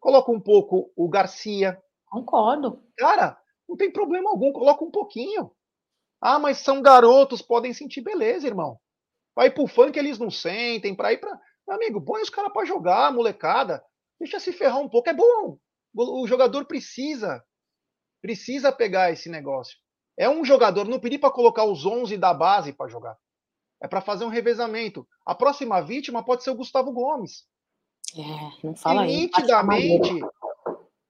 coloca 0.00 0.32
um 0.32 0.40
pouco 0.40 0.92
o 0.96 1.08
Garcia. 1.08 1.80
Concordo. 2.06 2.82
Cara, 2.96 3.38
não 3.68 3.76
tem 3.76 3.92
problema 3.92 4.28
algum, 4.28 4.52
coloca 4.52 4.84
um 4.84 4.90
pouquinho. 4.90 5.52
Ah, 6.20 6.38
mas 6.38 6.58
são 6.58 6.82
garotos, 6.82 7.40
podem 7.40 7.72
sentir 7.72 8.00
beleza, 8.00 8.48
irmão. 8.48 8.78
Vai 9.36 9.50
pro 9.50 9.68
funk 9.68 9.96
eles 9.96 10.18
não 10.18 10.30
sentem, 10.30 10.96
pra 10.96 11.12
ir 11.12 11.18
pra. 11.18 11.38
Meu 11.66 11.76
amigo, 11.76 12.04
põe 12.04 12.20
os 12.22 12.30
caras 12.30 12.52
pra 12.52 12.64
jogar, 12.64 13.12
molecada. 13.12 13.82
Deixa 14.18 14.40
se 14.40 14.52
ferrar 14.52 14.80
um 14.80 14.88
pouco. 14.88 15.08
É 15.08 15.14
bom. 15.14 15.58
O 15.96 16.26
jogador 16.26 16.66
precisa. 16.66 17.42
Precisa 18.20 18.72
pegar 18.72 19.12
esse 19.12 19.28
negócio. 19.28 19.78
É 20.16 20.28
um 20.28 20.44
jogador, 20.44 20.86
não 20.86 21.00
pedi 21.00 21.18
para 21.18 21.32
colocar 21.32 21.64
os 21.64 21.86
11 21.86 22.16
da 22.16 22.34
base 22.34 22.72
para 22.72 22.90
jogar. 22.90 23.16
É 23.84 23.86
para 23.86 24.00
fazer 24.00 24.24
um 24.24 24.30
revezamento. 24.30 25.06
A 25.26 25.34
próxima 25.34 25.78
vítima 25.82 26.24
pode 26.24 26.42
ser 26.42 26.48
o 26.48 26.54
Gustavo 26.54 26.90
Gomes. 26.90 27.46
É, 28.16 28.66
não 28.66 28.74
fala 28.74 29.06
que 29.06 29.12
nitidamente, 29.12 30.20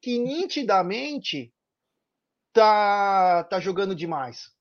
que 0.03 0.19
nitidamente 0.19 1.55
tá, 2.53 3.45
tá 3.45 3.61
jogando 3.61 3.95
demais. 3.95 4.53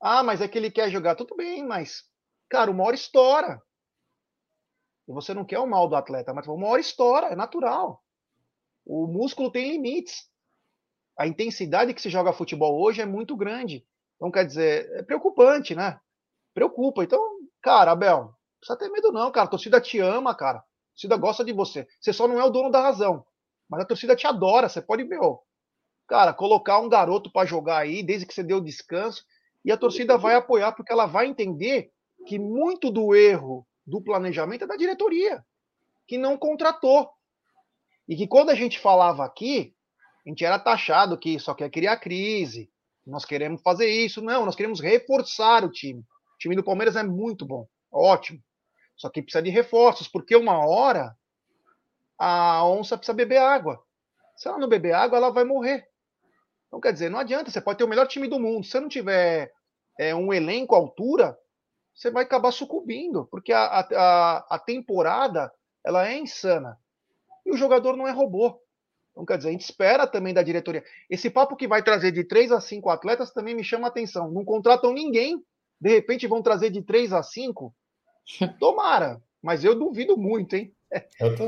Ah, 0.00 0.22
mas 0.22 0.40
é 0.40 0.46
que 0.46 0.56
ele 0.56 0.70
quer 0.70 0.88
jogar. 0.88 1.16
Tudo 1.16 1.34
bem, 1.34 1.66
mas, 1.66 2.04
cara, 2.48 2.70
uma 2.70 2.84
hora 2.84 2.94
estoura. 2.94 3.60
E 5.08 5.12
você 5.12 5.34
não 5.34 5.44
quer 5.44 5.58
o 5.58 5.66
mal 5.66 5.88
do 5.88 5.96
atleta, 5.96 6.32
mas 6.32 6.46
uma 6.46 6.68
hora 6.68 6.80
estoura, 6.80 7.26
é 7.32 7.34
natural. 7.34 8.00
O 8.84 9.08
músculo 9.08 9.50
tem 9.50 9.72
limites. 9.72 10.30
A 11.18 11.26
intensidade 11.26 11.92
que 11.92 12.00
se 12.00 12.10
joga 12.10 12.32
futebol 12.32 12.80
hoje 12.80 13.02
é 13.02 13.06
muito 13.06 13.34
grande. 13.36 13.84
Então, 14.14 14.30
quer 14.30 14.46
dizer, 14.46 14.88
é 14.92 15.02
preocupante, 15.02 15.74
né? 15.74 16.00
Preocupa. 16.56 17.04
Então, 17.04 17.20
cara, 17.60 17.92
Abel, 17.92 18.18
não 18.18 18.34
precisa 18.58 18.78
ter 18.78 18.88
medo, 18.88 19.12
não, 19.12 19.30
cara. 19.30 19.46
A 19.46 19.50
torcida 19.50 19.78
te 19.78 19.98
ama, 19.98 20.34
cara. 20.34 20.60
A 20.60 20.62
torcida 20.94 21.16
gosta 21.18 21.44
de 21.44 21.52
você. 21.52 21.86
Você 22.00 22.14
só 22.14 22.26
não 22.26 22.40
é 22.40 22.44
o 22.44 22.48
dono 22.48 22.70
da 22.70 22.80
razão. 22.80 23.26
Mas 23.68 23.82
a 23.82 23.84
torcida 23.84 24.16
te 24.16 24.26
adora. 24.26 24.66
Você 24.66 24.80
pode, 24.80 25.04
meu, 25.04 25.42
cara, 26.08 26.32
colocar 26.32 26.78
um 26.78 26.88
garoto 26.88 27.30
para 27.30 27.46
jogar 27.46 27.76
aí, 27.76 28.02
desde 28.02 28.24
que 28.24 28.32
você 28.32 28.42
deu 28.42 28.58
descanso, 28.58 29.22
e 29.62 29.70
a 29.70 29.76
torcida 29.76 30.16
vai 30.16 30.34
apoiar, 30.34 30.72
porque 30.72 30.90
ela 30.90 31.04
vai 31.04 31.26
entender 31.26 31.90
que 32.26 32.38
muito 32.38 32.90
do 32.90 33.14
erro 33.14 33.66
do 33.86 34.00
planejamento 34.00 34.64
é 34.64 34.66
da 34.66 34.76
diretoria, 34.76 35.44
que 36.08 36.16
não 36.16 36.38
contratou. 36.38 37.10
E 38.08 38.16
que 38.16 38.26
quando 38.26 38.48
a 38.48 38.54
gente 38.54 38.78
falava 38.78 39.26
aqui, 39.26 39.74
a 40.24 40.30
gente 40.30 40.42
era 40.42 40.58
taxado 40.58 41.18
que 41.18 41.38
só 41.38 41.52
quer 41.52 41.68
criar 41.68 41.98
crise, 41.98 42.70
nós 43.06 43.26
queremos 43.26 43.60
fazer 43.60 43.90
isso. 43.90 44.22
Não, 44.22 44.46
nós 44.46 44.56
queremos 44.56 44.80
reforçar 44.80 45.62
o 45.62 45.70
time. 45.70 46.02
O 46.36 46.38
time 46.38 46.54
do 46.54 46.62
Palmeiras 46.62 46.96
é 46.96 47.02
muito 47.02 47.46
bom, 47.46 47.66
ótimo. 47.90 48.42
Só 48.96 49.08
que 49.08 49.22
precisa 49.22 49.42
de 49.42 49.50
reforços, 49.50 50.06
porque 50.06 50.36
uma 50.36 50.66
hora 50.66 51.16
a 52.18 52.64
onça 52.66 52.96
precisa 52.96 53.16
beber 53.16 53.38
água. 53.38 53.82
Se 54.36 54.48
ela 54.48 54.58
não 54.58 54.68
beber 54.68 54.92
água, 54.92 55.18
ela 55.18 55.30
vai 55.30 55.44
morrer. 55.44 55.88
Então, 56.66 56.80
quer 56.80 56.92
dizer, 56.92 57.10
não 57.10 57.18
adianta, 57.18 57.50
você 57.50 57.60
pode 57.60 57.78
ter 57.78 57.84
o 57.84 57.88
melhor 57.88 58.06
time 58.06 58.28
do 58.28 58.38
mundo. 58.38 58.64
Se 58.64 58.72
você 58.72 58.80
não 58.80 58.88
tiver 58.88 59.52
é, 59.98 60.14
um 60.14 60.32
elenco 60.32 60.74
à 60.74 60.78
altura, 60.78 61.38
você 61.94 62.10
vai 62.10 62.24
acabar 62.24 62.52
sucumbindo, 62.52 63.26
porque 63.30 63.52
a, 63.52 63.64
a, 63.80 64.46
a 64.56 64.58
temporada 64.58 65.50
ela 65.84 66.06
é 66.06 66.18
insana. 66.18 66.78
E 67.44 67.50
o 67.50 67.56
jogador 67.56 67.96
não 67.96 68.06
é 68.06 68.10
robô. 68.10 68.60
Então, 69.12 69.24
quer 69.24 69.38
dizer, 69.38 69.48
a 69.48 69.52
gente 69.52 69.62
espera 69.62 70.06
também 70.06 70.34
da 70.34 70.42
diretoria. 70.42 70.84
Esse 71.08 71.30
papo 71.30 71.56
que 71.56 71.66
vai 71.66 71.82
trazer 71.82 72.12
de 72.12 72.24
três 72.24 72.52
a 72.52 72.60
cinco 72.60 72.90
atletas 72.90 73.30
também 73.30 73.54
me 73.54 73.64
chama 73.64 73.86
a 73.86 73.88
atenção. 73.88 74.30
Não 74.30 74.44
contratam 74.44 74.92
ninguém, 74.92 75.42
de 75.80 75.90
repente 75.90 76.26
vão 76.26 76.42
trazer 76.42 76.70
de 76.70 76.82
três 76.82 77.12
a 77.12 77.22
cinco. 77.22 77.74
Tomara, 78.58 79.22
mas 79.42 79.64
eu 79.64 79.78
duvido 79.78 80.16
muito, 80.16 80.56
hein? 80.56 80.72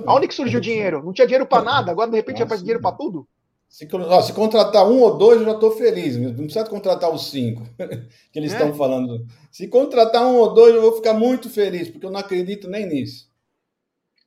Aonde 0.07 0.29
que 0.29 0.35
surgiu 0.35 0.59
o 0.59 0.63
dinheiro? 0.63 1.03
Não 1.03 1.13
tinha 1.13 1.27
dinheiro 1.27 1.47
para 1.47 1.63
nada, 1.63 1.91
agora 1.91 2.11
de 2.11 2.17
repente 2.17 2.39
já 2.39 2.47
faz 2.47 2.61
dinheiro 2.61 2.83
para 2.83 2.97
tudo? 2.97 3.29
Se, 3.69 3.87
ó, 3.93 4.23
se, 4.23 4.33
contratar 4.33 4.89
um 4.89 5.01
ou 5.01 5.19
dois, 5.19 5.41
eu 5.41 5.47
já 5.47 5.53
estou 5.53 5.71
feliz. 5.73 6.17
Não 6.17 6.35
precisa 6.35 6.65
contratar 6.65 7.13
os 7.13 7.31
cinco 7.31 7.63
que 8.33 8.39
eles 8.39 8.53
estão 8.53 8.69
é. 8.69 8.75
falando. 8.75 9.27
Se 9.53 9.69
contratar 9.69 10.27
um 10.27 10.37
ou 10.37 10.55
dois, 10.55 10.75
eu 10.75 10.81
vou 10.81 10.97
ficar 10.97 11.13
muito 11.13 11.51
feliz, 11.51 11.91
porque 11.91 12.07
eu 12.07 12.11
não 12.11 12.19
acredito 12.19 12.69
nem 12.69 12.87
nisso. 12.87 13.31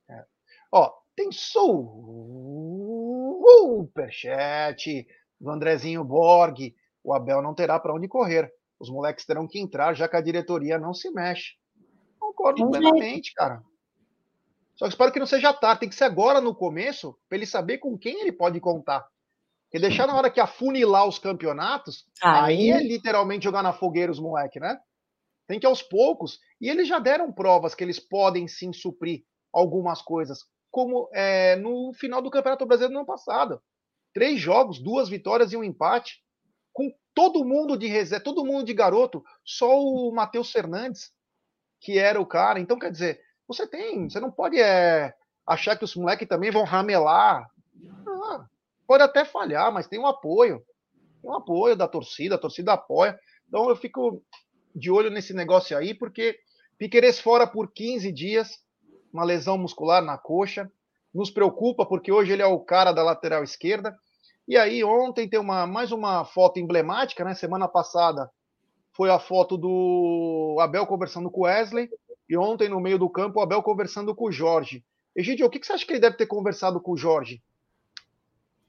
É. 0.07 0.23
Ó, 0.71 0.93
tem 1.15 1.29
superchat 3.81 5.07
do 5.39 5.49
Andrezinho 5.49 6.03
Borg. 6.03 6.75
O 7.03 7.13
Abel 7.13 7.41
não 7.41 7.55
terá 7.55 7.79
para 7.79 7.95
onde 7.95 8.07
correr. 8.07 8.53
Os 8.81 8.89
moleques 8.89 9.25
terão 9.25 9.47
que 9.47 9.59
entrar, 9.59 9.93
já 9.93 10.07
que 10.07 10.15
a 10.15 10.21
diretoria 10.21 10.79
não 10.79 10.91
se 10.91 11.11
mexe. 11.11 11.51
Concordo 12.19 12.67
plenamente, 12.71 13.31
cara. 13.35 13.61
Só 14.75 14.85
que 14.85 14.93
espero 14.93 15.11
que 15.11 15.19
não 15.19 15.27
seja 15.27 15.53
tarde. 15.53 15.81
Tem 15.81 15.89
que 15.89 15.93
ser 15.93 16.05
agora 16.05 16.41
no 16.41 16.55
começo, 16.55 17.15
para 17.29 17.37
ele 17.37 17.45
saber 17.45 17.77
com 17.77 17.95
quem 17.95 18.21
ele 18.21 18.31
pode 18.31 18.59
contar. 18.59 19.05
Porque 19.65 19.79
deixar 19.79 20.07
na 20.07 20.15
hora 20.15 20.31
que 20.31 20.39
afunilar 20.39 21.07
os 21.07 21.19
campeonatos, 21.19 22.07
aí, 22.23 22.71
aí 22.71 22.71
é 22.71 22.81
literalmente 22.81 23.43
jogar 23.43 23.61
na 23.61 23.71
fogueira 23.71 24.11
os 24.11 24.19
moleques, 24.19 24.59
né? 24.59 24.79
Tem 25.47 25.59
que 25.59 25.65
aos 25.67 25.83
poucos. 25.83 26.39
E 26.59 26.67
eles 26.67 26.87
já 26.87 26.97
deram 26.97 27.31
provas 27.31 27.75
que 27.75 27.83
eles 27.83 27.99
podem 27.99 28.47
sim 28.47 28.73
suprir 28.73 29.23
algumas 29.53 30.01
coisas, 30.01 30.39
como 30.71 31.07
é, 31.13 31.55
no 31.57 31.93
final 31.93 32.19
do 32.19 32.31
Campeonato 32.31 32.65
Brasileiro 32.65 32.93
no 32.93 32.99
ano 33.01 33.07
passado. 33.07 33.61
Três 34.11 34.39
jogos, 34.39 34.81
duas 34.81 35.07
vitórias 35.07 35.53
e 35.53 35.57
um 35.57 35.63
empate, 35.63 36.23
todo 37.13 37.45
mundo 37.45 37.77
de 37.77 37.87
reserva, 37.87 38.23
todo 38.23 38.45
mundo 38.45 38.65
de 38.65 38.73
garoto, 38.73 39.23
só 39.43 39.79
o 39.79 40.11
Matheus 40.11 40.51
Fernandes, 40.51 41.11
que 41.79 41.97
era 41.97 42.19
o 42.19 42.25
cara. 42.25 42.59
Então, 42.59 42.79
quer 42.79 42.91
dizer, 42.91 43.21
você 43.47 43.67
tem, 43.67 44.09
você 44.09 44.19
não 44.19 44.31
pode 44.31 44.59
é, 44.59 45.13
achar 45.45 45.77
que 45.77 45.83
os 45.83 45.95
moleques 45.95 46.27
também 46.27 46.51
vão 46.51 46.63
ramelar. 46.63 47.49
Ah, 48.07 48.45
pode 48.87 49.03
até 49.03 49.25
falhar, 49.25 49.71
mas 49.71 49.87
tem 49.87 49.99
um 49.99 50.07
apoio. 50.07 50.63
Tem 51.21 51.29
um 51.29 51.35
apoio 51.35 51.75
da 51.75 51.87
torcida, 51.87 52.35
a 52.35 52.39
torcida 52.39 52.73
apoia. 52.73 53.19
Então 53.47 53.69
eu 53.69 53.75
fico 53.75 54.23
de 54.73 54.89
olho 54.89 55.09
nesse 55.09 55.33
negócio 55.33 55.77
aí, 55.77 55.93
porque 55.93 56.39
Piqueires 56.77 57.19
fora 57.19 57.45
por 57.45 57.71
15 57.71 58.11
dias, 58.11 58.57
uma 59.13 59.23
lesão 59.23 59.57
muscular 59.57 60.01
na 60.01 60.17
coxa. 60.17 60.71
Nos 61.13 61.29
preocupa, 61.29 61.85
porque 61.85 62.11
hoje 62.11 62.31
ele 62.31 62.41
é 62.41 62.45
o 62.45 62.59
cara 62.59 62.93
da 62.93 63.03
lateral 63.03 63.43
esquerda. 63.43 63.95
E 64.51 64.57
aí, 64.57 64.83
ontem 64.83 65.29
tem 65.29 65.39
uma, 65.39 65.65
mais 65.65 65.93
uma 65.93 66.25
foto 66.25 66.59
emblemática, 66.59 67.23
né? 67.23 67.33
Semana 67.33 67.69
passada 67.69 68.29
foi 68.91 69.09
a 69.09 69.17
foto 69.17 69.55
do 69.55 70.57
Abel 70.59 70.85
conversando 70.85 71.31
com 71.31 71.39
o 71.39 71.43
Wesley. 71.45 71.89
E 72.27 72.35
ontem, 72.35 72.67
no 72.67 72.81
meio 72.81 72.99
do 72.99 73.09
campo, 73.09 73.39
o 73.39 73.41
Abel 73.41 73.63
conversando 73.63 74.13
com 74.13 74.25
o 74.25 74.31
Jorge. 74.31 74.83
Egidio, 75.15 75.45
o 75.45 75.49
que 75.49 75.65
você 75.65 75.71
acha 75.71 75.85
que 75.85 75.93
ele 75.93 76.01
deve 76.01 76.17
ter 76.17 76.25
conversado 76.25 76.81
com 76.81 76.91
o 76.91 76.97
Jorge? 76.97 77.41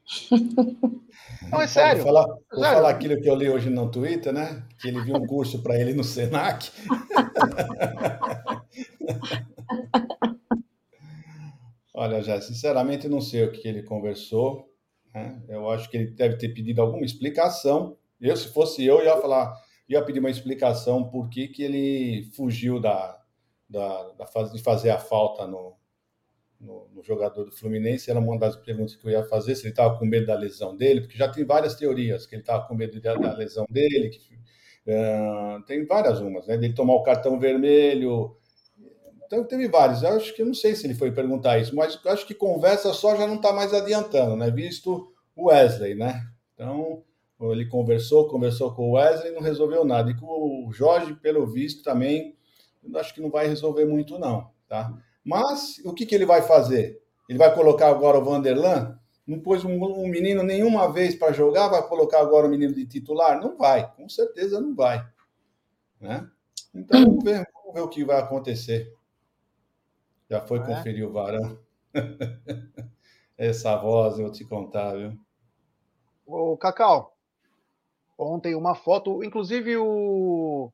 Não, 1.51 1.61
é 1.61 1.66
sério. 1.66 2.05
Vou 2.05 2.12
falar, 2.12 2.26
vou 2.28 2.61
sério. 2.61 2.76
falar 2.76 2.91
aquilo 2.91 3.20
que 3.20 3.28
eu 3.28 3.35
li 3.35 3.51
hoje 3.51 3.68
no 3.68 3.91
Twitter, 3.91 4.33
né? 4.33 4.62
Que 4.80 4.87
ele 4.87 5.01
viu 5.01 5.16
um 5.16 5.26
curso 5.26 5.64
para 5.64 5.76
ele 5.76 5.95
no 5.95 6.05
Senac. 6.05 6.70
Olha, 11.93 12.22
já, 12.22 12.41
sinceramente, 12.41 13.09
não 13.09 13.20
sei 13.20 13.43
o 13.43 13.51
que 13.51 13.66
ele 13.66 13.83
conversou. 13.83 14.72
Né? 15.14 15.42
Eu 15.48 15.68
acho 15.70 15.90
que 15.90 15.96
ele 15.96 16.06
deve 16.10 16.36
ter 16.36 16.48
pedido 16.48 16.80
alguma 16.80 17.04
explicação. 17.04 17.96
Eu, 18.20 18.36
se 18.36 18.48
fosse 18.48 18.84
eu, 18.84 19.02
ia 19.04 19.16
falar, 19.16 19.54
ia 19.88 20.02
pedir 20.02 20.20
uma 20.20 20.30
explicação 20.30 21.08
por 21.08 21.28
que, 21.28 21.48
que 21.48 21.62
ele 21.62 22.30
fugiu 22.34 22.80
da, 22.80 23.20
da, 23.68 24.12
da 24.12 24.26
fase 24.26 24.52
de 24.52 24.62
fazer 24.62 24.90
a 24.90 24.98
falta 24.98 25.46
no, 25.46 25.76
no, 26.60 26.88
no, 26.94 27.02
jogador 27.02 27.44
do 27.44 27.52
Fluminense, 27.52 28.10
era 28.10 28.20
uma 28.20 28.38
das 28.38 28.56
perguntas 28.56 28.94
que 28.94 29.06
eu 29.06 29.10
ia 29.10 29.24
fazer, 29.24 29.56
se 29.56 29.62
ele 29.62 29.70
estava 29.70 29.98
com 29.98 30.04
medo 30.04 30.26
da 30.26 30.34
lesão 30.34 30.76
dele, 30.76 31.00
porque 31.00 31.18
já 31.18 31.28
tem 31.28 31.44
várias 31.44 31.74
teorias, 31.74 32.24
que 32.26 32.34
ele 32.34 32.42
estava 32.42 32.66
com 32.66 32.74
medo 32.74 33.00
da, 33.00 33.14
da 33.14 33.34
lesão 33.34 33.66
dele, 33.68 34.10
que, 34.10 34.34
uh, 34.86 35.62
tem 35.66 35.84
várias 35.84 36.20
umas, 36.20 36.46
né? 36.46 36.56
Dele 36.56 36.74
tomar 36.74 36.94
o 36.94 37.02
cartão 37.02 37.38
vermelho. 37.38 38.36
Então, 39.33 39.45
teve 39.45 39.66
vários. 39.66 40.03
Eu 40.03 40.11
acho 40.11 40.35
que 40.35 40.43
eu 40.43 40.47
não 40.47 40.53
sei 40.53 40.74
se 40.74 40.87
ele 40.87 40.93
foi 40.93 41.11
perguntar 41.11 41.59
isso, 41.59 41.74
mas 41.74 41.99
acho 42.05 42.26
que 42.26 42.35
conversa 42.35 42.93
só 42.93 43.16
já 43.16 43.26
não 43.26 43.37
está 43.37 43.51
mais 43.51 43.72
adiantando, 43.72 44.37
né? 44.37 44.51
Visto 44.51 45.11
o 45.35 45.47
Wesley, 45.47 45.95
né? 45.95 46.28
Então, 46.53 47.03
ele 47.41 47.64
conversou, 47.64 48.28
conversou 48.28 48.74
com 48.74 48.91
o 48.91 48.93
Wesley 48.93 49.33
não 49.33 49.41
resolveu 49.41 49.87
nada. 49.87 50.11
E 50.11 50.14
com 50.14 50.66
o 50.66 50.70
Jorge, 50.70 51.14
pelo 51.14 51.47
visto, 51.47 51.83
também, 51.83 52.37
acho 52.97 53.14
que 53.14 53.22
não 53.22 53.30
vai 53.30 53.49
resolver 53.49 53.87
muito, 53.87 54.18
não, 54.18 54.51
tá? 54.68 54.93
Mas 55.24 55.80
o 55.83 55.95
que, 55.95 56.05
que 56.05 56.14
ele 56.14 56.26
vai 56.26 56.43
fazer? 56.43 57.01
Ele 57.26 57.39
vai 57.39 57.55
colocar 57.55 57.89
agora 57.89 58.18
o 58.18 58.24
Vanderlan? 58.24 58.99
Não 59.26 59.41
pôs 59.41 59.64
um, 59.64 59.83
um 59.83 60.09
menino 60.09 60.43
nenhuma 60.43 60.93
vez 60.93 61.14
para 61.14 61.33
jogar, 61.33 61.68
vai 61.68 61.83
colocar 61.89 62.20
agora 62.20 62.47
o 62.47 62.51
menino 62.51 62.74
de 62.74 62.85
titular? 62.85 63.41
Não 63.41 63.57
vai, 63.57 63.91
com 63.97 64.07
certeza 64.11 64.61
não 64.61 64.74
vai. 64.74 65.03
Né? 65.99 66.28
Então 66.74 67.03
vamos 67.03 67.24
ver, 67.24 67.47
vamos 67.55 67.72
ver 67.72 67.80
o 67.80 67.89
que 67.89 68.05
vai 68.05 68.18
acontecer. 68.18 68.93
Já 70.33 70.41
foi 70.41 70.61
é? 70.61 70.62
conferir 70.62 71.07
o 71.07 71.12
Varão. 71.12 71.59
Essa 73.37 73.76
voz 73.76 74.18
eu 74.18 74.33
te 74.33 74.47
contar, 74.47 74.95
viu? 74.95 75.12
Ô, 76.24 76.57
Cacau, 76.57 77.14
ontem 78.16 78.55
uma 78.55 78.74
foto, 78.74 79.22
inclusive 79.22 79.76
o. 79.76 80.72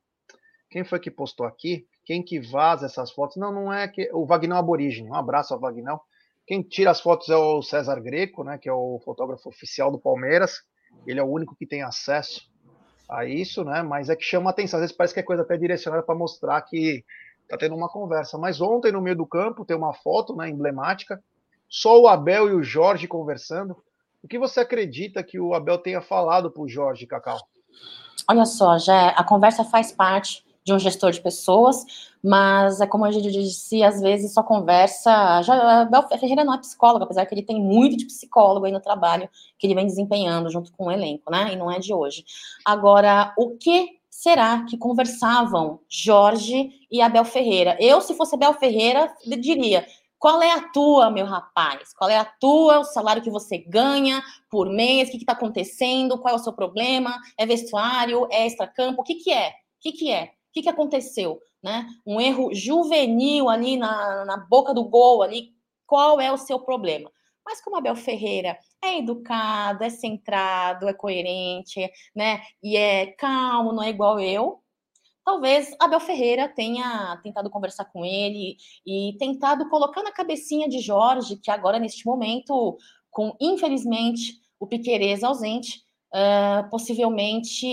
Quem 0.71 0.85
foi 0.85 1.01
que 1.01 1.11
postou 1.11 1.45
aqui? 1.45 1.89
Quem 2.05 2.23
que 2.23 2.39
vaza 2.39 2.87
essas 2.87 3.11
fotos? 3.11 3.37
Não, 3.37 3.51
não 3.51 3.73
é 3.73 3.89
que 3.89 4.09
o 4.13 4.25
Vagnão 4.25 4.57
Aborígene. 4.57 5.11
Um 5.11 5.15
abraço 5.17 5.53
ao 5.53 5.59
Vagnão. 5.59 6.01
Quem 6.47 6.63
tira 6.63 6.93
as 6.93 7.01
fotos 7.01 7.29
é 7.29 7.37
o 7.37 7.61
César 7.61 7.99
Greco, 8.01 8.45
né, 8.45 8.59
que 8.59 8.69
é 8.69 8.73
o 8.73 9.01
fotógrafo 9.05 9.49
oficial 9.49 9.91
do 9.91 9.99
Palmeiras. 9.99 10.63
Ele 11.05 11.19
é 11.19 11.23
o 11.23 11.27
único 11.27 11.57
que 11.57 11.67
tem 11.67 11.83
acesso 11.83 12.49
a 13.09 13.25
isso, 13.25 13.65
né? 13.65 13.83
Mas 13.83 14.09
é 14.09 14.15
que 14.15 14.23
chama 14.23 14.51
atenção. 14.51 14.79
Às 14.79 14.83
vezes 14.83 14.97
parece 14.97 15.15
que 15.15 15.21
é 15.21 15.25
coisa 15.25 15.43
até 15.43 15.57
direcionada 15.57 16.05
para 16.05 16.15
mostrar 16.15 16.63
que 16.63 17.05
tá 17.49 17.57
tendo 17.57 17.75
uma 17.75 17.89
conversa. 17.89 18.39
Mas 18.39 18.61
ontem 18.61 18.93
no 18.93 19.01
meio 19.01 19.17
do 19.17 19.27
campo 19.27 19.65
tem 19.65 19.77
uma 19.77 19.95
foto, 19.95 20.37
né, 20.37 20.49
emblemática. 20.49 21.23
Só 21.69 22.01
o 22.01 22.09
Abel 22.09 22.49
e 22.49 22.55
o 22.55 22.63
Jorge 22.63 23.09
conversando. 23.09 23.77
O 24.23 24.29
que 24.29 24.39
você 24.39 24.61
acredita 24.61 25.23
que 25.23 25.39
o 25.39 25.55
Abel 25.55 25.79
tenha 25.79 26.01
falado 26.01 26.51
para 26.51 26.63
o 26.63 26.69
Jorge, 26.69 27.07
Cacau? 27.07 27.39
Olha 28.29 28.45
só, 28.45 28.79
já 28.79 29.11
a 29.11 29.25
conversa 29.25 29.65
faz 29.65 29.93
parte 29.93 30.45
de 30.69 30.73
um 30.73 30.79
gestor 30.79 31.11
de 31.11 31.21
pessoas, 31.21 32.13
mas 32.23 32.79
é 32.81 32.87
como 32.87 33.07
a 33.07 33.11
gente 33.11 33.31
disse, 33.31 33.83
às 33.83 34.03
vezes 34.03 34.35
só 34.35 34.43
conversa. 34.43 35.43
Já, 35.43 35.85
Bel 35.87 36.07
Ferreira 36.09 36.45
não 36.45 36.53
é 36.53 36.59
psicólogo, 36.59 37.05
apesar 37.05 37.25
que 37.25 37.35
ele 37.35 37.43
tem 37.43 37.59
muito 37.59 37.97
de 37.97 38.05
psicólogo 38.05 38.67
aí 38.67 38.73
no 38.73 38.81
trabalho 38.81 39.31
que 39.59 39.67
ele 39.67 39.75
vem 39.75 39.87
desempenhando 39.87 40.51
junto 40.51 40.71
com 40.73 40.87
o 40.87 40.93
elenco, 40.93 41.31
né? 41.31 41.55
E 41.55 41.57
não 41.57 41.73
é 41.73 41.79
de 41.79 41.95
hoje. 41.95 42.23
Agora, 42.67 43.33
o 43.39 43.57
que 43.57 43.98
será 44.19 44.64
que 44.64 44.77
conversavam 44.77 45.81
Jorge 45.89 46.71
e 46.91 47.01
Abel 47.01 47.25
Ferreira? 47.25 47.77
Eu, 47.79 48.01
se 48.01 48.14
fosse 48.14 48.35
Abel 48.35 48.53
Ferreira, 48.55 49.14
diria: 49.25 49.87
Qual 50.19 50.43
é 50.43 50.51
a 50.51 50.69
tua, 50.71 51.09
meu 51.09 51.25
rapaz? 51.25 51.95
Qual 51.95 52.11
é 52.11 52.16
a 52.16 52.25
tua, 52.25 52.81
o 52.81 52.85
salário 52.85 53.23
que 53.23 53.31
você 53.31 53.59
ganha 53.59 54.21
por 54.51 54.69
mês? 54.69 55.09
O 55.09 55.12
que 55.12 55.19
está 55.19 55.35
acontecendo? 55.35 56.19
Qual 56.19 56.35
é 56.35 56.37
o 56.37 56.43
seu 56.43 56.53
problema? 56.53 57.16
É 57.39 57.47
vestuário? 57.47 58.27
É 58.31 58.45
extracampo? 58.45 59.03
O 59.03 59.05
que, 59.05 59.14
que 59.14 59.33
é? 59.33 59.51
O 59.51 59.53
que, 59.81 59.93
que 59.93 60.11
é? 60.11 60.25
O 60.25 60.53
que, 60.53 60.62
que 60.62 60.69
aconteceu? 60.69 61.39
Né? 61.62 61.87
Um 62.05 62.21
erro 62.21 62.53
juvenil 62.53 63.49
ali 63.49 63.77
na, 63.77 64.25
na 64.25 64.37
boca 64.37 64.75
do 64.75 64.85
gol 64.85 65.23
ali. 65.23 65.51
Qual 65.87 66.21
é 66.21 66.33
o 66.33 66.37
seu 66.37 66.59
problema? 66.59 67.09
Mas 67.49 67.63
como 67.63 67.77
Abel 67.77 67.97
Ferreira 67.97 68.59
é 68.85 68.99
educado, 68.99 69.83
é 69.83 69.89
centrado, 69.89 70.87
é 70.87 70.93
coerente, 70.93 71.91
né? 72.15 72.43
E 72.63 72.77
é 72.77 73.07
calmo, 73.07 73.73
não 73.73 73.83
é 73.83 73.89
igual 73.89 74.21
eu, 74.21 74.61
talvez 75.25 75.75
Abel 75.81 75.99
Ferreira 75.99 76.47
tenha 76.47 77.19
tentado 77.23 77.49
conversar 77.49 77.87
com 77.87 78.05
ele 78.05 78.59
e 78.87 79.17
tentado 79.19 79.67
colocar 79.71 80.03
na 80.03 80.13
cabecinha 80.13 80.69
de 80.69 80.79
Jorge, 80.79 81.37
que 81.37 81.51
agora, 81.51 81.79
neste 81.79 82.05
momento, 82.05 82.77
com 83.11 83.35
infelizmente 83.41 84.35
o 84.61 84.67
Piquerez 84.67 85.25
ausente, 85.25 85.83
uh, 86.15 86.69
possivelmente 86.71 87.67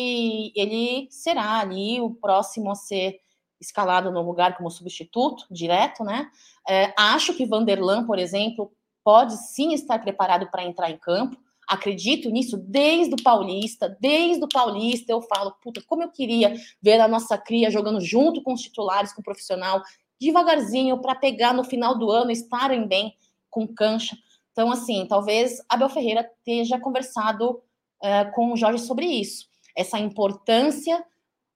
ele 0.55 1.07
será 1.09 1.59
ali 1.59 1.99
o 1.99 2.11
próximo 2.11 2.71
a 2.71 2.75
ser 2.75 3.19
escalado 3.59 4.09
no 4.09 4.21
lugar 4.21 4.55
como 4.57 4.71
substituto 4.71 5.45
direto, 5.51 6.01
né? 6.01 6.29
Uh, 6.69 6.93
acho 6.97 7.33
que 7.33 7.45
Vanderlan, 7.45 8.05
por 8.05 8.19
exemplo, 8.19 8.71
pode 9.05 9.37
sim 9.37 9.71
estar 9.71 9.99
preparado 9.99 10.49
para 10.49 10.65
entrar 10.65 10.89
em 10.89 10.97
campo. 10.97 11.37
Acredito 11.67 12.29
nisso 12.29 12.57
desde 12.57 13.13
o 13.13 13.23
Paulista, 13.23 13.95
desde 14.01 14.43
o 14.43 14.49
Paulista 14.49 15.11
eu 15.11 15.21
falo, 15.21 15.51
puta, 15.61 15.81
como 15.85 16.03
eu 16.03 16.11
queria 16.11 16.55
ver 16.81 16.99
a 16.99 17.07
nossa 17.07 17.37
cria 17.37 17.69
jogando 17.69 18.01
junto 18.01 18.41
com 18.41 18.53
os 18.53 18.61
titulares, 18.61 19.13
com 19.13 19.21
o 19.21 19.23
profissional, 19.23 19.81
devagarzinho, 20.19 20.99
para 21.01 21.13
pegar 21.13 21.53
no 21.53 21.63
final 21.63 21.97
do 21.97 22.09
ano, 22.09 22.31
estarem 22.31 22.87
bem 22.87 23.15
com 23.49 23.67
cancha. 23.67 24.17
Então, 24.51 24.71
assim, 24.71 25.05
talvez 25.07 25.57
Abel 25.69 25.89
Ferreira 25.89 26.29
esteja 26.39 26.79
conversado 26.79 27.51
uh, 27.51 28.31
com 28.33 28.53
o 28.53 28.57
Jorge 28.57 28.83
sobre 28.83 29.05
isso. 29.05 29.47
Essa 29.75 29.99
importância 29.99 31.03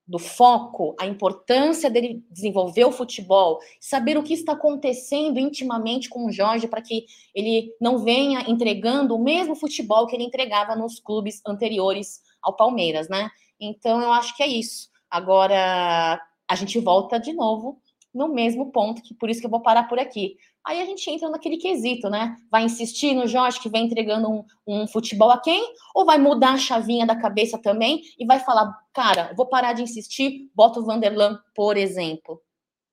do 0.09 0.17
foco, 0.17 0.95
a 0.99 1.05
importância 1.05 1.87
dele 1.87 2.25
desenvolver 2.31 2.83
o 2.83 2.91
futebol, 2.91 3.59
saber 3.79 4.17
o 4.17 4.23
que 4.23 4.33
está 4.33 4.53
acontecendo 4.53 5.39
intimamente 5.39 6.09
com 6.09 6.25
o 6.25 6.31
Jorge 6.31 6.67
para 6.67 6.81
que 6.81 7.05
ele 7.33 7.71
não 7.79 7.99
venha 7.99 8.43
entregando 8.49 9.15
o 9.15 9.23
mesmo 9.23 9.55
futebol 9.55 10.07
que 10.07 10.15
ele 10.15 10.23
entregava 10.23 10.75
nos 10.75 10.99
clubes 10.99 11.39
anteriores 11.45 12.21
ao 12.41 12.55
Palmeiras, 12.55 13.07
né? 13.07 13.29
Então 13.59 14.01
eu 14.01 14.11
acho 14.11 14.35
que 14.35 14.41
é 14.41 14.47
isso. 14.47 14.89
Agora 15.11 16.19
a 16.47 16.55
gente 16.55 16.79
volta 16.79 17.19
de 17.19 17.31
novo 17.31 17.79
no 18.11 18.27
mesmo 18.27 18.71
ponto, 18.71 19.03
que 19.03 19.13
por 19.13 19.29
isso 19.29 19.39
que 19.39 19.45
eu 19.45 19.51
vou 19.51 19.61
parar 19.61 19.83
por 19.83 19.99
aqui. 19.99 20.37
Aí 20.65 20.81
a 20.81 20.85
gente 20.85 21.09
entra 21.09 21.29
naquele 21.29 21.57
quesito, 21.57 22.09
né? 22.09 22.35
Vai 22.51 22.63
insistir 22.63 23.13
no 23.13 23.25
Jorge 23.27 23.59
que 23.59 23.69
vem 23.69 23.85
entregando 23.85 24.29
um, 24.29 24.45
um, 24.67 24.87
futebol 24.87 25.31
a 25.31 25.39
quem? 25.39 25.73
Ou 25.95 26.05
vai 26.05 26.17
mudar 26.17 26.53
a 26.53 26.57
chavinha 26.57 27.05
da 27.05 27.19
cabeça 27.19 27.57
também 27.57 28.01
e 28.17 28.25
vai 28.25 28.39
falar, 28.39 28.71
cara, 28.93 29.33
vou 29.35 29.47
parar 29.47 29.73
de 29.73 29.83
insistir, 29.83 30.51
bota 30.53 30.79
o 30.79 30.85
Vanderlan, 30.85 31.39
por 31.55 31.77
exemplo. 31.77 32.41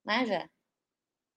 Né, 0.05 0.25
Jé? 0.25 0.49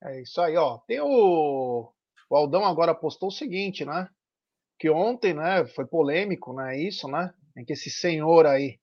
É 0.03 0.21
isso 0.21 0.39
aí, 0.39 0.55
ó. 0.55 0.77
Tem 0.79 1.01
o. 1.01 1.91
O 2.29 2.35
Aldão 2.35 2.63
agora 2.63 2.93
postou 2.93 3.29
o 3.29 3.31
seguinte, 3.31 3.83
né? 3.83 4.07
Que 4.77 4.89
ontem, 4.89 5.33
né, 5.33 5.65
foi 5.65 5.85
polêmico, 5.85 6.53
né? 6.53 6.77
Isso, 6.77 7.07
né? 7.07 7.33
Em 7.57 7.65
que 7.65 7.73
esse 7.73 7.89
senhor 7.89 8.45
aí 8.45 8.79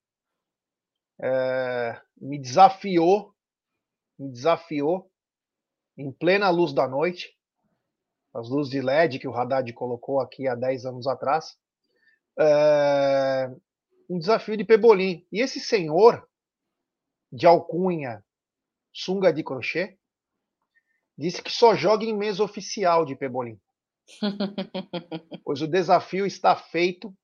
é, 1.23 2.01
me 2.21 2.39
desafiou, 2.39 3.33
me 4.19 4.31
desafiou 4.31 5.09
em 5.97 6.11
plena 6.11 6.51
luz 6.51 6.73
da 6.73 6.89
noite, 6.89 7.36
as 8.37 8.49
luzes 8.51 8.71
de 8.71 8.81
LED 8.81 9.19
que 9.19 9.27
o 9.27 9.35
Haddad 9.35 9.73
colocou 9.73 10.21
aqui 10.21 10.47
há 10.47 10.55
10 10.55 10.85
anos 10.85 11.07
atrás, 11.07 11.57
é, 12.39 13.51
um 14.11 14.19
desafio 14.19 14.57
de 14.57 14.65
Pebolim. 14.65 15.27
E 15.33 15.41
esse 15.41 15.59
senhor, 15.59 16.29
de 17.33 17.47
alcunha, 17.47 18.23
sunga 18.93 19.33
de 19.33 19.43
crochê, 19.43 19.99
disse 21.17 21.43
que 21.43 21.51
só 21.51 21.75
joga 21.75 22.05
em 22.05 22.17
mesa 22.17 22.45
oficial 22.45 23.07
de 23.07 23.17
Pebolim. 23.17 23.59
pois 25.45 25.63
o 25.63 25.67
desafio 25.67 26.27
está 26.27 26.55
feito. 26.55 27.15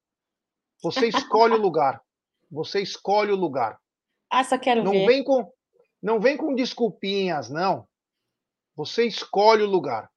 Você 0.83 1.09
escolhe 1.09 1.55
o 1.55 1.61
lugar. 1.61 2.03
Você 2.51 2.81
escolhe 2.81 3.31
o 3.31 3.37
lugar. 3.37 3.79
Ah, 4.31 4.43
só 4.43 4.59
quero 4.59 4.83
não 4.83 4.93
ver. 4.93 5.07
Vem 5.07 5.25
com, 5.25 5.53
não 6.03 6.19
vem 6.19 6.37
com 6.37 6.55
desculpinhas, 6.55 7.51
não. 7.51 7.87
Você 8.75 9.07
escolhe 9.07 9.63
o 9.63 9.71
lugar. 9.71 10.11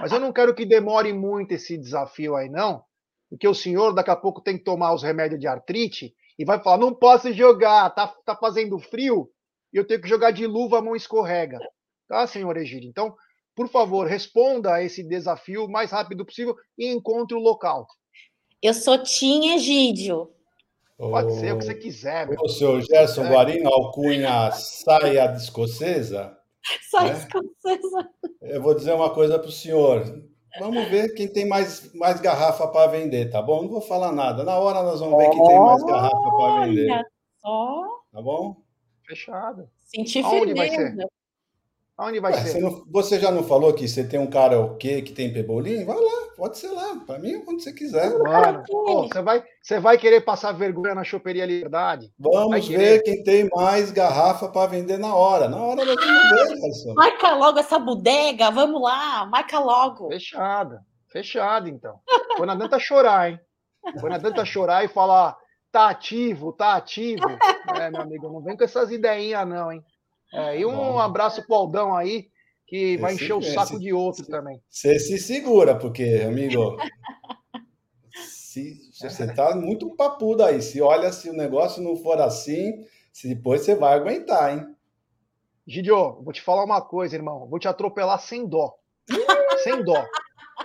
Mas 0.00 0.12
eu 0.12 0.20
não 0.20 0.32
quero 0.32 0.54
que 0.54 0.64
demore 0.64 1.12
muito 1.12 1.52
esse 1.52 1.78
desafio 1.78 2.36
aí, 2.36 2.48
não, 2.48 2.82
porque 3.28 3.46
o 3.46 3.54
senhor 3.54 3.92
daqui 3.92 4.10
a 4.10 4.16
pouco 4.16 4.40
tem 4.40 4.58
que 4.58 4.64
tomar 4.64 4.94
os 4.94 5.02
remédios 5.02 5.40
de 5.40 5.46
artrite 5.46 6.14
e 6.38 6.44
vai 6.44 6.62
falar: 6.62 6.78
não 6.78 6.94
posso 6.94 7.32
jogar, 7.32 7.90
tá, 7.90 8.08
tá 8.24 8.36
fazendo 8.36 8.78
frio 8.78 9.30
e 9.72 9.76
eu 9.76 9.84
tenho 9.84 10.00
que 10.00 10.08
jogar 10.08 10.30
de 10.30 10.46
luva, 10.46 10.78
a 10.78 10.82
mão 10.82 10.94
escorrega. 10.94 11.58
Tá, 12.08 12.24
senhor 12.28 12.56
Egídio? 12.56 12.88
Então, 12.88 13.14
por 13.56 13.68
favor, 13.68 14.06
responda 14.06 14.74
a 14.74 14.82
esse 14.82 15.02
desafio 15.02 15.64
o 15.64 15.70
mais 15.70 15.90
rápido 15.90 16.24
possível 16.24 16.54
e 16.78 16.86
encontre 16.86 17.36
o 17.36 17.40
local. 17.40 17.86
Eu 18.62 18.72
sou 18.72 19.02
Tim 19.02 19.52
Egídio. 19.54 20.30
Pode 20.96 21.34
ser 21.34 21.52
o 21.52 21.58
que 21.58 21.64
você 21.64 21.74
quiser. 21.74 22.28
Meu. 22.28 22.38
O 22.40 22.48
senhor 22.48 22.80
Gerson 22.82 23.28
Guarino, 23.28 23.68
alcunha 23.68 24.52
saia 24.52 25.26
de 25.26 25.42
escocesa? 25.42 26.38
Só 26.90 27.02
né? 27.02 27.12
escocesa. 27.12 28.10
Eu 28.40 28.62
vou 28.62 28.74
dizer 28.74 28.92
uma 28.92 29.10
coisa 29.10 29.38
para 29.38 29.48
o 29.48 29.52
senhor. 29.52 30.04
Vamos 30.58 30.88
ver 30.88 31.14
quem 31.14 31.26
tem 31.26 31.46
mais, 31.46 31.92
mais 31.94 32.20
garrafa 32.20 32.68
para 32.68 32.90
vender, 32.90 33.30
tá 33.30 33.42
bom? 33.42 33.62
Não 33.62 33.68
vou 33.68 33.80
falar 33.80 34.12
nada. 34.12 34.44
Na 34.44 34.56
hora 34.56 34.82
nós 34.82 35.00
vamos 35.00 35.18
ver 35.18 35.30
quem 35.30 35.44
tem 35.44 35.58
mais 35.58 35.82
garrafa 35.82 36.30
para 36.36 36.66
vender. 36.66 37.04
Só. 37.40 37.82
Tá 38.12 38.22
bom? 38.22 38.56
Fechado. 39.04 39.68
Senti 39.80 40.20
Aonde 40.20 40.54
vai 40.54 40.70
ser? 40.70 40.96
Aonde 41.96 42.18
vai 42.18 42.32
Ué, 42.32 42.40
ser? 42.40 42.48
Você, 42.52 42.60
não, 42.60 42.84
você, 42.90 43.20
já 43.20 43.30
não 43.30 43.44
falou 43.44 43.72
que 43.72 43.86
você 43.86 44.02
tem 44.02 44.18
um 44.18 44.26
cara 44.26 44.58
o 44.58 44.76
quê 44.76 45.00
que 45.00 45.12
tem 45.12 45.32
pebolim? 45.32 45.84
Vai 45.84 45.96
lá, 45.96 46.28
pode 46.36 46.58
ser 46.58 46.68
lá. 46.70 46.96
Para 47.06 47.20
mim, 47.20 47.40
onde 47.46 47.62
você 47.62 47.72
quiser. 47.72 48.18
Mano, 48.18 48.64
pô, 48.66 49.06
você, 49.06 49.22
vai, 49.22 49.44
você 49.62 49.78
vai 49.78 49.96
querer 49.96 50.22
passar 50.22 50.50
vergonha 50.50 50.92
na 50.92 51.04
choperia 51.04 51.46
Liberdade? 51.46 52.12
Vamos 52.18 52.66
ver 52.66 53.00
quem 53.02 53.22
tem 53.22 53.48
mais 53.54 53.92
garrafa 53.92 54.48
para 54.48 54.70
vender 54.70 54.98
na 54.98 55.14
hora. 55.14 55.48
Na 55.48 55.56
hora 55.56 55.84
ver, 55.84 55.94
Garçom. 55.94 56.94
Marca 56.94 57.32
logo 57.36 57.60
essa 57.60 57.78
bodega, 57.78 58.50
vamos 58.50 58.82
lá, 58.82 59.24
marca 59.26 59.60
logo. 59.60 60.08
Fechado, 60.08 60.78
fechado 61.12 61.68
então. 61.68 62.00
Quando 62.36 62.50
adianta 62.50 62.78
chorar, 62.80 63.30
hein? 63.30 63.40
Quando 64.00 64.14
adianta 64.14 64.44
chorar 64.44 64.84
e 64.84 64.88
falar, 64.88 65.36
tá 65.70 65.90
ativo, 65.90 66.52
tá 66.52 66.74
ativo. 66.74 67.22
É, 67.80 67.90
meu 67.90 68.02
amigo, 68.02 68.28
não 68.28 68.42
vem 68.42 68.56
com 68.56 68.62
essas 68.62 68.90
ideinhas, 68.90 69.48
não, 69.48 69.72
hein? 69.72 69.82
É, 70.34 70.58
e 70.58 70.66
um 70.66 70.74
Bom. 70.74 70.98
abraço 70.98 71.46
pro 71.46 71.54
Aldão 71.54 71.94
aí, 71.94 72.28
que 72.66 72.96
vai 72.96 73.14
encher 73.14 73.34
o 73.34 73.42
saco 73.42 73.78
de 73.78 73.92
outro 73.92 74.26
também. 74.26 74.60
Você 74.68 74.98
se 74.98 75.16
segura, 75.16 75.76
porque, 75.76 76.24
amigo, 76.26 76.76
se, 78.26 78.80
você 79.00 79.32
tá 79.32 79.54
muito 79.54 79.94
papudo 79.94 80.42
aí. 80.42 80.60
Se 80.60 80.82
olha, 80.82 81.12
se 81.12 81.30
o 81.30 81.32
negócio 81.32 81.80
não 81.80 81.94
for 81.96 82.20
assim, 82.20 82.84
se 83.12 83.28
depois 83.28 83.60
você 83.60 83.76
vai 83.76 83.94
aguentar, 83.94 84.52
hein? 84.52 84.74
Gidio, 85.66 86.20
vou 86.22 86.32
te 86.32 86.42
falar 86.42 86.64
uma 86.64 86.82
coisa, 86.82 87.14
irmão. 87.14 87.46
Vou 87.48 87.60
te 87.60 87.68
atropelar 87.68 88.20
sem 88.20 88.46
dó. 88.46 88.74
sem 89.62 89.84
dó. 89.84 90.04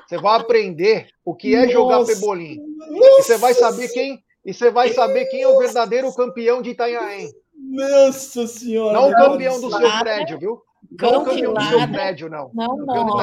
Você 0.07 0.17
vai 0.17 0.39
aprender 0.39 1.09
o 1.23 1.35
que 1.35 1.55
é 1.55 1.67
jogar 1.69 2.03
pebolim. 2.05 2.59
E 2.91 3.21
você 3.21 3.37
vai 3.37 3.53
saber 3.53 3.87
quem 3.89 4.23
e 4.45 4.53
você 4.53 4.71
vai 4.71 4.91
saber 4.93 5.25
quem 5.25 5.41
é 5.41 5.47
o 5.47 5.59
verdadeiro 5.59 6.13
campeão 6.13 6.61
de 6.61 6.71
Itanhaém. 6.71 7.29
Nossa 7.59 8.47
senhora! 8.47 8.93
Não 8.93 9.09
o 9.09 9.15
campeão 9.15 9.59
do 9.59 9.69
seu 9.69 9.99
prédio, 9.99 10.39
viu? 10.39 10.61
Não 10.99 11.21
o 11.21 11.25
campeão 11.25 11.53
do 11.53 11.61
seu 11.61 11.91
prédio, 11.91 12.29
não. 12.29 12.51
Não, 12.53 12.77
não. 12.77 13.17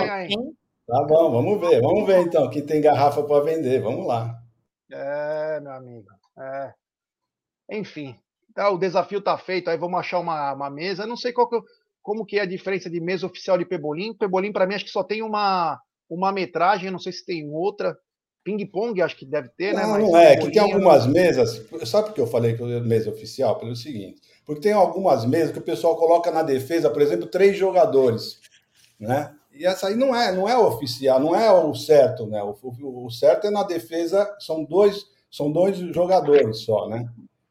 Tá 0.86 1.02
bom, 1.02 1.32
vamos 1.32 1.60
ver. 1.60 1.80
Vamos 1.80 2.06
ver 2.06 2.20
então 2.20 2.48
quem 2.48 2.64
tem 2.64 2.80
garrafa 2.80 3.22
para 3.22 3.42
vender. 3.44 3.80
Vamos 3.80 4.06
lá. 4.06 4.38
É, 4.90 5.60
meu 5.60 5.72
amigo. 5.72 6.06
É. 6.38 6.74
Enfim, 7.70 8.14
tá, 8.54 8.70
o 8.70 8.78
desafio 8.78 9.20
tá 9.20 9.36
feito. 9.36 9.68
Aí 9.68 9.76
vamos 9.76 9.98
achar 9.98 10.20
uma, 10.20 10.52
uma 10.52 10.70
mesa. 10.70 11.06
não 11.06 11.16
sei 11.16 11.32
qual 11.32 11.48
que, 11.48 11.58
como 12.02 12.24
que 12.24 12.38
é 12.38 12.42
a 12.42 12.46
diferença 12.46 12.88
de 12.88 13.00
mesa 13.00 13.26
oficial 13.26 13.58
de 13.58 13.64
Pebolim. 13.64 14.14
Pebolim, 14.14 14.52
para 14.52 14.66
mim, 14.66 14.74
acho 14.74 14.84
que 14.84 14.90
só 14.90 15.02
tem 15.02 15.22
uma, 15.22 15.80
uma 16.08 16.30
metragem. 16.30 16.90
Não 16.90 17.00
sei 17.00 17.12
se 17.12 17.24
tem 17.24 17.50
outra. 17.50 17.96
Ping-pong, 18.46 19.02
acho 19.02 19.16
que 19.16 19.26
deve 19.26 19.48
ter, 19.48 19.74
não, 19.74 19.80
né? 19.80 19.86
Mas 19.88 20.02
não 20.04 20.16
é, 20.16 20.36
que 20.36 20.52
tem 20.52 20.62
algumas 20.62 21.04
mesas. 21.04 21.66
Sabe 21.84 22.06
por 22.06 22.14
que 22.14 22.20
eu 22.20 22.28
falei 22.28 22.56
que 22.56 22.62
é 22.62 22.78
mesa 22.78 23.10
oficial? 23.10 23.58
Pelo 23.58 23.74
seguinte: 23.74 24.22
porque 24.44 24.60
tem 24.60 24.72
algumas 24.72 25.24
mesas 25.24 25.50
que 25.50 25.58
o 25.58 25.62
pessoal 25.62 25.96
coloca 25.96 26.30
na 26.30 26.44
defesa, 26.44 26.88
por 26.88 27.02
exemplo, 27.02 27.26
três 27.26 27.56
jogadores, 27.56 28.38
né? 29.00 29.34
E 29.52 29.66
essa 29.66 29.88
aí 29.88 29.96
não 29.96 30.14
é, 30.14 30.32
não 30.32 30.48
é 30.48 30.56
oficial, 30.56 31.18
não 31.18 31.34
é 31.34 31.50
o 31.50 31.74
certo, 31.74 32.24
né? 32.28 32.40
O, 32.40 32.56
o, 32.62 33.06
o 33.06 33.10
certo 33.10 33.48
é 33.48 33.50
na 33.50 33.64
defesa, 33.64 34.32
são 34.38 34.62
dois, 34.62 35.06
são 35.28 35.50
dois 35.50 35.76
jogadores 35.78 36.58
só, 36.58 36.88
né? 36.88 37.04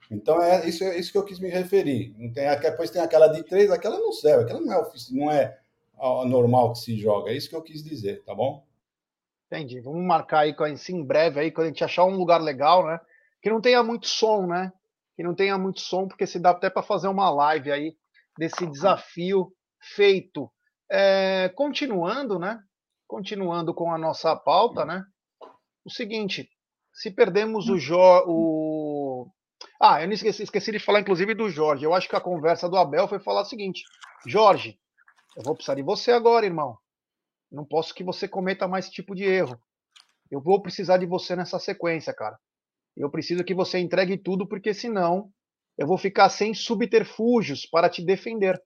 Então 0.10 0.42
é 0.42 0.66
isso, 0.66 0.82
é 0.86 0.98
isso 0.98 1.12
que 1.12 1.18
eu 1.18 1.26
quis 1.26 1.40
me 1.42 1.50
referir. 1.50 2.16
Não 2.18 2.32
tem, 2.32 2.48
depois 2.62 2.90
tem 2.90 3.02
aquela 3.02 3.28
de 3.28 3.44
três, 3.44 3.70
aquela 3.70 4.00
não 4.00 4.14
serve, 4.14 4.44
aquela 4.44 4.62
não 4.62 4.72
é 4.72 4.80
oficial, 4.80 5.20
não 5.20 5.30
é 5.30 5.58
normal 6.26 6.72
que 6.72 6.80
se 6.80 6.98
joga. 6.98 7.32
É 7.32 7.36
isso 7.36 7.50
que 7.50 7.56
eu 7.56 7.62
quis 7.62 7.84
dizer, 7.84 8.24
tá 8.24 8.34
bom? 8.34 8.64
Entendi. 9.48 9.80
Vamos 9.80 10.04
marcar 10.04 10.40
aí 10.40 10.56
assim, 10.74 10.98
em 10.98 11.06
breve 11.06 11.40
aí, 11.40 11.52
quando 11.52 11.66
a 11.66 11.70
gente 11.70 11.84
achar 11.84 12.06
um 12.06 12.18
lugar 12.18 12.42
legal, 12.42 12.86
né? 12.86 13.00
Que 13.42 13.50
não 13.50 13.62
tenha 13.62 13.84
muito 13.84 14.08
som, 14.08 14.48
né? 14.48 14.72
Que 15.16 15.24
não 15.24 15.36
tenha 15.36 15.58
muito 15.58 15.80
som, 15.80 16.08
porque 16.08 16.26
se 16.26 16.40
dá 16.40 16.50
até 16.52 16.70
para 16.70 16.84
fazer 16.84 17.08
uma 17.08 17.30
live 17.30 17.72
aí 17.72 17.96
desse 18.38 18.66
desafio 18.68 19.52
feito. 19.96 20.52
É, 20.92 21.50
continuando, 21.56 22.40
né? 22.40 22.60
Continuando 23.08 23.74
com 23.74 23.92
a 23.92 23.98
nossa 23.98 24.36
pauta, 24.36 24.84
né? 24.84 25.04
O 25.86 25.92
seguinte, 25.92 26.50
se 26.94 27.12
perdemos 27.12 27.70
o, 27.70 27.78
jo 27.78 27.98
o... 28.26 29.28
Ah, 29.80 30.02
eu 30.02 30.08
não 30.08 30.14
esqueci, 30.14 30.44
esqueci 30.44 30.72
de 30.72 30.80
falar, 30.80 31.02
inclusive, 31.02 31.36
do 31.36 31.50
Jorge. 31.50 31.86
Eu 31.86 31.94
acho 31.94 32.10
que 32.10 32.16
a 32.16 32.22
conversa 32.22 32.68
do 32.68 32.78
Abel 32.78 33.08
foi 33.08 33.20
falar 33.20 33.42
o 33.42 33.46
seguinte: 33.46 33.84
Jorge, 34.26 34.80
eu 35.38 35.44
vou 35.44 35.54
precisar 35.54 35.76
de 35.76 35.84
você 35.84 36.12
agora, 36.12 36.46
irmão. 36.46 36.78
Não 37.56 37.64
posso 37.64 37.96
que 37.96 38.04
você 38.04 38.28
cometa 38.28 38.68
mais 38.68 38.86
esse 38.86 38.94
tipo 38.94 39.16
de 39.16 39.24
erro. 39.24 39.58
Eu 40.30 40.42
vou 40.42 40.62
precisar 40.62 40.98
de 40.98 41.06
você 41.06 41.38
nessa 41.38 41.58
sequência, 41.58 42.14
cara. 42.14 42.38
Eu 42.98 43.10
preciso 43.10 43.46
que 43.46 43.54
você 43.54 43.80
entregue 43.80 44.18
tudo, 44.18 44.46
porque 44.46 44.74
senão 44.74 45.32
eu 45.78 45.88
vou 45.88 45.98
ficar 45.98 46.28
sem 46.28 46.54
subterfúgios 46.54 47.66
para 47.66 47.90
te 47.90 48.04
defender. 48.04 48.62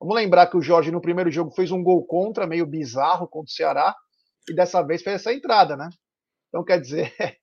Vamos 0.00 0.16
lembrar 0.16 0.48
que 0.48 0.56
o 0.56 0.62
Jorge 0.62 0.90
no 0.90 1.00
primeiro 1.00 1.30
jogo 1.30 1.52
fez 1.52 1.70
um 1.70 1.82
gol 1.82 2.04
contra, 2.04 2.48
meio 2.48 2.66
bizarro 2.66 3.28
contra 3.28 3.48
o 3.48 3.54
Ceará, 3.54 3.94
e 4.48 4.54
dessa 4.54 4.82
vez 4.82 5.02
fez 5.02 5.16
essa 5.16 5.32
entrada, 5.32 5.76
né? 5.76 5.88
Então, 6.48 6.64
quer 6.64 6.80
dizer, 6.80 7.14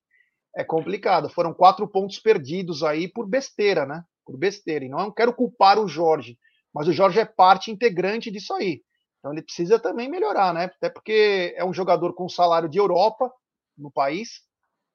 é 0.55 0.65
complicado. 0.65 1.29
Foram 1.29 1.53
quatro 1.53 1.87
pontos 1.87 2.19
perdidos 2.19 2.83
aí 2.83 3.07
por 3.07 3.25
besteira, 3.25 3.85
né? 3.85 4.03
Por 4.25 4.37
besteira. 4.37 4.83
E 4.83 4.89
não 4.89 5.13
quero 5.13 5.33
culpar 5.33 5.79
o 5.79 5.87
Jorge, 5.87 6.37
mas 6.73 6.89
o 6.89 6.93
Jorge 6.93 7.19
é 7.19 7.25
parte 7.25 7.71
integrante 7.71 8.29
disso 8.29 8.53
aí. 8.53 8.81
Então 9.19 9.31
ele 9.31 9.41
precisa 9.41 9.79
também 9.79 10.09
melhorar, 10.09 10.53
né? 10.53 10.65
Até 10.65 10.89
porque 10.89 11.53
é 11.55 11.65
um 11.65 11.73
jogador 11.73 12.13
com 12.13 12.29
salário 12.29 12.69
de 12.69 12.77
Europa 12.77 13.31
no 13.77 13.91
país, 13.91 14.41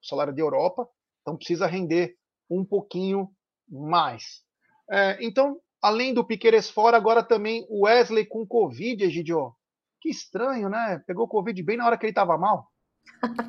salário 0.01 0.33
de 0.33 0.41
Europa, 0.41 0.87
então 1.21 1.37
precisa 1.37 1.67
render 1.67 2.15
um 2.49 2.65
pouquinho 2.65 3.29
mais. 3.69 4.41
É, 4.89 5.17
então, 5.21 5.59
além 5.81 6.13
do 6.13 6.25
Piqueires 6.25 6.69
fora, 6.69 6.97
agora 6.97 7.23
também 7.23 7.65
o 7.69 7.85
Wesley 7.85 8.25
com 8.25 8.45
Covid, 8.45 9.03
Egidio. 9.03 9.53
Que 10.01 10.09
estranho, 10.09 10.67
né? 10.69 11.01
Pegou 11.07 11.27
Covid 11.27 11.61
bem 11.63 11.77
na 11.77 11.85
hora 11.85 11.97
que 11.97 12.05
ele 12.05 12.11
estava 12.11 12.37
mal. 12.37 12.67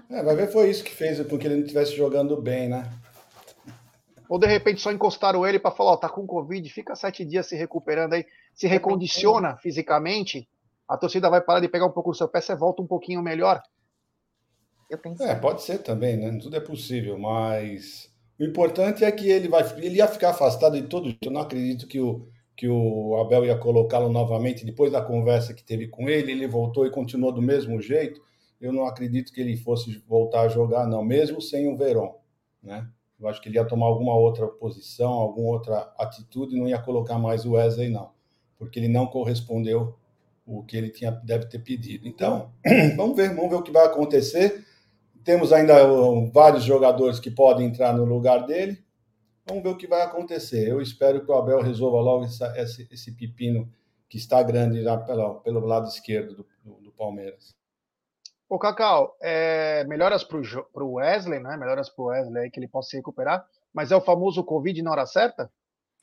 É, 0.09 0.23
vai 0.23 0.37
ver 0.37 0.53
foi 0.53 0.71
isso 0.71 0.85
que 0.85 0.93
fez 0.93 1.21
com 1.27 1.39
que 1.39 1.47
ele 1.47 1.57
não 1.57 1.63
estivesse 1.63 1.97
jogando 1.97 2.41
bem, 2.41 2.69
né? 2.69 2.89
Ou 4.29 4.39
de 4.39 4.47
repente 4.47 4.81
só 4.81 4.91
encostaram 4.91 5.47
ele 5.47 5.59
para 5.59 5.71
falar, 5.71 5.93
ó, 5.93 5.97
tá 5.97 6.09
com 6.09 6.27
Covid, 6.27 6.69
fica 6.71 6.95
sete 6.95 7.25
dias 7.25 7.47
se 7.47 7.57
recuperando 7.57 8.15
aí, 8.15 8.25
se 8.55 8.67
recondiciona 8.67 9.57
fisicamente, 9.57 10.49
a 10.89 10.97
torcida 10.97 11.31
vai 11.31 11.41
parar 11.41 11.61
de 11.61 11.69
pegar 11.69 11.87
um 11.87 11.93
pouco 11.93 12.11
do 12.11 12.17
seu 12.17 12.29
pé, 12.29 12.41
você 12.41 12.55
volta 12.55 12.83
um 12.83 12.87
pouquinho 12.87 13.23
melhor. 13.23 13.63
Eu 14.91 14.99
pensei. 14.99 15.27
É, 15.27 15.35
pode 15.35 15.63
ser 15.63 15.79
também, 15.79 16.17
né? 16.17 16.39
Tudo 16.41 16.57
é 16.57 16.61
possível, 16.61 17.19
mas 17.19 18.11
o 18.39 18.45
importante 18.45 19.05
é 19.05 19.11
que 19.11 19.29
ele 19.29 19.49
vai, 19.49 19.63
ele 19.79 19.97
ia 19.97 20.07
ficar 20.07 20.31
afastado 20.31 20.81
de 20.81 20.87
todo 20.87 21.07
jeito. 21.07 21.27
Eu 21.27 21.33
não 21.33 21.41
acredito 21.41 21.87
que 21.87 22.01
o 22.01 22.29
que 22.57 22.69
o 22.69 23.17
Abel 23.21 23.45
ia 23.45 23.59
colocá-lo 23.59 24.09
novamente 24.09 24.65
depois 24.65 24.93
da 24.93 25.03
conversa 25.03 25.53
que 25.53 25.65
teve 25.65 25.89
com 25.89 26.09
ele, 26.09 26.31
ele 26.31 26.47
voltou 26.47 26.87
e 26.87 26.91
continuou 26.91 27.33
do 27.33 27.43
mesmo 27.43 27.81
jeito 27.81 28.21
eu 28.65 28.73
não 28.73 28.87
acredito 28.87 29.33
que 29.33 29.41
ele 29.41 29.57
fosse 29.57 30.03
voltar 30.09 30.43
a 30.43 30.49
jogar, 30.49 30.87
não, 30.87 31.05
mesmo 31.05 31.41
sem 31.41 31.69
o 31.69 31.77
Verón, 31.77 32.15
né? 32.63 32.89
Eu 33.21 33.29
acho 33.29 33.41
que 33.41 33.49
ele 33.49 33.57
ia 33.57 33.65
tomar 33.65 33.87
alguma 33.87 34.17
outra 34.17 34.47
posição, 34.47 35.13
alguma 35.13 35.51
outra 35.51 35.93
atitude, 35.99 36.57
não 36.57 36.67
ia 36.67 36.81
colocar 36.81 37.19
mais 37.19 37.45
o 37.45 37.53
Wesley, 37.53 37.89
não, 37.89 38.11
porque 38.59 38.79
ele 38.79 38.89
não 38.89 39.07
correspondeu 39.07 39.97
o 40.47 40.63
que 40.63 40.77
ele 40.77 40.91
tinha, 40.91 41.11
deve 41.11 41.47
ter 41.47 41.59
pedido. 41.59 42.07
Então, 42.07 42.53
vamos 42.97 43.17
ver, 43.17 43.35
vamos 43.35 43.51
ver 43.51 43.57
o 43.57 43.63
que 43.63 43.73
vai 43.73 43.87
acontecer. 43.87 44.65
Temos 45.25 45.53
ainda 45.53 45.75
vários 46.33 46.65
jogadores 46.65 47.19
que 47.19 47.31
podem 47.31 47.67
entrar 47.67 47.95
no 47.95 48.05
lugar 48.05 48.47
dele. 48.47 48.85
Vamos 49.47 49.63
ver 49.63 49.71
o 49.71 49.77
que 49.77 49.87
vai 49.87 50.03
acontecer. 50.03 50.69
Eu 50.69 50.81
espero 50.81 51.25
que 51.25 51.31
o 51.31 51.35
Abel 51.35 51.63
resolva 51.63 52.01
logo 52.01 52.25
essa, 52.25 52.53
esse, 52.59 52.87
esse 52.91 53.13
pepino 53.13 53.71
que 54.09 54.19
está 54.19 54.43
grande 54.43 54.81
lá 54.81 54.99
pelo, 54.99 55.41
pelo 55.41 55.61
lado 55.61 55.89
esquerdo 55.89 56.37
do, 56.37 56.47
do, 56.63 56.81
do 56.83 56.93
Palmeiras. 56.93 57.55
Ô, 58.49 58.59
Cacau, 58.59 59.17
é, 59.21 59.85
melhoras 59.85 60.23
para 60.23 60.39
o 60.85 60.93
Wesley, 60.95 61.41
né? 61.41 61.57
Melhoras 61.57 61.89
para 61.89 62.03
o 62.03 62.07
Wesley 62.09 62.45
aí 62.45 62.51
que 62.51 62.61
ele 62.61 62.69
possa 62.69 62.91
se 62.91 62.97
recuperar, 62.97 63.47
mas 63.73 63.91
é 63.91 63.97
o 63.97 64.01
famoso 64.01 64.45
Covid 64.45 64.81
na 64.83 64.91
hora 64.91 65.07
certa? 65.07 65.51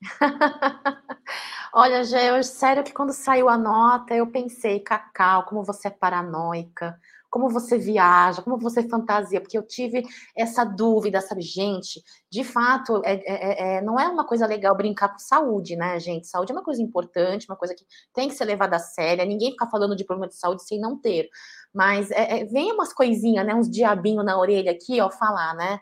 Olha, 1.74 2.04
Gê, 2.04 2.30
eu, 2.30 2.44
sério 2.44 2.84
que 2.84 2.94
quando 2.94 3.14
saiu 3.14 3.48
a 3.50 3.58
nota, 3.58 4.14
eu 4.14 4.28
pensei, 4.28 4.80
Cacau, 4.80 5.46
como 5.46 5.64
você 5.64 5.88
é 5.88 5.92
paranoica 5.92 7.00
como 7.32 7.50
você 7.50 7.78
viaja, 7.78 8.42
como 8.42 8.58
você 8.58 8.88
fantasia, 8.88 9.40
porque 9.40 9.58
eu 9.58 9.64
tive 9.64 10.04
essa 10.38 10.66
dúvida, 10.66 11.22
sabe, 11.22 11.42
gente, 11.42 12.04
de 12.30 12.44
fato, 12.44 13.02
é, 13.06 13.14
é, 13.14 13.22
é, 13.26 13.78
é, 13.78 13.82
não 13.82 13.98
é 13.98 14.08
uma 14.10 14.28
coisa 14.28 14.46
legal 14.46 14.76
brincar 14.76 15.08
com 15.10 15.18
saúde, 15.18 15.78
né, 15.78 15.98
gente? 15.98 16.28
Saúde 16.28 16.52
é 16.52 16.56
uma 16.56 16.64
coisa 16.64 16.82
importante, 16.82 17.48
uma 17.50 17.56
coisa 17.56 17.74
que 17.74 17.86
tem 18.14 18.28
que 18.28 18.36
ser 18.36 18.44
levada 18.44 18.76
a 18.76 18.80
sério, 18.80 19.26
ninguém 19.26 19.52
fica 19.52 19.66
falando 19.68 19.96
de 19.96 20.04
problema 20.04 20.28
de 20.28 20.36
saúde 20.36 20.64
sem 20.66 20.78
não 20.78 21.00
ter. 21.00 21.30
Mas 21.74 22.12
é, 22.12 22.42
é, 22.42 22.46
vem 22.46 22.74
umas 22.74 22.92
coisinhas, 22.94 23.46
né, 23.46 23.56
uns 23.56 23.70
diabinhos 23.70 24.26
na 24.26 24.38
orelha 24.38 24.74
aqui, 24.74 25.00
ó, 25.00 25.10
falar, 25.10 25.56
né? 25.56 25.80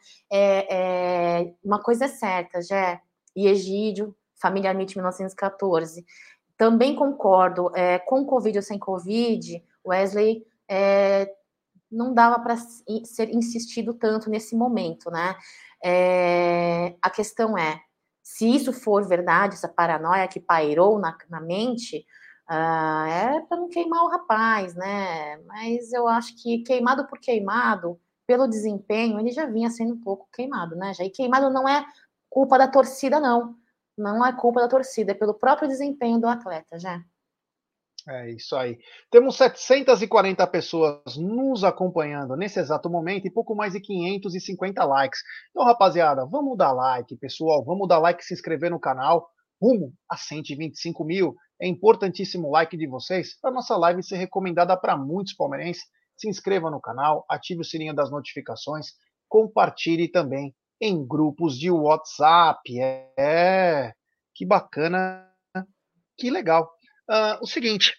Uma 1.64 1.82
coisa 1.82 2.06
é 2.06 2.08
certa, 2.08 2.62
Jé, 2.62 3.02
e 3.36 3.48
Egídio, 3.48 4.16
Família 4.42 4.72
MIT 4.72 4.98
1914. 4.98 6.06
Também 6.58 6.96
concordo, 6.96 7.72
com 8.06 8.26
Covid 8.26 8.58
ou 8.58 8.62
sem 8.62 8.78
Covid, 8.78 9.64
Wesley 9.86 10.46
é, 10.70 11.32
não 11.92 12.14
dava 12.14 12.40
para 12.40 12.58
ser 12.58 13.30
insistido 13.34 13.94
tanto 13.94 14.30
nesse 14.30 14.56
momento, 14.56 15.10
né? 15.10 15.36
É, 15.84 16.96
a 17.02 17.10
questão 17.10 17.58
é, 17.58 17.82
se 18.22 18.48
isso 18.48 18.72
for 18.72 19.08
verdade, 19.08 19.56
essa 19.56 19.68
paranoia 19.68 20.28
que 20.28 20.40
pairou 20.40 21.00
na, 21.00 21.18
na 21.30 21.42
mente, 21.42 22.06
uh, 22.50 23.08
é 23.08 23.42
para 23.48 23.58
não 23.58 23.70
queimar 23.70 24.04
o 24.04 24.10
rapaz, 24.10 24.76
né? 24.76 25.38
Mas 25.48 25.92
eu 25.92 26.08
acho 26.08 26.36
que 26.42 26.60
queimado 26.60 27.08
por 27.08 27.20
queimado, 27.20 28.00
pelo 28.28 28.48
desempenho, 28.48 29.20
ele 29.20 29.32
já 29.32 29.48
vinha 29.48 29.72
sendo 29.72 29.96
um 29.96 30.00
pouco 30.00 30.30
queimado, 30.32 30.76
né? 30.76 30.94
Já, 30.94 31.04
e 31.04 31.10
queimado 31.10 31.50
não 31.50 31.68
é 31.68 31.84
culpa 32.30 32.58
da 32.58 32.68
torcida, 32.68 33.20
não. 33.20 33.56
Não 33.98 34.26
é 34.26 34.32
culpa 34.34 34.62
da 34.62 34.68
torcida, 34.68 35.12
é 35.12 35.16
pelo 35.16 35.34
próprio 35.34 35.68
desempenho 35.68 36.20
do 36.20 36.28
atleta, 36.28 36.80
já. 36.80 37.04
É 38.08 38.32
isso 38.32 38.56
aí. 38.56 38.80
Temos 39.12 39.36
740 39.36 40.48
pessoas 40.48 41.18
nos 41.18 41.64
acompanhando 41.64 42.36
nesse 42.36 42.60
exato 42.60 42.90
momento 42.90 43.28
e 43.28 43.32
pouco 43.32 43.54
mais 43.54 43.74
de 43.74 43.82
550 43.82 44.84
likes. 44.86 45.20
Então, 45.52 45.66
rapaziada, 45.66 46.26
vamos 46.26 46.58
dar 46.58 46.72
like, 46.72 47.16
pessoal. 47.18 47.64
Vamos 47.64 47.88
dar 47.88 48.00
like 48.00 48.24
e 48.24 48.26
se 48.26 48.34
inscrever 48.34 48.72
no 48.72 48.80
canal. 48.80 49.30
Rumo 49.62 49.94
a 50.10 50.16
125 50.16 51.04
mil. 51.04 51.36
É 51.62 51.68
importantíssimo 51.68 52.48
o 52.48 52.52
like 52.52 52.78
de 52.78 52.88
vocês 52.88 53.38
para 53.40 53.52
nossa 53.52 53.76
live 53.76 54.02
ser 54.02 54.16
recomendada 54.16 54.78
para 54.78 54.98
muitos 54.98 55.34
palmeirenses. 55.34 55.84
Se 56.16 56.30
inscreva 56.30 56.72
no 56.72 56.80
canal, 56.80 57.26
ative 57.30 57.62
o 57.62 57.66
sininho 57.66 57.94
das 57.94 58.10
notificações, 58.10 58.88
compartilhe 59.28 60.08
também 60.08 60.56
em 60.80 61.06
grupos 61.06 61.58
de 61.58 61.70
WhatsApp. 61.70 62.62
É, 63.18 63.94
que 64.36 64.46
bacana, 64.46 65.28
que 66.18 66.30
legal. 66.30 66.72
Uh, 67.10 67.42
o 67.42 67.48
seguinte, 67.48 67.96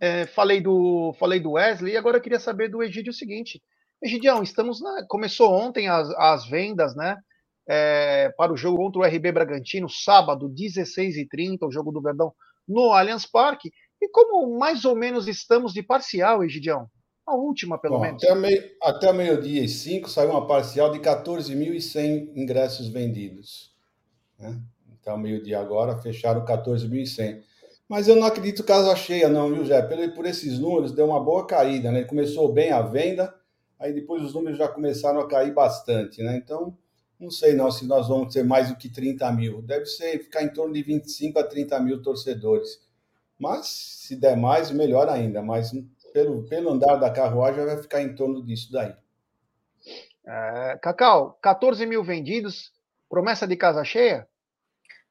é, 0.00 0.26
falei, 0.26 0.60
do, 0.60 1.14
falei 1.18 1.38
do 1.40 1.52
Wesley 1.52 1.92
e 1.92 1.96
agora 1.96 2.16
eu 2.16 2.22
queria 2.22 2.40
saber 2.40 2.68
do 2.68 2.82
Egídio 2.82 3.10
o 3.10 3.14
seguinte. 3.14 3.62
Egidião, 4.02 4.42
estamos 4.42 4.80
na, 4.80 5.04
começou 5.06 5.52
ontem 5.52 5.88
as, 5.88 6.08
as 6.10 6.48
vendas, 6.48 6.96
né? 6.96 7.18
É, 7.68 8.30
para 8.36 8.52
o 8.52 8.56
jogo 8.56 8.78
contra 8.78 9.00
o 9.02 9.04
RB 9.04 9.30
Bragantino, 9.30 9.88
sábado, 9.88 10.48
16h30, 10.48 11.58
o 11.62 11.70
jogo 11.70 11.92
do 11.92 12.00
Verdão 12.00 12.32
no 12.66 12.92
Allianz 12.92 13.26
Parque. 13.26 13.70
E 14.00 14.08
como 14.08 14.58
mais 14.58 14.84
ou 14.84 14.96
menos 14.96 15.28
estamos 15.28 15.72
de 15.72 15.82
parcial, 15.82 16.42
Egidião? 16.42 16.88
A 17.30 17.34
última, 17.36 17.78
pelo 17.78 17.94
Bom, 17.94 18.02
menos. 18.02 18.24
Até, 18.24 18.34
meio, 18.34 18.70
até 18.82 19.12
meio-dia 19.12 19.62
e 19.62 19.68
cinco 19.68 20.10
saiu 20.10 20.30
uma 20.30 20.48
parcial 20.48 20.90
de 20.90 20.98
14.100 20.98 22.32
ingressos 22.34 22.88
vendidos. 22.88 23.72
Né? 24.36 24.60
Então, 25.00 25.16
meio-dia 25.16 25.60
agora, 25.60 25.96
fecharam 25.96 26.44
14.100. 26.44 27.40
Mas 27.88 28.08
eu 28.08 28.16
não 28.16 28.26
acredito 28.26 28.64
casa 28.64 28.96
cheia, 28.96 29.28
não, 29.28 29.54
viu, 29.54 29.64
Jé? 29.64 29.80
Por, 29.80 30.12
por 30.12 30.26
esses 30.26 30.58
números, 30.58 30.90
deu 30.90 31.06
uma 31.06 31.22
boa 31.22 31.46
caída, 31.46 31.92
né? 31.92 32.02
Começou 32.02 32.52
bem 32.52 32.72
a 32.72 32.82
venda, 32.82 33.32
aí 33.78 33.92
depois 33.92 34.24
os 34.24 34.34
números 34.34 34.58
já 34.58 34.66
começaram 34.66 35.20
a 35.20 35.28
cair 35.28 35.54
bastante, 35.54 36.20
né? 36.24 36.36
Então, 36.36 36.76
não 37.20 37.30
sei 37.30 37.54
não 37.54 37.70
se 37.70 37.86
nós 37.86 38.08
vamos 38.08 38.34
ter 38.34 38.42
mais 38.42 38.70
do 38.70 38.76
que 38.76 38.88
30 38.88 39.30
mil. 39.30 39.62
Deve 39.62 39.86
ser 39.86 40.18
ficar 40.18 40.42
em 40.42 40.48
torno 40.48 40.74
de 40.74 40.82
25 40.82 41.38
a 41.38 41.44
30 41.44 41.78
mil 41.78 42.02
torcedores. 42.02 42.80
Mas, 43.38 43.68
se 43.68 44.16
der 44.16 44.36
mais, 44.36 44.72
melhor 44.72 45.08
ainda. 45.08 45.40
Mas 45.40 45.72
pelo, 46.12 46.42
pelo 46.44 46.70
andar 46.70 46.96
da 46.96 47.10
carruagem, 47.10 47.64
vai 47.64 47.78
ficar 47.78 48.02
em 48.02 48.14
torno 48.14 48.44
disso 48.44 48.72
daí. 48.72 48.94
É, 50.26 50.78
Cacau, 50.82 51.38
14 51.42 51.84
mil 51.86 52.04
vendidos, 52.04 52.72
promessa 53.08 53.46
de 53.46 53.56
casa 53.56 53.82
cheia? 53.84 54.28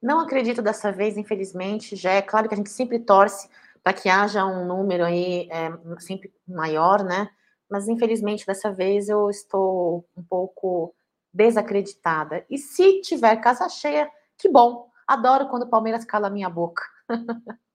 Não 0.02 0.20
acredito 0.20 0.62
dessa 0.62 0.92
vez, 0.92 1.18
infelizmente. 1.18 1.96
Já 1.96 2.14
é 2.14 2.22
claro 2.22 2.48
que 2.48 2.54
a 2.54 2.58
gente 2.58 2.70
sempre 2.70 3.00
torce 3.00 3.50
para 3.84 3.94
que 3.94 4.08
haja 4.10 4.46
um 4.46 4.66
número 4.66 5.04
aí 5.04 5.50
é, 5.52 5.72
sempre 6.00 6.34
maior, 6.48 7.04
né? 7.04 7.30
Mas 7.70 7.88
infelizmente 7.88 8.46
dessa 8.46 8.72
vez 8.72 9.10
eu 9.10 9.30
estou 9.30 10.08
um 10.16 10.24
pouco 10.24 10.94
desacreditada. 11.34 12.46
E 12.50 12.58
se 12.58 13.02
tiver 13.02 13.36
casa 13.38 13.68
cheia, 13.70 14.10
que 14.38 14.50
bom. 14.50 14.90
Adoro 15.08 15.50
quando 15.50 15.64
o 15.64 15.70
Palmeiras 15.70 16.06
cala 16.06 16.28
a 16.28 16.32
minha 16.32 16.50
boca. 16.50 16.84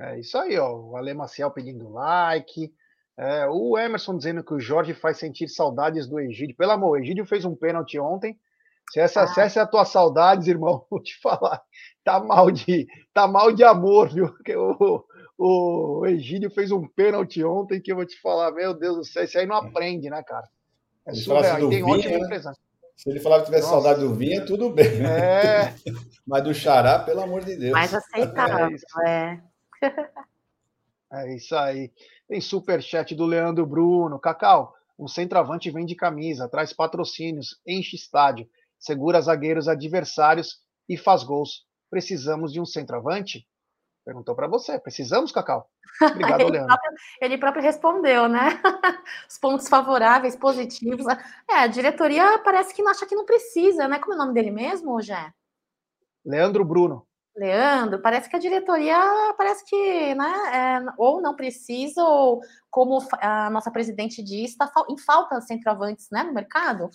é 0.00 0.20
isso 0.20 0.36
aí, 0.38 0.58
ó. 0.58 0.74
O 0.74 0.96
Ale 0.96 1.14
Maciel 1.14 1.50
pedindo 1.50 1.88
like. 1.90 2.72
É, 3.18 3.46
o 3.48 3.78
Emerson 3.78 4.16
dizendo 4.16 4.44
que 4.44 4.52
o 4.52 4.60
Jorge 4.60 4.92
faz 4.92 5.18
sentir 5.18 5.48
saudades 5.48 6.06
do 6.06 6.20
Egídio. 6.20 6.56
Pelo 6.56 6.72
amor, 6.72 6.90
o 6.90 6.96
Egídio 6.96 7.24
fez 7.24 7.44
um 7.44 7.56
pênalti 7.56 7.98
ontem. 7.98 8.38
Se 8.90 9.00
essa, 9.00 9.22
ah. 9.22 9.26
se 9.26 9.40
essa 9.40 9.60
é 9.60 9.62
a 9.62 9.66
tua 9.66 9.84
saudades, 9.84 10.46
irmão, 10.46 10.84
vou 10.90 11.02
te 11.02 11.18
falar, 11.20 11.62
tá 12.04 12.20
mal 12.20 12.50
de, 12.50 12.86
tá 13.12 13.26
mal 13.26 13.52
de 13.52 13.64
amor, 13.64 14.12
viu? 14.12 14.28
Porque 14.28 14.54
o, 14.54 15.04
o 15.38 16.06
Egídio 16.06 16.50
fez 16.50 16.70
um 16.70 16.86
pênalti 16.86 17.42
ontem 17.42 17.80
que 17.80 17.90
eu 17.90 17.96
vou 17.96 18.06
te 18.06 18.20
falar, 18.20 18.52
meu 18.52 18.74
Deus 18.74 18.96
do 18.96 19.04
céu, 19.04 19.24
isso 19.24 19.38
aí 19.38 19.46
não 19.46 19.56
aprende, 19.56 20.10
né, 20.10 20.22
cara? 20.22 20.46
É 21.06 21.14
surreal. 21.14 21.58
E 21.58 21.70
tem 21.70 21.84
Vinha, 21.84 21.94
ótimo 21.94 22.18
né? 22.18 22.24
empresário. 22.24 22.58
Se 22.96 23.10
ele 23.10 23.20
falar 23.20 23.40
que 23.40 23.46
tivesse 23.46 23.64
Nossa. 23.64 23.82
saudade 23.82 24.00
do 24.00 24.14
Vinha, 24.14 24.44
tudo 24.44 24.70
bem. 24.70 25.04
É. 25.04 25.74
Mas 26.26 26.44
do 26.44 26.54
Xará, 26.54 26.98
pelo 26.98 27.20
amor 27.20 27.44
de 27.44 27.56
Deus. 27.56 27.72
Mais 27.72 27.92
aceitável, 27.92 28.76
é. 29.06 29.32
É 29.32 29.40
isso 31.34 31.56
aí. 31.56 31.92
Tem 32.28 32.40
superchat 32.40 33.14
do 33.14 33.24
Leandro 33.24 33.64
Bruno. 33.66 34.18
Cacau, 34.18 34.74
um 34.98 35.06
centroavante 35.06 35.70
vende 35.70 35.94
camisa, 35.94 36.48
traz 36.48 36.72
patrocínios, 36.72 37.60
enche 37.66 37.96
estádio, 37.96 38.48
segura 38.78 39.20
zagueiros 39.20 39.68
adversários 39.68 40.60
e 40.88 40.96
faz 40.96 41.22
gols. 41.22 41.66
Precisamos 41.90 42.52
de 42.52 42.60
um 42.60 42.66
centroavante? 42.66 43.46
Perguntou 44.04 44.36
para 44.36 44.46
você. 44.46 44.78
Precisamos, 44.78 45.32
Cacau? 45.32 45.68
Obrigado, 46.00 46.40
ele 46.42 46.50
Leandro. 46.50 46.66
Próprio, 46.68 46.98
ele 47.20 47.38
próprio 47.38 47.62
respondeu, 47.62 48.28
né? 48.28 48.60
Os 49.28 49.36
pontos 49.36 49.68
favoráveis, 49.68 50.36
positivos. 50.36 51.06
É, 51.50 51.54
a 51.54 51.66
diretoria 51.66 52.38
parece 52.38 52.72
que 52.72 52.82
não 52.82 52.90
acha 52.90 53.06
que 53.06 53.16
não 53.16 53.24
precisa, 53.24 53.88
né? 53.88 53.98
Como 53.98 54.12
é 54.12 54.16
o 54.16 54.18
nome 54.18 54.32
dele 54.32 54.50
mesmo, 54.50 55.00
Jé? 55.02 55.32
Leandro 56.24 56.64
Bruno. 56.64 57.06
Leandro, 57.36 58.00
parece 58.00 58.30
que 58.30 58.36
a 58.36 58.38
diretoria 58.38 58.98
parece 59.36 59.64
que, 59.66 60.14
né, 60.14 60.32
é, 60.54 60.94
ou 60.96 61.20
não 61.20 61.36
precisa, 61.36 62.02
ou 62.02 62.40
como 62.70 62.98
a 63.20 63.50
nossa 63.50 63.70
presidente 63.70 64.22
diz, 64.22 64.52
está 64.52 64.70
em 64.88 64.96
falta 64.96 65.38
de 65.38 65.46
centroavantes 65.46 66.08
né, 66.10 66.22
no 66.22 66.32
mercado. 66.32 66.88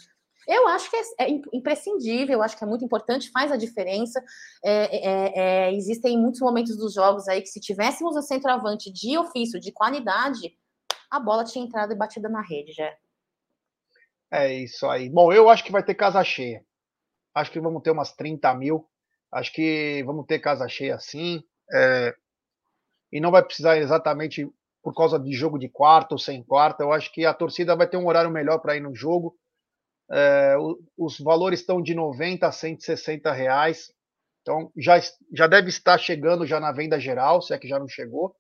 Eu 0.47 0.67
acho 0.67 0.89
que 0.89 0.97
é, 0.97 1.01
é, 1.19 1.41
imprescindível, 1.53 2.33
eu 2.33 2.41
acho 2.41 2.57
que 2.57 2.63
é 2.63 2.67
muito 2.67 2.83
importante, 2.83 3.29
faz 3.31 3.51
a 3.51 3.57
diferença. 3.57 4.23
É, 4.65 4.97
é, 4.97 5.39
é, 5.39 5.73
existem 5.75 6.17
muitos 6.17 6.41
momentos 6.41 6.75
dos 6.75 6.93
jogos 6.93 7.27
aí 7.27 7.41
que, 7.41 7.49
se 7.49 7.59
tivéssemos 7.59 8.17
um 8.17 8.21
centroavante 8.21 8.91
de 8.91 9.17
ofício, 9.17 9.59
de 9.59 9.71
qualidade, 9.71 10.57
a 11.11 11.19
bola 11.19 11.43
tinha 11.43 11.63
entrado 11.63 11.93
e 11.93 11.95
batida 11.95 12.27
na 12.27 12.41
rede 12.41 12.71
já. 12.73 12.91
É 14.31 14.51
isso 14.51 14.87
aí. 14.87 15.09
Bom, 15.09 15.31
eu 15.31 15.49
acho 15.49 15.63
que 15.63 15.71
vai 15.71 15.83
ter 15.83 15.93
casa 15.93 16.23
cheia. 16.23 16.65
Acho 17.35 17.51
que 17.51 17.59
vamos 17.59 17.83
ter 17.83 17.91
umas 17.91 18.13
30 18.13 18.53
mil 18.55 18.89
Acho 19.31 19.53
que 19.53 20.03
vamos 20.05 20.25
ter 20.25 20.39
casa 20.39 20.67
cheia 20.67 20.99
sim. 20.99 21.43
É, 21.73 22.13
e 23.11 23.19
não 23.19 23.31
vai 23.31 23.43
precisar 23.43 23.77
exatamente 23.77 24.49
por 24.83 24.93
causa 24.93 25.19
de 25.19 25.31
jogo 25.33 25.59
de 25.59 25.69
quarta 25.69 26.15
ou 26.15 26.19
sem 26.19 26.43
quarta. 26.43 26.83
Eu 26.83 26.91
acho 26.91 27.11
que 27.13 27.25
a 27.25 27.33
torcida 27.33 27.75
vai 27.75 27.87
ter 27.87 27.97
um 27.97 28.07
horário 28.07 28.31
melhor 28.31 28.59
para 28.59 28.75
ir 28.75 28.81
no 28.81 28.95
jogo. 28.95 29.35
É, 30.11 30.55
os 30.97 31.19
valores 31.19 31.59
estão 31.59 31.81
de 31.81 31.93
90 31.93 32.47
a 32.47 32.51
160 32.51 33.31
reais. 33.31 33.93
Então 34.41 34.71
já, 34.75 34.99
já 35.33 35.47
deve 35.47 35.69
estar 35.69 35.97
chegando 35.97 36.45
já 36.45 36.59
na 36.59 36.71
venda 36.71 36.99
geral, 36.99 37.41
se 37.41 37.53
é 37.53 37.59
que 37.59 37.67
já 37.67 37.79
não 37.79 37.87
chegou. 37.87 38.35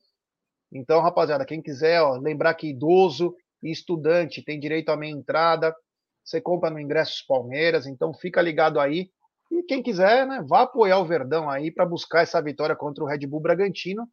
Então, 0.73 1.01
rapaziada, 1.01 1.45
quem 1.45 1.61
quiser, 1.61 2.01
ó, 2.01 2.17
lembrar 2.17 2.53
que 2.53 2.69
idoso 2.69 3.35
e 3.61 3.71
estudante 3.71 4.43
tem 4.43 4.59
direito 4.59 4.89
à 4.89 4.95
meia 4.97 5.11
entrada. 5.11 5.75
Você 6.23 6.39
compra 6.39 6.69
no 6.69 6.79
Ingressos 6.79 7.21
Palmeiras, 7.21 7.85
então 7.85 8.13
fica 8.13 8.41
ligado 8.41 8.79
aí. 8.79 9.11
E 9.51 9.63
quem 9.63 9.83
quiser, 9.83 10.25
né, 10.25 10.43
vá 10.47 10.61
apoiar 10.61 10.99
o 10.99 11.05
Verdão 11.05 11.49
aí 11.49 11.69
para 11.69 11.85
buscar 11.85 12.21
essa 12.21 12.41
vitória 12.41 12.75
contra 12.75 13.03
o 13.03 13.07
Red 13.07 13.27
Bull 13.27 13.41
Bragantino, 13.41 14.07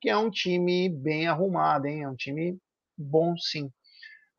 que 0.00 0.08
é 0.08 0.16
um 0.16 0.30
time 0.30 0.88
bem 0.88 1.26
arrumado, 1.26 1.86
hein? 1.86 2.04
É 2.04 2.08
um 2.08 2.14
time 2.14 2.56
bom, 2.96 3.36
sim. 3.36 3.70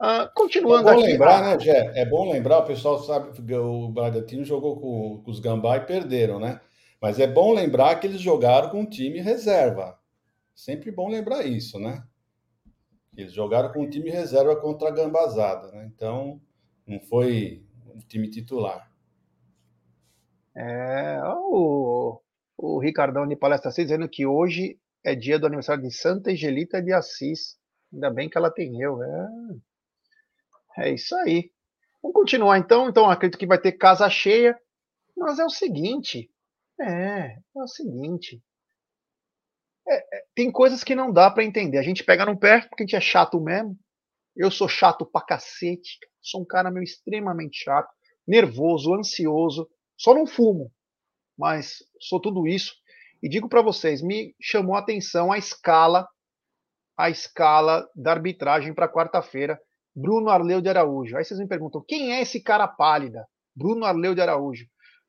Uh, 0.02 0.34
continuando 0.34 0.88
é 0.88 0.94
bom 0.94 1.00
aqui. 1.00 1.12
lembrar, 1.12 1.44
né, 1.44 1.60
Gé? 1.60 1.92
É 1.94 2.06
bom 2.06 2.32
lembrar, 2.32 2.60
o 2.60 2.66
pessoal 2.66 3.00
sabe 3.00 3.34
que 3.34 3.54
o 3.54 3.90
Bragantino 3.90 4.46
jogou 4.46 4.80
com, 4.80 5.22
com 5.22 5.30
os 5.30 5.42
Gambá 5.42 5.76
e 5.76 5.82
perderam, 5.82 6.40
né? 6.40 6.62
Mas 7.02 7.20
é 7.20 7.28
bom 7.28 7.54
lembrar 7.54 8.00
que 8.00 8.08
eles 8.08 8.22
jogaram 8.22 8.70
com 8.70 8.82
um 8.82 8.90
time 8.90 9.20
reserva. 9.20 10.00
Sempre 10.56 10.90
bom 10.90 11.10
lembrar 11.10 11.46
isso, 11.46 11.78
né? 11.78 12.04
Eles 13.16 13.34
jogaram 13.34 13.74
com 13.74 13.82
um 13.82 13.90
time 13.90 14.10
reserva 14.10 14.56
contra 14.56 14.88
a 14.88 14.92
Gambazada, 14.92 15.70
né? 15.72 15.90
Então, 15.94 16.40
não 16.88 17.00
foi 17.02 17.66
um 17.94 18.00
time 18.00 18.30
titular. 18.30 18.89
É, 20.62 21.22
o, 21.24 22.22
o 22.58 22.80
Ricardão 22.80 23.26
de 23.26 23.38
Palestra 23.38 23.72
6 23.72 23.88
dizendo 23.88 24.10
que 24.10 24.26
hoje 24.26 24.78
é 25.06 25.16
dia 25.16 25.40
do 25.40 25.46
aniversário 25.46 25.82
de 25.82 25.92
Santa 25.92 26.32
Angelita 26.32 26.82
de 26.82 26.92
Assis. 26.92 27.58
Ainda 27.94 28.12
bem 28.12 28.30
que 28.30 28.38
ela 28.38 28.52
tem 28.52 28.82
eu. 28.82 29.02
É, 29.02 29.28
é 30.80 30.94
isso 30.94 31.16
aí. 31.16 31.50
Vamos 32.04 32.14
continuar 32.14 32.58
então. 32.58 32.90
Então, 32.90 33.10
acredito 33.10 33.40
que 33.40 33.48
vai 33.48 33.58
ter 33.58 33.72
casa 33.72 34.10
cheia. 34.10 34.60
Mas 35.16 35.40
é 35.40 35.46
o 35.46 35.50
seguinte. 35.50 36.30
É, 36.82 37.38
é 37.38 37.64
o 37.64 37.68
seguinte. 37.68 38.44
É, 39.88 39.96
é, 39.96 40.24
tem 40.36 40.52
coisas 40.52 40.84
que 40.84 40.94
não 40.94 41.12
dá 41.12 41.32
para 41.32 41.46
entender. 41.46 41.78
A 41.78 41.84
gente 41.84 42.04
pega 42.04 42.26
no 42.26 42.38
pé 42.38 42.68
porque 42.68 42.84
a 42.84 42.86
gente 42.86 42.96
é 42.98 43.02
chato 43.02 43.40
mesmo. 43.40 43.78
Eu 44.36 44.52
sou 44.52 44.68
chato 44.68 45.06
pra 45.06 45.26
cacete. 45.26 46.00
Sou 46.22 46.42
um 46.42 46.46
cara 46.46 46.70
meio 46.70 46.84
extremamente 46.84 47.64
chato, 47.64 47.90
nervoso, 48.28 48.94
ansioso. 48.94 49.70
Só 50.00 50.14
não 50.16 50.26
fumo, 50.26 50.72
mas 51.38 51.84
sou 52.00 52.22
tudo 52.22 52.48
isso. 52.48 52.74
E 53.22 53.28
digo 53.28 53.50
para 53.50 53.62
vocês, 53.62 54.02
me 54.02 54.34
chamou 54.42 54.76
a 54.76 54.80
atenção 54.80 55.30
a 55.30 55.38
escala, 55.38 56.08
a 56.98 57.10
escala 57.10 57.86
da 57.94 58.12
arbitragem 58.12 58.74
para 58.74 58.92
quarta-feira. 58.92 59.60
Bruno 59.94 60.30
Arleu 60.30 60.62
de 60.62 60.70
Araújo. 60.70 61.18
Aí 61.18 61.26
vocês 61.26 61.40
me 61.40 61.48
perguntam, 61.48 61.84
quem 61.86 62.14
é 62.14 62.22
esse 62.22 62.42
cara 62.42 62.66
pálida? 62.66 63.28
Bruno 63.54 63.84
Arleu 63.84 64.16
de 64.16 64.22
Araújo. 64.22 64.66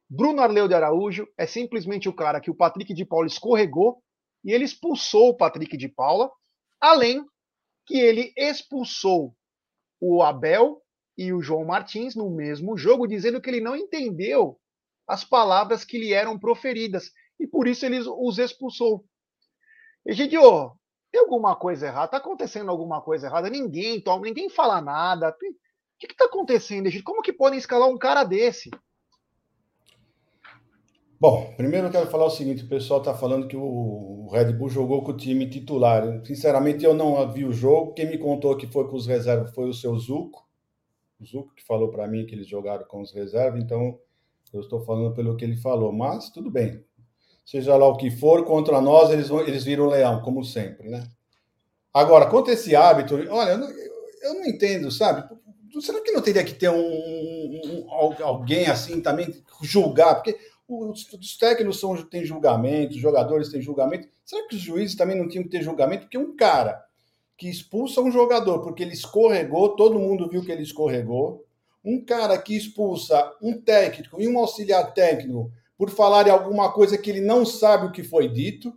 Bruno 0.09 0.43
Arleu 0.43 0.67
de 0.67 0.75
Araújo 0.75 1.29
é 1.39 1.47
simplesmente 1.47 2.09
o 2.09 2.13
cara 2.13 2.41
que 2.41 2.51
o 2.51 2.57
Patrick 2.57 2.93
de 2.93 3.05
Paula 3.05 3.29
escorregou 3.29 4.03
e 4.45 4.51
ele 4.51 4.65
expulsou 4.65 5.29
o 5.29 5.37
Patrick 5.37 5.77
de 5.77 5.89
Paula, 5.89 6.29
além 6.81 7.25
que 7.87 7.97
ele 7.97 8.33
expulsou 8.37 9.37
o 10.01 10.21
Abel 10.21 10.83
e 11.17 11.33
o 11.33 11.41
João 11.41 11.65
Martins 11.65 12.17
no 12.17 12.29
mesmo 12.29 12.77
jogo, 12.77 13.07
dizendo 13.07 13.41
que 13.41 13.49
ele 13.49 13.61
não 13.61 13.77
entendeu 13.77 14.59
as 15.11 15.25
palavras 15.25 15.85
que 15.85 15.99
lhe 15.99 16.13
eram 16.13 16.39
proferidas, 16.39 17.11
e 17.39 17.45
por 17.45 17.67
isso 17.67 17.85
ele 17.85 17.99
os 17.99 18.39
expulsou. 18.39 19.05
Egidio, 20.07 20.71
tem 21.11 21.21
alguma 21.21 21.57
coisa 21.57 21.89
errada? 21.89 22.05
Está 22.05 22.17
acontecendo 22.19 22.71
alguma 22.71 23.03
coisa 23.03 23.27
errada? 23.27 23.51
Ninguém 23.51 24.01
toma, 24.01 24.25
ninguém 24.25 24.49
fala 24.49 24.81
nada. 24.81 25.31
O 25.31 25.35
que 25.99 26.07
está 26.07 26.27
acontecendo, 26.27 26.87
Egidio? 26.87 27.05
Como 27.05 27.23
que 27.23 27.33
podem 27.33 27.59
escalar 27.59 27.89
um 27.89 27.99
cara 27.99 28.23
desse? 28.23 28.71
Bom, 31.19 31.53
primeiro 31.57 31.89
eu 31.89 31.91
quero 31.91 32.07
falar 32.07 32.27
o 32.27 32.31
seguinte: 32.31 32.63
o 32.63 32.69
pessoal 32.69 33.01
está 33.01 33.13
falando 33.13 33.49
que 33.49 33.57
o 33.57 34.29
Red 34.33 34.53
Bull 34.53 34.71
jogou 34.71 35.03
com 35.03 35.11
o 35.11 35.17
time 35.17 35.51
titular. 35.51 36.25
Sinceramente, 36.25 36.85
eu 36.85 36.95
não 36.95 37.31
vi 37.33 37.45
o 37.45 37.53
jogo. 37.53 37.95
Quem 37.95 38.09
me 38.09 38.17
contou 38.17 38.57
que 38.57 38.69
foi 38.69 38.89
com 38.89 38.95
os 38.95 39.09
reservas 39.09 39.53
foi 39.53 39.69
o 39.69 39.75
seu 39.75 39.99
Zuco. 39.99 40.49
O 41.21 41.27
Zuco 41.27 41.53
que 41.53 41.65
falou 41.65 41.91
para 41.91 42.07
mim 42.07 42.25
que 42.27 42.35
eles 42.37 42.47
jogaram 42.47 42.87
com 42.87 43.01
os 43.01 43.13
reservas. 43.13 43.61
Então, 43.61 43.99
eu 44.53 44.61
estou 44.61 44.81
falando 44.81 45.15
pelo 45.15 45.37
que 45.37 45.45
ele 45.45 45.57
falou, 45.57 45.93
mas 45.93 46.31
tudo 46.31 46.51
bem. 46.51 46.85
Seja 47.45 47.77
lá 47.77 47.87
o 47.87 47.97
que 47.97 48.11
for, 48.11 48.45
contra 48.45 48.81
nós 48.81 49.11
eles, 49.11 49.29
vão, 49.29 49.41
eles 49.41 49.65
viram 49.65 49.87
leão, 49.87 50.23
como 50.23 50.45
sempre, 50.45 50.89
né? 50.89 51.09
Agora, 51.93 52.27
quanto 52.27 52.51
a 52.51 52.53
esse 52.53 52.77
hábito, 52.77 53.17
olha, 53.31 53.51
eu 53.51 53.59
não, 53.59 53.69
eu 53.69 54.35
não 54.35 54.47
entendo, 54.47 54.91
sabe? 54.91 55.29
Será 55.81 56.01
que 56.01 56.13
não 56.13 56.23
teria 56.23 56.45
que 56.45 56.55
ter 56.55 56.69
um, 56.69 56.77
um, 56.77 57.87
alguém 58.23 58.67
assim 58.67 59.01
também 59.01 59.43
julgar? 59.63 60.17
Porque 60.17 60.39
os, 60.69 61.13
os 61.13 61.37
técnicos 61.37 61.81
são, 61.81 61.97
têm 62.05 62.25
julgamento, 62.25 62.95
os 62.95 63.01
jogadores 63.01 63.49
têm 63.49 63.61
julgamento. 63.61 64.09
Será 64.25 64.47
que 64.47 64.55
os 64.55 64.61
juízes 64.61 64.97
também 64.97 65.17
não 65.17 65.29
tinham 65.29 65.45
que 65.45 65.51
ter 65.51 65.63
julgamento? 65.63 66.03
Porque 66.03 66.19
um 66.19 66.37
cara 66.37 66.85
que 67.37 67.49
expulsa 67.49 68.01
um 68.01 68.11
jogador 68.11 68.61
porque 68.61 68.83
ele 68.83 68.93
escorregou, 68.93 69.75
todo 69.75 69.99
mundo 69.99 70.29
viu 70.29 70.45
que 70.45 70.53
ele 70.53 70.63
escorregou, 70.63 71.45
um 71.85 72.05
cara 72.05 72.37
que 72.39 72.57
expulsa 72.57 73.33
um 73.41 73.61
técnico 73.61 74.21
e 74.21 74.29
um 74.29 74.39
auxiliar 74.39 74.93
técnico 74.93 75.51
por 75.77 75.91
falar 75.91 76.29
em 76.29 76.31
alguma 76.31 76.73
coisa 76.73 76.99
que 76.99 77.09
ele 77.09 77.21
não 77.21 77.47
sabe 77.47 77.87
o 77.87 77.93
que 77.93 78.03
foi 78.03 78.29
dito, 78.29 78.73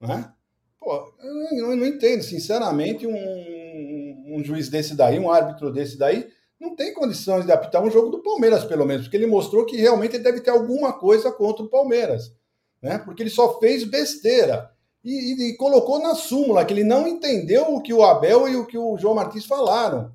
né? 0.00 0.32
Pô, 0.80 1.12
eu 1.22 1.76
não 1.76 1.86
entendo, 1.86 2.22
sinceramente, 2.22 3.06
um, 3.06 4.36
um 4.36 4.42
juiz 4.42 4.68
desse 4.68 4.96
daí, 4.96 5.18
um 5.18 5.30
árbitro 5.30 5.70
desse 5.70 5.96
daí, 5.96 6.26
não 6.58 6.74
tem 6.74 6.94
condições 6.94 7.44
de 7.44 7.52
apitar 7.52 7.82
um 7.82 7.90
jogo 7.90 8.08
do 8.08 8.22
Palmeiras, 8.22 8.64
pelo 8.64 8.86
menos, 8.86 9.04
porque 9.04 9.16
ele 9.16 9.26
mostrou 9.26 9.66
que 9.66 9.76
realmente 9.76 10.16
ele 10.16 10.24
deve 10.24 10.40
ter 10.40 10.50
alguma 10.50 10.92
coisa 10.92 11.30
contra 11.30 11.64
o 11.64 11.68
Palmeiras, 11.68 12.34
né? 12.80 12.98
Porque 12.98 13.22
ele 13.22 13.30
só 13.30 13.58
fez 13.60 13.84
besteira. 13.84 14.70
e, 15.04 15.50
e, 15.50 15.56
colocou 15.56 15.98
na 16.00 16.14
súmula 16.14 16.64
que 16.64 16.72
ele 16.72 16.84
não 16.84 17.06
entendeu 17.06 17.74
o 17.74 17.82
que 17.82 17.92
o 17.92 18.02
Abel 18.02 18.48
e 18.48 18.56
o 18.56 18.64
que 18.66 18.78
o 18.78 18.96
João 18.96 19.16
Martins 19.16 19.44
falaram. 19.44 20.14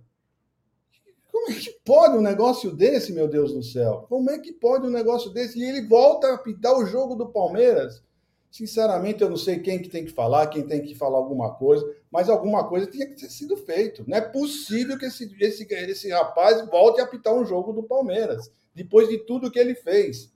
Como 1.37 1.51
é 1.51 1.53
que 1.53 1.71
pode 1.85 2.17
um 2.17 2.21
negócio 2.21 2.71
desse, 2.71 3.13
meu 3.13 3.27
Deus 3.27 3.53
do 3.53 3.61
céu? 3.61 4.07
Como 4.09 4.29
é 4.29 4.39
que 4.39 4.51
pode 4.51 4.87
um 4.87 4.89
negócio 4.89 5.29
desse? 5.29 5.59
E 5.59 5.63
ele 5.63 5.87
volta 5.87 6.27
a 6.27 6.33
apitar 6.33 6.75
o 6.75 6.85
jogo 6.85 7.15
do 7.15 7.29
Palmeiras. 7.29 8.03
Sinceramente, 8.49 9.21
eu 9.21 9.29
não 9.29 9.37
sei 9.37 9.59
quem 9.59 9.79
que 9.79 9.87
tem 9.87 10.03
que 10.03 10.11
falar, 10.11 10.47
quem 10.47 10.63
tem 10.63 10.81
que 10.81 10.95
falar 10.95 11.19
alguma 11.19 11.53
coisa, 11.53 11.87
mas 12.11 12.27
alguma 12.27 12.67
coisa 12.67 12.87
tinha 12.87 13.05
que 13.05 13.15
ter 13.15 13.29
sido 13.29 13.55
feito. 13.55 14.03
Não 14.07 14.17
é 14.17 14.21
possível 14.21 14.97
que 14.97 15.05
esse, 15.05 15.31
esse, 15.39 15.67
esse 15.71 16.09
rapaz 16.09 16.65
volte 16.67 16.99
a 16.99 17.03
apitar 17.03 17.35
um 17.35 17.45
jogo 17.45 17.71
do 17.71 17.83
Palmeiras, 17.83 18.51
depois 18.73 19.07
de 19.07 19.19
tudo 19.19 19.51
que 19.51 19.59
ele 19.59 19.75
fez. 19.75 20.33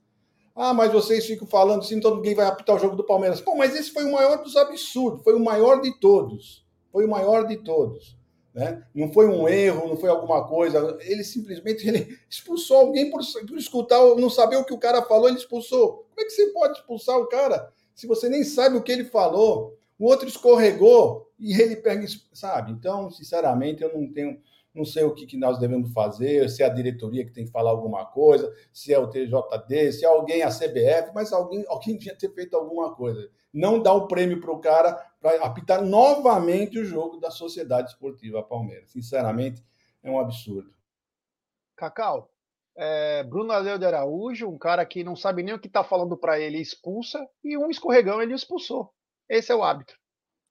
Ah, 0.55 0.73
mas 0.73 0.93
vocês 0.93 1.25
ficam 1.25 1.47
falando 1.47 1.79
assim, 1.79 1.95
então 1.95 2.15
ninguém 2.15 2.35
vai 2.35 2.45
apitar 2.45 2.75
o 2.75 2.79
jogo 2.79 2.95
do 2.95 3.03
Palmeiras. 3.03 3.41
Pô, 3.41 3.55
mas 3.55 3.75
esse 3.75 3.91
foi 3.91 4.03
o 4.03 4.11
maior 4.11 4.43
dos 4.43 4.55
absurdos, 4.55 5.23
foi 5.23 5.33
o 5.33 5.43
maior 5.43 5.81
de 5.81 5.99
todos. 5.99 6.63
Foi 6.91 7.05
o 7.05 7.09
maior 7.09 7.47
de 7.47 7.57
todos. 7.57 8.20
Né? 8.53 8.83
Não 8.93 9.11
foi 9.11 9.27
um 9.27 9.47
erro, 9.47 9.87
não 9.87 9.95
foi 9.95 10.09
alguma 10.09 10.45
coisa. 10.47 10.97
Ele 11.01 11.23
simplesmente 11.23 11.87
ele 11.87 12.17
expulsou 12.29 12.77
alguém 12.77 13.09
por, 13.09 13.21
por 13.47 13.57
escutar, 13.57 13.99
não 14.15 14.29
saber 14.29 14.57
o 14.57 14.65
que 14.65 14.73
o 14.73 14.79
cara 14.79 15.01
falou, 15.03 15.27
ele 15.27 15.37
expulsou. 15.37 16.05
Como 16.09 16.21
é 16.21 16.23
que 16.25 16.31
você 16.31 16.47
pode 16.47 16.79
expulsar 16.79 17.17
o 17.17 17.27
cara 17.27 17.71
se 17.95 18.07
você 18.07 18.27
nem 18.27 18.43
sabe 18.43 18.77
o 18.77 18.81
que 18.81 18.91
ele 18.91 19.05
falou? 19.05 19.77
O 19.97 20.05
outro 20.05 20.27
escorregou 20.27 21.31
e 21.39 21.53
ele 21.59 21.75
pega, 21.75 22.05
sabe? 22.33 22.71
Então, 22.71 23.09
sinceramente, 23.09 23.83
eu 23.83 23.93
não 23.93 24.11
tenho 24.11 24.39
não 24.73 24.85
sei 24.85 25.03
o 25.03 25.13
que, 25.13 25.25
que 25.25 25.37
nós 25.37 25.59
devemos 25.59 25.91
fazer, 25.91 26.49
se 26.49 26.63
é 26.63 26.65
a 26.65 26.69
diretoria 26.69 27.25
que 27.25 27.31
tem 27.31 27.45
que 27.45 27.51
falar 27.51 27.71
alguma 27.71 28.05
coisa, 28.05 28.53
se 28.71 28.93
é 28.93 28.97
o 28.97 29.07
TJD, 29.07 29.91
se 29.91 30.05
é 30.05 30.07
alguém, 30.07 30.43
a 30.43 30.49
CBF, 30.49 31.11
mas 31.13 31.33
alguém, 31.33 31.65
alguém 31.67 31.97
tinha 31.97 32.13
que 32.15 32.21
ter 32.21 32.33
feito 32.33 32.55
alguma 32.55 32.95
coisa. 32.95 33.29
Não 33.53 33.81
dar 33.81 33.93
o 33.93 34.07
prêmio 34.07 34.39
para 34.39 34.51
o 34.51 34.59
cara 34.59 35.10
para 35.21 35.45
apitar 35.45 35.81
novamente 35.81 36.79
o 36.79 36.85
jogo 36.85 37.17
da 37.17 37.31
Sociedade 37.31 37.91
Esportiva 37.91 38.43
Palmeiras. 38.43 38.91
Sinceramente, 38.91 39.63
é 40.03 40.11
um 40.11 40.19
absurdo. 40.19 40.73
Cacau, 41.75 42.29
é, 42.75 43.23
Bruno 43.23 43.53
Aleu 43.53 43.77
de 43.77 43.85
Araújo, 43.85 44.49
um 44.49 44.57
cara 44.57 44.85
que 44.85 45.03
não 45.03 45.15
sabe 45.15 45.43
nem 45.43 45.53
o 45.53 45.59
que 45.59 45.67
está 45.67 45.83
falando 45.83 46.17
para 46.17 46.39
ele, 46.39 46.57
expulsa, 46.59 47.25
e 47.43 47.57
um 47.57 47.69
escorregão 47.69 48.21
ele 48.21 48.33
expulsou. 48.33 48.93
Esse 49.29 49.51
é 49.51 49.55
o 49.55 49.63
árbitro. 49.63 49.97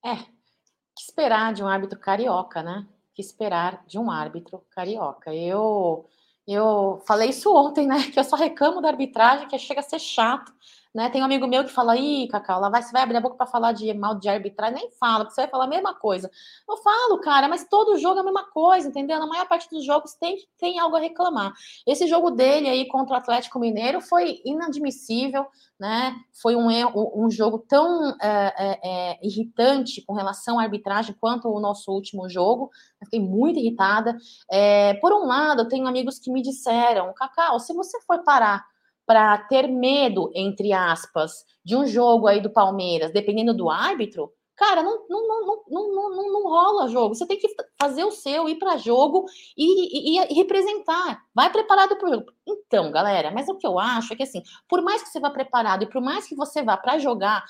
É, 0.04 0.16
que 0.16 1.02
esperar 1.02 1.52
de 1.52 1.62
um 1.62 1.66
árbitro 1.66 1.98
carioca, 1.98 2.62
né? 2.62 2.86
que 3.14 3.20
esperar 3.20 3.84
de 3.86 3.98
um 3.98 4.10
árbitro 4.10 4.64
carioca. 4.70 5.34
Eu 5.34 6.08
eu 6.46 7.02
falei 7.06 7.28
isso 7.28 7.54
ontem, 7.54 7.86
né? 7.86 7.96
Que 8.10 8.18
eu 8.18 8.24
só 8.24 8.34
reclamo 8.34 8.80
da 8.80 8.88
arbitragem, 8.88 9.46
que 9.46 9.58
chega 9.58 9.80
a 9.80 9.84
ser 9.84 9.98
chato. 9.98 10.52
Né? 10.92 11.08
Tem 11.08 11.22
um 11.22 11.24
amigo 11.24 11.46
meu 11.46 11.62
que 11.64 11.70
fala, 11.70 11.96
ih, 11.96 12.26
Cacau, 12.26 12.60
lá 12.60 12.68
vai, 12.68 12.82
você 12.82 12.90
vai 12.90 13.02
abrir 13.02 13.16
a 13.16 13.20
boca 13.20 13.36
para 13.36 13.46
falar 13.46 13.70
de 13.70 13.94
mal 13.94 14.18
de 14.18 14.28
arbitragem, 14.28 14.74
nem 14.74 14.90
fala, 14.98 15.24
porque 15.24 15.34
você 15.34 15.42
vai 15.42 15.50
falar 15.50 15.64
a 15.64 15.68
mesma 15.68 15.94
coisa. 15.94 16.28
Eu 16.68 16.76
falo, 16.78 17.20
cara, 17.20 17.48
mas 17.48 17.64
todo 17.68 17.96
jogo 17.96 18.18
é 18.18 18.20
a 18.22 18.24
mesma 18.24 18.44
coisa, 18.50 18.88
entendeu? 18.88 19.20
Na 19.20 19.26
maior 19.26 19.46
parte 19.46 19.70
dos 19.70 19.84
jogos 19.84 20.14
tem, 20.14 20.36
tem 20.58 20.80
algo 20.80 20.96
a 20.96 21.00
reclamar. 21.00 21.52
Esse 21.86 22.08
jogo 22.08 22.32
dele 22.32 22.68
aí 22.68 22.88
contra 22.88 23.14
o 23.14 23.16
Atlético 23.18 23.60
Mineiro 23.60 24.00
foi 24.00 24.40
inadmissível, 24.44 25.46
né? 25.78 26.16
Foi 26.42 26.56
um, 26.56 26.68
um 27.14 27.30
jogo 27.30 27.64
tão 27.68 28.10
é, 28.20 28.54
é, 28.58 28.80
é, 28.82 29.18
irritante 29.22 30.02
com 30.02 30.12
relação 30.12 30.58
à 30.58 30.62
arbitragem 30.62 31.14
quanto 31.20 31.48
o 31.48 31.60
nosso 31.60 31.92
último 31.92 32.28
jogo. 32.28 32.68
Eu 33.00 33.06
fiquei 33.06 33.20
muito 33.20 33.60
irritada. 33.60 34.16
É, 34.50 34.94
por 34.94 35.12
um 35.12 35.24
lado, 35.24 35.62
eu 35.62 35.68
tenho 35.68 35.86
amigos 35.86 36.18
que 36.18 36.32
me 36.32 36.42
disseram, 36.42 37.14
Cacau, 37.14 37.60
se 37.60 37.72
você 37.72 38.00
for 38.00 38.24
parar 38.24 38.69
para 39.10 39.36
ter 39.38 39.66
medo, 39.66 40.30
entre 40.36 40.72
aspas, 40.72 41.44
de 41.64 41.74
um 41.74 41.84
jogo 41.84 42.28
aí 42.28 42.40
do 42.40 42.48
Palmeiras, 42.48 43.10
dependendo 43.12 43.52
do 43.52 43.68
árbitro, 43.68 44.32
cara, 44.54 44.84
não, 44.84 45.04
não, 45.08 45.26
não, 45.26 45.64
não, 45.68 46.10
não, 46.14 46.32
não, 46.32 46.42
rola 46.48 46.86
jogo. 46.86 47.16
Você 47.16 47.26
tem 47.26 47.36
que 47.36 47.48
fazer 47.76 48.04
o 48.04 48.12
seu, 48.12 48.48
ir 48.48 48.54
para 48.54 48.76
jogo 48.76 49.24
e, 49.58 50.16
e, 50.16 50.22
e, 50.30 50.34
representar. 50.36 51.24
Vai 51.34 51.50
preparado 51.50 51.96
para 51.96 52.08
o 52.08 52.12
jogo. 52.14 52.26
Então, 52.46 52.92
galera, 52.92 53.32
mas 53.32 53.48
o 53.48 53.56
que 53.56 53.66
eu 53.66 53.80
acho 53.80 54.12
é 54.12 54.16
que 54.16 54.22
assim, 54.22 54.44
por 54.68 54.80
mais 54.80 55.02
que 55.02 55.08
você 55.08 55.18
vá 55.18 55.28
preparado 55.28 55.82
e 55.82 55.90
por 55.90 56.00
mais 56.00 56.28
que 56.28 56.36
você 56.36 56.62
vá 56.62 56.76
para 56.76 56.96
jogar 57.00 57.44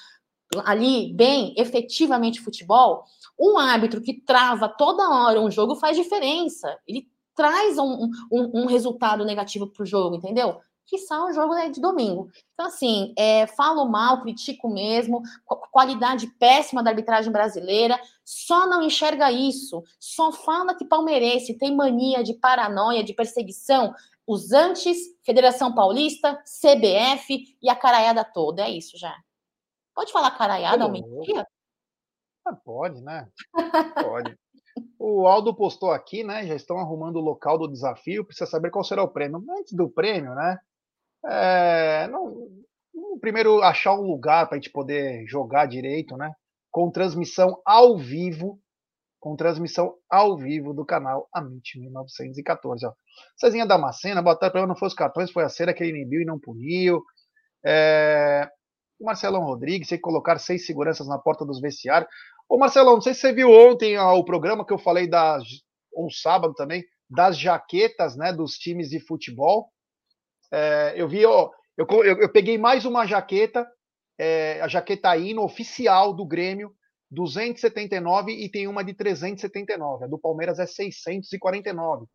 ali 0.64 1.12
bem, 1.12 1.52
efetivamente 1.58 2.40
futebol, 2.40 3.04
um 3.38 3.58
árbitro 3.58 4.00
que 4.00 4.14
trava 4.14 4.66
toda 4.66 5.10
hora 5.10 5.38
um 5.38 5.50
jogo 5.50 5.76
faz 5.76 5.94
diferença. 5.94 6.74
Ele 6.88 7.06
traz 7.34 7.76
um, 7.76 8.08
um, 8.32 8.62
um 8.62 8.66
resultado 8.66 9.26
negativo 9.26 9.66
para 9.66 9.82
o 9.82 9.86
jogo, 9.86 10.16
entendeu? 10.16 10.58
Que 10.86 10.98
são 10.98 11.28
o 11.28 11.32
jogo 11.32 11.54
né, 11.54 11.68
de 11.68 11.80
domingo. 11.80 12.28
Então, 12.52 12.66
assim, 12.66 13.14
é, 13.16 13.46
falo 13.46 13.84
mal, 13.84 14.22
critico 14.22 14.68
mesmo, 14.68 15.22
qualidade 15.70 16.26
péssima 16.38 16.82
da 16.82 16.90
arbitragem 16.90 17.30
brasileira, 17.30 17.98
só 18.24 18.66
não 18.66 18.82
enxerga 18.82 19.30
isso, 19.30 19.82
só 19.98 20.32
fala 20.32 20.74
que 20.74 20.84
palmeirense 20.84 21.54
tem 21.54 21.74
mania 21.74 22.24
de 22.24 22.34
paranoia, 22.34 23.04
de 23.04 23.14
perseguição, 23.14 23.94
os 24.26 24.52
antes, 24.52 24.96
Federação 25.24 25.74
Paulista, 25.74 26.36
CBF 26.44 27.56
e 27.60 27.68
a 27.68 27.74
caraiada 27.74 28.24
toda. 28.24 28.62
É 28.62 28.70
isso 28.70 28.96
já. 28.96 29.16
Pode 29.94 30.12
falar 30.12 30.30
caraiada 30.32 30.84
ao 30.84 30.90
meio-dia? 30.90 31.46
Ah, 32.46 32.54
pode, 32.54 33.00
né? 33.00 33.28
Pode. 34.02 34.38
O 34.98 35.26
Aldo 35.26 35.54
postou 35.54 35.90
aqui, 35.90 36.22
né? 36.22 36.46
Já 36.46 36.54
estão 36.54 36.78
arrumando 36.78 37.16
o 37.16 37.20
local 37.20 37.58
do 37.58 37.68
desafio. 37.68 38.24
Precisa 38.24 38.48
saber 38.48 38.70
qual 38.70 38.84
será 38.84 39.02
o 39.02 39.08
prêmio. 39.08 39.44
Antes 39.58 39.72
do 39.72 39.88
prêmio, 39.88 40.34
né? 40.34 40.58
É, 41.26 42.08
não, 42.08 42.48
primeiro 43.20 43.62
achar 43.62 43.94
um 43.94 44.02
lugar 44.02 44.46
para 44.48 44.56
a 44.56 44.60
gente 44.60 44.70
poder 44.70 45.24
jogar 45.26 45.66
direito, 45.66 46.16
né? 46.16 46.32
Com 46.70 46.90
transmissão 46.90 47.60
ao 47.64 47.96
vivo, 47.96 48.60
com 49.20 49.36
transmissão 49.36 49.94
ao 50.08 50.36
vivo 50.36 50.72
do 50.72 50.84
canal 50.84 51.28
Amit 51.32 51.78
1914. 51.78 52.86
Ó. 52.86 52.92
Cezinha 53.36 53.66
Damascena, 53.66 54.22
boa 54.22 54.36
tarde, 54.36 54.66
não 54.66 54.76
foi 54.76 54.88
os 54.88 54.94
cartões, 54.94 55.30
foi 55.30 55.44
a 55.44 55.48
cera 55.48 55.74
que 55.74 55.82
ele 55.82 55.98
inibiu 55.98 56.22
e 56.22 56.24
não 56.24 56.38
puniu. 56.38 57.02
É, 57.64 58.48
o 58.98 59.04
Marcelão 59.04 59.42
Rodrigues, 59.44 59.88
tem 59.88 59.98
que 59.98 60.02
colocar 60.02 60.38
seis 60.38 60.66
seguranças 60.66 61.06
na 61.06 61.18
porta 61.18 61.44
dos 61.44 61.60
vestiários. 61.60 62.10
Ô 62.48 62.58
Marcelão, 62.58 62.94
não 62.94 63.00
sei 63.00 63.14
se 63.14 63.20
você 63.20 63.32
viu 63.32 63.50
ontem 63.50 63.96
ó, 63.98 64.14
o 64.16 64.24
programa 64.24 64.66
que 64.66 64.72
eu 64.72 64.78
falei 64.78 65.06
das, 65.06 65.44
ou 65.92 66.10
sábado 66.10 66.54
também, 66.54 66.84
das 67.08 67.38
jaquetas 67.38 68.16
né, 68.16 68.32
dos 68.32 68.54
times 68.54 68.88
de 68.88 69.00
futebol. 69.00 69.70
É, 70.50 70.94
eu 70.96 71.08
vi, 71.08 71.24
ó, 71.24 71.50
eu, 71.76 71.86
eu, 71.88 72.20
eu, 72.22 72.28
peguei 72.28 72.58
mais 72.58 72.84
uma 72.84 73.06
jaqueta, 73.06 73.66
é, 74.18 74.60
a 74.60 74.68
jaqueta 74.68 75.16
hino 75.16 75.42
oficial 75.42 76.12
do 76.12 76.26
Grêmio, 76.26 76.74
279 77.10 78.32
e 78.32 78.48
tem 78.48 78.68
uma 78.68 78.84
de 78.84 78.94
379. 78.94 80.04
A 80.04 80.08
do 80.08 80.18
Palmeiras 80.18 80.58
é 80.58 80.66
649. 80.66 82.06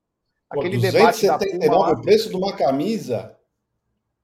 Aquele 0.50 0.76
Pô, 0.76 0.82
279 0.82 1.60
debate 1.60 1.70
da 1.70 1.78
o 1.78 2.02
preço 2.02 2.30
de 2.30 2.36
uma 2.36 2.54
camisa? 2.56 3.38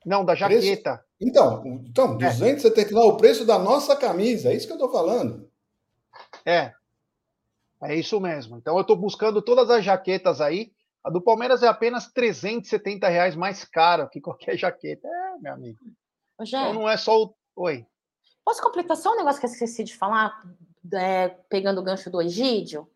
Não, 0.05 0.23
da 0.23 0.35
jaqueta. 0.35 0.97
Preço... 0.97 1.11
Então, 1.19 1.63
então 1.85 2.17
279 2.17 3.07
é. 3.07 3.11
o 3.11 3.17
preço 3.17 3.45
da 3.45 3.59
nossa 3.59 3.95
camisa, 3.95 4.49
é 4.49 4.55
isso 4.55 4.65
que 4.65 4.73
eu 4.73 4.77
estou 4.77 4.91
falando. 4.91 5.49
É. 6.45 6.73
É 7.83 7.95
isso 7.95 8.19
mesmo. 8.19 8.57
Então 8.57 8.75
eu 8.75 8.81
estou 8.81 8.95
buscando 8.95 9.41
todas 9.41 9.69
as 9.69 9.83
jaquetas 9.83 10.39
aí. 10.39 10.71
A 11.03 11.09
do 11.09 11.21
Palmeiras 11.21 11.63
é 11.63 11.67
apenas 11.67 12.11
370 12.11 13.07
reais 13.07 13.35
mais 13.35 13.63
cara 13.65 14.07
que 14.07 14.21
qualquer 14.21 14.57
jaqueta. 14.57 15.07
É, 15.07 15.37
meu 15.39 15.53
amigo. 15.53 15.79
Ô, 16.37 16.43
então 16.43 16.73
não 16.73 16.89
é 16.89 16.97
só 16.97 17.23
o. 17.23 17.35
Oi. 17.55 17.85
Posso 18.45 18.61
completar 18.61 18.97
só 18.97 19.13
um 19.13 19.17
negócio 19.17 19.39
que 19.39 19.45
eu 19.45 19.51
esqueci 19.51 19.83
de 19.83 19.95
falar, 19.95 20.33
é, 20.93 21.29
pegando 21.49 21.79
o 21.79 21.83
gancho 21.83 22.09
do 22.09 22.21
Egídio? 22.21 22.89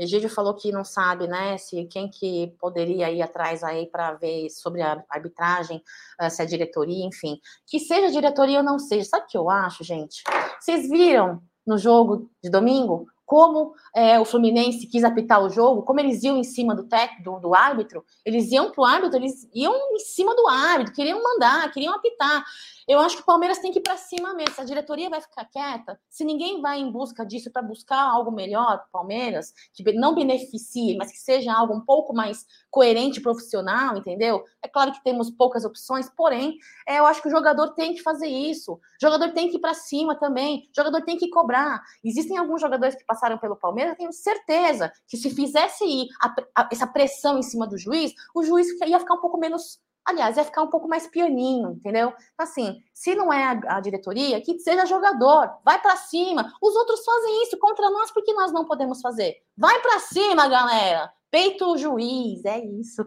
Egídio 0.00 0.30
falou 0.30 0.54
que 0.54 0.72
não 0.72 0.82
sabe, 0.82 1.28
né, 1.28 1.58
se 1.58 1.84
quem 1.84 2.08
que 2.08 2.54
poderia 2.58 3.10
ir 3.10 3.20
atrás 3.20 3.62
aí 3.62 3.86
para 3.86 4.14
ver 4.14 4.48
sobre 4.48 4.80
a 4.80 5.04
arbitragem, 5.10 5.82
eh, 6.18 6.30
se 6.30 6.42
é 6.42 6.46
diretoria, 6.46 7.04
enfim. 7.04 7.38
Que 7.66 7.78
seja 7.78 8.10
diretoria 8.10 8.58
ou 8.58 8.64
não 8.64 8.78
seja. 8.78 9.06
Sabe 9.06 9.26
o 9.26 9.28
que 9.28 9.36
eu 9.36 9.50
acho, 9.50 9.84
gente? 9.84 10.22
Vocês 10.58 10.88
viram 10.88 11.42
no 11.66 11.76
jogo 11.76 12.30
de 12.42 12.48
domingo 12.48 13.06
como 13.30 13.76
é, 13.94 14.18
o 14.18 14.24
Fluminense 14.24 14.88
quis 14.88 15.04
apitar 15.04 15.40
o 15.40 15.48
jogo, 15.48 15.82
como 15.82 16.00
eles 16.00 16.20
iam 16.24 16.36
em 16.36 16.42
cima 16.42 16.74
do, 16.74 16.82
do, 17.22 17.38
do 17.38 17.54
árbitro, 17.54 18.04
eles 18.24 18.50
iam 18.50 18.72
para 18.72 18.82
o 18.82 18.84
árbitro, 18.84 19.18
eles 19.18 19.48
iam 19.54 19.72
em 19.72 20.00
cima 20.00 20.34
do 20.34 20.48
árbitro, 20.48 20.92
queriam 20.92 21.22
mandar, 21.22 21.70
queriam 21.70 21.94
apitar. 21.94 22.44
Eu 22.90 22.98
acho 22.98 23.14
que 23.14 23.22
o 23.22 23.24
Palmeiras 23.24 23.60
tem 23.60 23.70
que 23.70 23.78
ir 23.78 23.82
para 23.82 23.96
cima 23.96 24.34
mesmo. 24.34 24.52
Se 24.52 24.60
a 24.60 24.64
diretoria 24.64 25.08
vai 25.08 25.20
ficar 25.20 25.44
quieta, 25.44 25.96
se 26.08 26.24
ninguém 26.24 26.60
vai 26.60 26.80
em 26.80 26.90
busca 26.90 27.24
disso 27.24 27.48
para 27.48 27.62
buscar 27.62 28.00
algo 28.00 28.32
melhor 28.32 28.78
para 28.78 28.86
o 28.88 28.90
Palmeiras, 28.90 29.54
que 29.72 29.92
não 29.92 30.12
beneficie, 30.12 30.96
mas 30.96 31.12
que 31.12 31.18
seja 31.18 31.54
algo 31.54 31.72
um 31.72 31.80
pouco 31.80 32.12
mais 32.12 32.44
coerente, 32.68 33.20
profissional, 33.20 33.96
entendeu? 33.96 34.42
É 34.60 34.66
claro 34.66 34.90
que 34.90 35.04
temos 35.04 35.30
poucas 35.30 35.64
opções, 35.64 36.10
porém, 36.16 36.58
é, 36.84 36.98
eu 36.98 37.06
acho 37.06 37.22
que 37.22 37.28
o 37.28 37.30
jogador 37.30 37.74
tem 37.74 37.94
que 37.94 38.02
fazer 38.02 38.26
isso. 38.26 38.72
O 38.72 38.80
jogador 39.00 39.32
tem 39.34 39.48
que 39.48 39.58
ir 39.58 39.60
para 39.60 39.72
cima 39.72 40.16
também. 40.16 40.68
O 40.72 40.76
jogador 40.76 41.00
tem 41.02 41.16
que 41.16 41.30
cobrar. 41.30 41.80
Existem 42.02 42.38
alguns 42.38 42.60
jogadores 42.60 42.96
que 42.96 43.04
passaram 43.04 43.38
pelo 43.38 43.54
Palmeiras, 43.54 43.92
eu 43.92 43.98
tenho 43.98 44.12
certeza 44.12 44.92
que 45.06 45.16
se 45.16 45.30
fizesse 45.30 45.84
ir 45.84 46.08
a, 46.20 46.34
a, 46.56 46.68
essa 46.72 46.88
pressão 46.88 47.38
em 47.38 47.42
cima 47.44 47.68
do 47.68 47.78
juiz, 47.78 48.12
o 48.34 48.42
juiz 48.42 48.66
ia 48.84 48.98
ficar 48.98 49.14
um 49.14 49.20
pouco 49.20 49.38
menos 49.38 49.78
Aliás, 50.06 50.36
ia 50.36 50.44
ficar 50.44 50.62
um 50.62 50.70
pouco 50.70 50.88
mais 50.88 51.06
pianinho, 51.06 51.72
entendeu? 51.72 52.08
Então, 52.08 52.46
assim, 52.46 52.82
se 52.92 53.14
não 53.14 53.32
é 53.32 53.44
a, 53.44 53.76
a 53.76 53.80
diretoria, 53.80 54.40
que 54.40 54.58
seja 54.58 54.86
jogador, 54.86 55.58
vai 55.64 55.80
para 55.80 55.96
cima. 55.96 56.52
Os 56.60 56.74
outros 56.74 57.04
fazem 57.04 57.42
isso 57.42 57.58
contra 57.58 57.90
nós, 57.90 58.10
porque 58.10 58.32
nós 58.32 58.52
não 58.52 58.66
podemos 58.66 59.00
fazer? 59.00 59.36
Vai 59.56 59.80
para 59.80 60.00
cima, 60.00 60.48
galera. 60.48 61.12
Peito 61.30 61.64
o 61.66 61.78
juiz, 61.78 62.44
é 62.44 62.58
isso. 62.64 63.04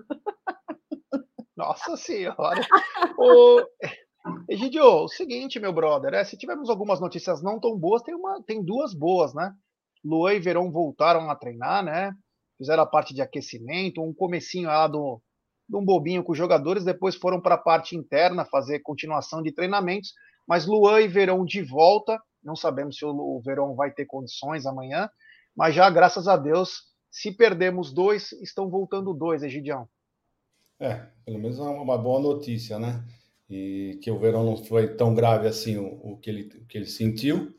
Nossa 1.58 1.98
senhora. 1.98 2.66
o... 3.18 3.62
Egidio, 4.48 4.86
o 4.86 5.08
seguinte, 5.10 5.60
meu 5.60 5.74
brother, 5.74 6.14
é, 6.14 6.24
se 6.24 6.38
tivermos 6.38 6.70
algumas 6.70 7.02
notícias 7.02 7.44
não 7.44 7.60
tão 7.60 7.78
boas, 7.78 8.02
tem, 8.04 8.16
uma, 8.16 8.42
tem 8.44 8.64
duas 8.64 8.94
boas, 8.94 9.34
né? 9.34 9.54
Luan 10.04 10.34
e 10.34 10.40
Verão 10.40 10.72
voltaram 10.72 11.30
a 11.30 11.36
treinar, 11.36 11.84
né? 11.84 12.14
Fizeram 12.58 12.84
a 12.84 12.88
parte 12.88 13.14
de 13.14 13.22
aquecimento, 13.22 14.02
um 14.02 14.14
comecinho 14.14 14.68
lá 14.68 14.88
do, 14.88 15.22
de 15.68 15.76
um 15.76 15.84
bobinho 15.84 16.24
com 16.24 16.32
os 16.32 16.38
jogadores, 16.38 16.84
depois 16.84 17.16
foram 17.16 17.42
para 17.42 17.56
a 17.56 17.58
parte 17.58 17.96
interna 17.96 18.46
fazer 18.46 18.80
continuação 18.80 19.42
de 19.42 19.52
treinamentos, 19.52 20.14
mas 20.48 20.66
Luan 20.66 21.02
e 21.02 21.08
Verão 21.08 21.46
de 21.46 21.62
volta, 21.62 22.20
não 22.44 22.56
sabemos 22.56 22.98
se 22.98 23.06
o 23.06 23.42
Verão 23.44 23.76
vai 23.76 23.92
ter 23.92 24.06
condições 24.06 24.66
amanhã, 24.66 25.10
mas 25.56 25.74
já, 25.74 25.90
graças 25.90 26.28
a 26.28 26.36
Deus, 26.36 26.94
se 27.10 27.32
perdemos 27.32 27.94
dois, 27.94 28.32
estão 28.34 28.70
voltando 28.70 29.14
dois, 29.14 29.44
Egidião. 29.44 29.88
É, 30.80 31.06
pelo 31.24 31.40
menos 31.40 31.60
é 31.60 31.62
uma 31.62 31.98
boa 31.98 32.20
notícia, 32.20 32.78
né? 32.78 33.04
E 33.50 34.00
que 34.02 34.10
o 34.10 34.20
Verão 34.20 34.44
não 34.44 34.58
foi 34.58 34.96
tão 34.96 35.14
grave 35.14 35.48
assim 35.48 35.78
o, 35.78 35.86
o 35.86 36.18
que, 36.18 36.30
ele, 36.30 36.50
o 36.58 36.66
que 36.66 36.78
ele 36.78 36.88
sentiu, 36.88 37.54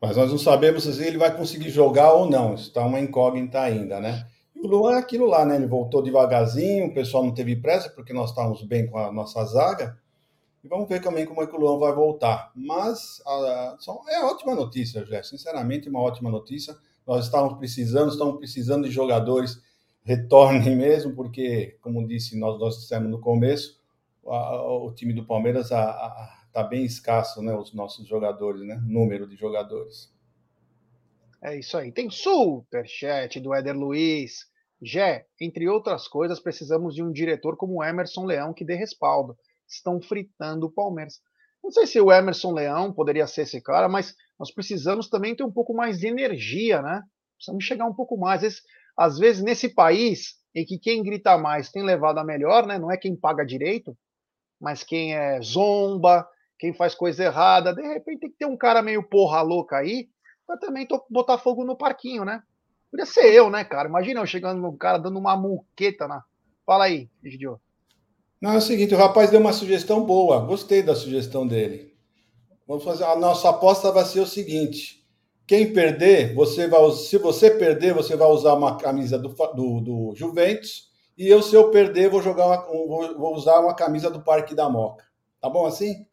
mas 0.00 0.16
nós 0.16 0.30
não 0.30 0.38
sabemos 0.38 0.84
se 0.84 1.04
ele 1.04 1.18
vai 1.18 1.36
conseguir 1.36 1.70
jogar 1.70 2.12
ou 2.12 2.30
não, 2.30 2.54
está 2.54 2.84
uma 2.84 3.00
incógnita 3.00 3.60
ainda, 3.60 4.00
né? 4.00 4.26
Luan 4.68 4.94
é 4.94 4.98
aquilo 4.98 5.26
lá, 5.26 5.44
né? 5.44 5.56
Ele 5.56 5.66
voltou 5.66 6.02
devagarzinho, 6.02 6.86
o 6.86 6.94
pessoal 6.94 7.24
não 7.24 7.34
teve 7.34 7.56
pressa, 7.56 7.90
porque 7.90 8.12
nós 8.12 8.30
estávamos 8.30 8.62
bem 8.62 8.86
com 8.86 8.98
a 8.98 9.10
nossa 9.10 9.44
zaga. 9.44 9.98
E 10.62 10.68
vamos 10.68 10.88
ver 10.88 11.02
também 11.02 11.26
como 11.26 11.42
é 11.42 11.46
que 11.46 11.56
o 11.56 11.58
Luan 11.58 11.78
vai 11.78 11.92
voltar. 11.92 12.52
Mas 12.54 13.20
a, 13.26 13.32
a, 13.32 13.76
é 14.08 14.24
ótima 14.24 14.54
notícia, 14.54 15.04
Jé. 15.04 15.22
Sinceramente, 15.22 15.88
uma 15.88 16.00
ótima 16.00 16.30
notícia. 16.30 16.76
Nós 17.04 17.24
estávamos 17.24 17.58
precisando, 17.58 18.12
estamos 18.12 18.36
precisando 18.38 18.84
de 18.84 18.94
jogadores 18.94 19.60
retornem 20.04 20.74
mesmo, 20.76 21.14
porque, 21.14 21.76
como 21.80 22.06
disse, 22.06 22.38
nós, 22.38 22.60
nós 22.60 22.78
dissemos 22.78 23.10
no 23.10 23.20
começo, 23.20 23.80
a, 24.24 24.62
o 24.62 24.92
time 24.92 25.12
do 25.12 25.24
Palmeiras 25.24 25.66
está 25.66 26.62
bem 26.68 26.84
escasso, 26.84 27.42
né? 27.42 27.52
Os 27.52 27.74
nossos 27.74 28.06
jogadores, 28.06 28.62
né? 28.62 28.80
Número 28.86 29.26
de 29.26 29.34
jogadores. 29.34 30.12
É 31.42 31.58
isso 31.58 31.76
aí. 31.76 31.90
Tem 31.90 32.08
superchat 32.08 33.40
do 33.40 33.52
Éder 33.52 33.76
Luiz. 33.76 34.51
Jé, 34.82 35.26
entre 35.40 35.68
outras 35.68 36.08
coisas, 36.08 36.40
precisamos 36.40 36.94
de 36.94 37.02
um 37.02 37.12
diretor 37.12 37.56
como 37.56 37.78
o 37.78 37.84
Emerson 37.84 38.24
Leão 38.24 38.52
que 38.52 38.64
dê 38.64 38.74
respaldo. 38.74 39.36
Estão 39.68 40.00
fritando 40.02 40.66
o 40.66 40.72
Palmeiras. 40.72 41.20
Não 41.62 41.70
sei 41.70 41.86
se 41.86 42.00
o 42.00 42.12
Emerson 42.12 42.52
Leão 42.52 42.92
poderia 42.92 43.26
ser 43.26 43.42
esse 43.42 43.62
cara, 43.62 43.88
mas 43.88 44.14
nós 44.38 44.52
precisamos 44.52 45.08
também 45.08 45.36
ter 45.36 45.44
um 45.44 45.52
pouco 45.52 45.72
mais 45.72 45.98
de 45.98 46.08
energia, 46.08 46.82
né? 46.82 47.02
Precisamos 47.36 47.64
chegar 47.64 47.86
um 47.86 47.94
pouco 47.94 48.18
mais. 48.18 48.38
Às 48.38 48.42
vezes, 48.42 48.62
às 48.96 49.18
vezes 49.18 49.42
nesse 49.42 49.68
país 49.68 50.34
em 50.54 50.64
que 50.64 50.78
quem 50.78 51.02
grita 51.02 51.38
mais 51.38 51.70
tem 51.70 51.84
levado 51.84 52.18
a 52.18 52.24
melhor, 52.24 52.66
né? 52.66 52.78
Não 52.78 52.90
é 52.90 52.96
quem 52.96 53.16
paga 53.16 53.44
direito, 53.44 53.96
mas 54.60 54.82
quem 54.82 55.14
é 55.14 55.40
zomba, 55.40 56.28
quem 56.58 56.74
faz 56.74 56.94
coisa 56.94 57.24
errada. 57.24 57.72
De 57.72 57.82
repente 57.82 58.20
tem 58.20 58.30
que 58.30 58.36
ter 58.36 58.46
um 58.46 58.56
cara 58.56 58.82
meio 58.82 59.08
porra 59.08 59.40
louca 59.42 59.76
aí 59.76 60.08
para 60.44 60.58
também 60.58 60.86
botar 61.08 61.38
fogo 61.38 61.64
no 61.64 61.76
parquinho, 61.76 62.24
né? 62.24 62.42
Podia 62.92 63.06
ser 63.06 63.32
eu, 63.32 63.48
né, 63.48 63.64
cara? 63.64 63.88
Imagina 63.88 64.20
eu 64.20 64.26
chegando 64.26 64.60
no 64.60 64.76
cara 64.76 64.98
dando 64.98 65.18
uma 65.18 65.34
muqueta 65.34 66.06
na. 66.06 66.22
Fala 66.66 66.84
aí, 66.84 67.08
Gidio. 67.24 67.58
Não, 68.38 68.52
é 68.52 68.58
o 68.58 68.60
seguinte, 68.60 68.94
o 68.94 68.98
rapaz 68.98 69.30
deu 69.30 69.40
uma 69.40 69.54
sugestão 69.54 70.04
boa. 70.04 70.44
Gostei 70.44 70.82
da 70.82 70.94
sugestão 70.94 71.46
dele. 71.46 71.96
Vamos 72.68 72.84
fazer. 72.84 73.04
A 73.04 73.16
nossa 73.16 73.48
aposta 73.48 73.90
vai 73.90 74.04
ser 74.04 74.20
o 74.20 74.26
seguinte: 74.26 75.08
quem 75.46 75.72
perder, 75.72 76.34
você 76.34 76.68
vai. 76.68 76.90
Se 76.90 77.16
você 77.16 77.50
perder, 77.50 77.94
você 77.94 78.14
vai 78.14 78.28
usar 78.28 78.52
uma 78.52 78.76
camisa 78.76 79.18
do, 79.18 79.28
do, 79.28 79.80
do 79.80 80.12
Juventus. 80.14 80.92
E 81.16 81.26
eu, 81.28 81.42
se 81.42 81.54
eu 81.54 81.70
perder, 81.70 82.10
vou 82.10 82.20
jogar 82.20 82.46
uma, 82.46 82.66
vou, 82.66 83.18
vou 83.18 83.34
usar 83.34 83.58
uma 83.58 83.74
camisa 83.74 84.10
do 84.10 84.22
Parque 84.22 84.54
da 84.54 84.68
Moca. 84.68 85.06
Tá 85.40 85.48
bom 85.48 85.64
assim? 85.64 86.06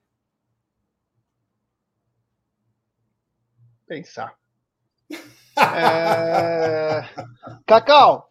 Pensar. 3.85 4.39
É... 5.75 7.01
Cacau, 7.65 8.29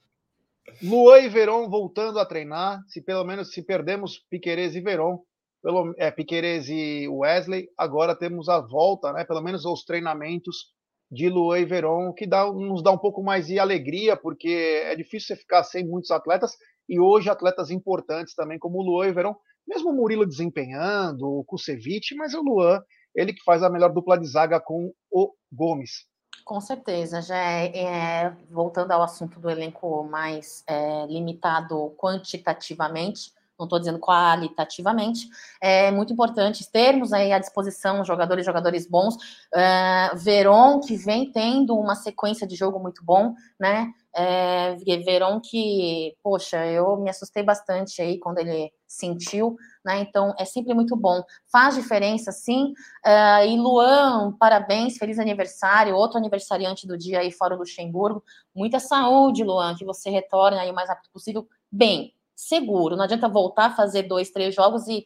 Luan 0.83 1.21
e 1.21 1.29
Veron 1.29 1.69
voltando 1.69 2.19
a 2.19 2.27
treinar. 2.27 2.83
Se 2.89 3.03
pelo 3.03 3.25
menos 3.25 3.53
se 3.53 3.63
perdemos 3.63 4.19
Piquerez 4.31 4.75
e 4.75 4.81
Veron, 4.81 5.21
pelo, 5.63 5.95
é, 5.99 6.11
Piquerez 6.11 6.69
e 6.69 7.09
Wesley, 7.09 7.69
agora 7.77 8.15
temos 8.15 8.49
a 8.49 8.61
volta, 8.61 9.13
né? 9.13 9.25
Pelo 9.25 9.43
menos 9.43 9.65
os 9.65 9.85
treinamentos 9.85 10.73
de 11.11 11.29
Luan 11.29 11.59
e 11.59 11.65
Veron, 11.65 12.13
que 12.13 12.27
dá, 12.27 12.47
nos 12.47 12.83
dá 12.83 12.91
um 12.91 12.99
pouco 12.99 13.23
mais 13.23 13.47
de 13.47 13.59
alegria, 13.59 14.17
porque 14.17 14.83
é 14.85 14.95
difícil 14.95 15.35
você 15.35 15.37
ficar 15.37 15.65
sem 15.65 15.87
muitos 15.87 16.11
atletas, 16.11 16.53
e 16.89 17.01
hoje 17.01 17.31
atletas 17.31 17.71
importantes 17.71 18.35
também, 18.35 18.59
como 18.59 18.79
o 18.79 18.83
Luan 18.83 19.09
e 19.09 19.13
Veron, 19.13 19.35
mesmo 19.67 19.91
o 19.91 19.95
Murilo 19.95 20.27
desempenhando, 20.27 21.23
o 21.23 21.45
Kusevich, 21.45 22.15
mas 22.15 22.35
o 22.35 22.43
Luan, 22.43 22.81
ele 23.15 23.33
que 23.33 23.43
faz 23.43 23.63
a 23.63 23.71
melhor 23.71 23.93
dupla 23.93 24.19
de 24.19 24.27
zaga 24.27 24.61
com 24.61 24.93
o 25.11 25.33
Gomes. 25.53 26.07
Com 26.49 26.63
certeza, 26.63 27.21
já 27.21 27.37
é, 27.37 27.67
é, 27.77 28.31
voltando 28.51 28.91
ao 28.93 29.03
assunto 29.03 29.39
do 29.39 29.51
elenco 29.51 30.03
mais 30.05 30.65
é, 30.67 31.05
limitado 31.05 31.95
quantitativamente, 31.99 33.35
não 33.59 33.67
estou 33.67 33.79
dizendo 33.79 33.99
qualitativamente, 33.99 35.29
é 35.61 35.91
muito 35.91 36.13
importante 36.13 36.71
termos 36.71 37.13
aí 37.13 37.33
à 37.33 37.39
disposição 37.39 38.05
jogadores 38.05 38.47
jogadores 38.47 38.87
bons. 38.87 39.17
Uh, 39.17 40.17
Veron, 40.17 40.81
que 40.81 40.97
vem 40.97 41.31
tendo 41.31 41.77
uma 41.77 41.95
sequência 41.95 42.47
de 42.47 42.55
jogo 42.55 42.79
muito 42.79 43.05
bom, 43.05 43.35
né? 43.59 43.93
É, 44.15 44.75
Veron 45.05 45.41
que, 45.41 46.17
poxa, 46.23 46.67
eu 46.67 46.97
me 46.97 47.11
assustei 47.11 47.43
bastante 47.43 48.03
aí 48.03 48.19
quando 48.19 48.39
ele 48.39 48.73
sentiu, 48.87 49.57
né? 49.85 50.01
Então 50.01 50.35
é 50.39 50.45
sempre 50.45 50.75
muito 50.75 50.97
bom. 50.97 51.23
Faz 51.53 51.75
diferença, 51.75 52.33
sim. 52.33 52.73
Uh, 53.07 53.47
e 53.47 53.57
Luan, 53.57 54.33
parabéns, 54.33 54.97
feliz 54.97 55.19
aniversário, 55.19 55.95
outro 55.95 56.19
aniversariante 56.19 56.87
do 56.87 56.97
dia 56.97 57.21
aí 57.21 57.31
fora 57.31 57.55
do 57.55 57.61
Luxemburgo. 57.61 58.25
Muita 58.55 58.81
saúde, 58.81 59.45
Luan, 59.45 59.77
que 59.77 59.85
você 59.85 60.11
retorne 60.11 60.59
aí 60.59 60.71
o 60.71 60.75
mais 60.75 60.89
rápido 60.89 61.11
possível. 61.13 61.47
Bem, 61.71 62.15
seguro. 62.39 62.97
Não 62.97 63.05
adianta 63.05 63.29
voltar 63.29 63.67
a 63.67 63.75
fazer 63.75 64.05
dois, 64.05 64.31
três 64.31 64.55
jogos 64.55 64.87
e 64.87 65.03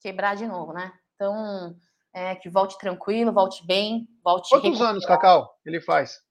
quebrar 0.00 0.36
de 0.36 0.46
novo, 0.46 0.72
né? 0.72 0.92
Então, 1.14 1.74
é, 2.14 2.36
que 2.36 2.48
volte 2.48 2.78
tranquilo, 2.78 3.32
volte 3.32 3.66
bem, 3.66 4.06
volte. 4.22 4.48
Quantos 4.50 4.80
anos, 4.80 5.04
Cacau, 5.04 5.52
ele 5.66 5.80
faz? 5.80 6.22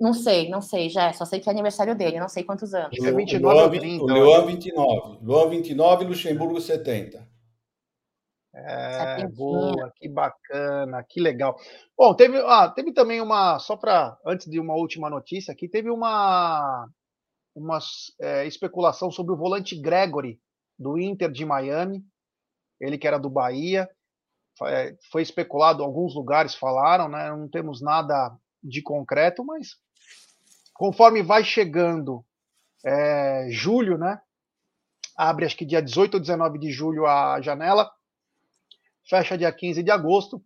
Não 0.00 0.12
sei, 0.12 0.50
não 0.50 0.60
sei, 0.60 0.90
já. 0.90 1.12
Só 1.12 1.24
sei 1.24 1.40
que 1.40 1.48
é 1.48 1.52
aniversário 1.52 1.96
dele, 1.96 2.18
não 2.18 2.28
sei 2.28 2.42
quantos 2.42 2.74
anos. 2.74 2.98
É 2.98 3.12
29 3.12 3.60
ou 3.60 3.70
30. 3.70 4.02
O 4.02 4.06
Luan 4.06 4.46
29. 4.46 5.18
Luan 5.22 5.48
29 5.48 6.04
Luxemburgo 6.04 6.60
70. 6.60 7.26
É, 8.52 9.28
boa, 9.28 9.92
que 9.96 10.08
bacana, 10.08 11.04
que 11.06 11.20
legal. 11.20 11.56
Bom, 11.96 12.14
teve, 12.14 12.38
ah, 12.38 12.68
teve 12.68 12.92
também 12.92 13.20
uma, 13.20 13.58
só 13.58 13.76
para, 13.76 14.18
antes 14.26 14.50
de 14.50 14.58
uma 14.58 14.74
última 14.74 15.10
notícia 15.10 15.52
aqui, 15.52 15.68
teve 15.68 15.90
uma, 15.90 16.88
uma 17.56 17.78
é, 18.20 18.46
especulação 18.46 19.10
sobre 19.10 19.32
o 19.32 19.36
volante 19.36 19.74
Gregory, 19.74 20.38
do 20.78 20.98
Inter 20.98 21.32
de 21.32 21.44
Miami, 21.44 22.04
ele 22.78 22.98
que 22.98 23.06
era 23.06 23.18
do 23.18 23.30
Bahia, 23.30 23.88
é, 24.64 24.94
foi 25.10 25.22
especulado, 25.22 25.82
alguns 25.82 26.14
lugares 26.14 26.54
falaram, 26.54 27.08
né? 27.08 27.30
Não 27.30 27.48
temos 27.48 27.80
nada 27.80 28.36
de 28.62 28.82
concreto, 28.82 29.42
mas 29.44 29.78
conforme 30.74 31.22
vai 31.22 31.42
chegando 31.42 32.24
é, 32.84 33.48
julho, 33.50 33.96
né? 33.96 34.20
Abre 35.16 35.46
acho 35.46 35.56
que 35.56 35.64
dia 35.64 35.80
18 35.80 36.14
ou 36.14 36.20
19 36.20 36.58
de 36.58 36.70
julho 36.70 37.06
a 37.06 37.40
janela, 37.40 37.90
fecha 39.08 39.38
dia 39.38 39.50
15 39.50 39.82
de 39.82 39.90
agosto. 39.90 40.44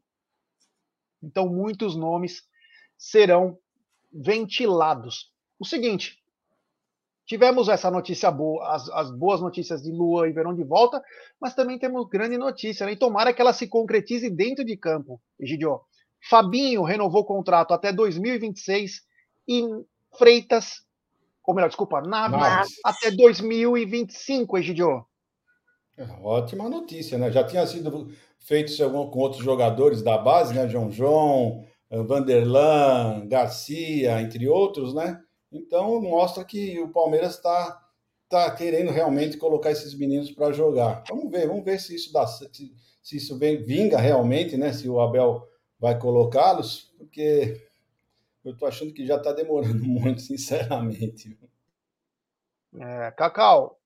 Então, 1.20 1.48
muitos 1.48 1.96
nomes 1.96 2.42
serão 2.96 3.58
ventilados. 4.12 5.32
O 5.58 5.64
seguinte, 5.64 6.19
Tivemos 7.30 7.68
essa 7.68 7.92
notícia 7.92 8.28
boa, 8.28 8.74
as, 8.74 8.88
as, 8.88 9.08
boas 9.12 9.40
notícias 9.40 9.80
de 9.80 9.92
Lua 9.92 10.28
e 10.28 10.32
Verão 10.32 10.52
de 10.52 10.64
volta, 10.64 11.00
mas 11.40 11.54
também 11.54 11.78
temos 11.78 12.08
grande 12.08 12.36
notícia, 12.36 12.84
né? 12.84 12.90
E 12.90 12.96
tomara 12.96 13.32
que 13.32 13.40
ela 13.40 13.52
se 13.52 13.68
concretize 13.68 14.28
dentro 14.28 14.64
de 14.64 14.76
campo, 14.76 15.20
Egidio. 15.38 15.80
Fabinho 16.28 16.82
renovou 16.82 17.20
o 17.20 17.24
contrato 17.24 17.72
até 17.72 17.92
2026 17.92 19.02
e 19.46 19.62
Freitas, 20.18 20.84
ou 21.46 21.54
melhor, 21.54 21.68
desculpa, 21.68 22.00
Naves, 22.00 22.80
até 22.84 23.12
2025, 23.12 24.58
Egidio. 24.58 25.06
É, 25.96 26.02
ótima 26.24 26.68
notícia, 26.68 27.16
né? 27.16 27.30
Já 27.30 27.44
tinha 27.44 27.64
sido 27.64 28.10
feito 28.40 28.72
com 28.90 29.20
outros 29.20 29.44
jogadores 29.44 30.02
da 30.02 30.18
base, 30.18 30.52
né? 30.52 30.68
João 30.68 30.90
João, 30.90 31.64
Vanderlan, 31.88 33.28
Garcia, 33.28 34.20
entre 34.20 34.48
outros, 34.48 34.92
né? 34.92 35.22
Então, 35.52 36.00
mostra 36.00 36.44
que 36.44 36.78
o 36.80 36.88
Palmeiras 36.88 37.34
está 37.34 37.86
está 38.30 38.48
querendo 38.54 38.92
realmente 38.92 39.36
colocar 39.36 39.72
esses 39.72 39.92
meninos 39.92 40.30
para 40.30 40.52
jogar. 40.52 41.02
Vamos 41.08 41.32
ver, 41.32 41.48
vamos 41.48 41.64
ver 41.64 41.80
se 41.80 41.96
isso 41.96 42.12
dá, 42.12 42.24
se, 42.28 42.48
se 43.02 43.16
isso 43.16 43.36
vem, 43.36 43.64
vinga 43.64 43.98
realmente, 43.98 44.56
né? 44.56 44.72
Se 44.72 44.88
o 44.88 45.00
Abel 45.00 45.48
vai 45.80 45.98
colocá-los, 45.98 46.94
porque 46.96 47.60
eu 48.44 48.52
estou 48.52 48.68
achando 48.68 48.92
que 48.92 49.04
já 49.04 49.16
está 49.16 49.32
demorando 49.32 49.82
muito, 49.84 50.20
sinceramente. 50.20 51.36
É, 52.78 53.10
Cacau, 53.10 53.80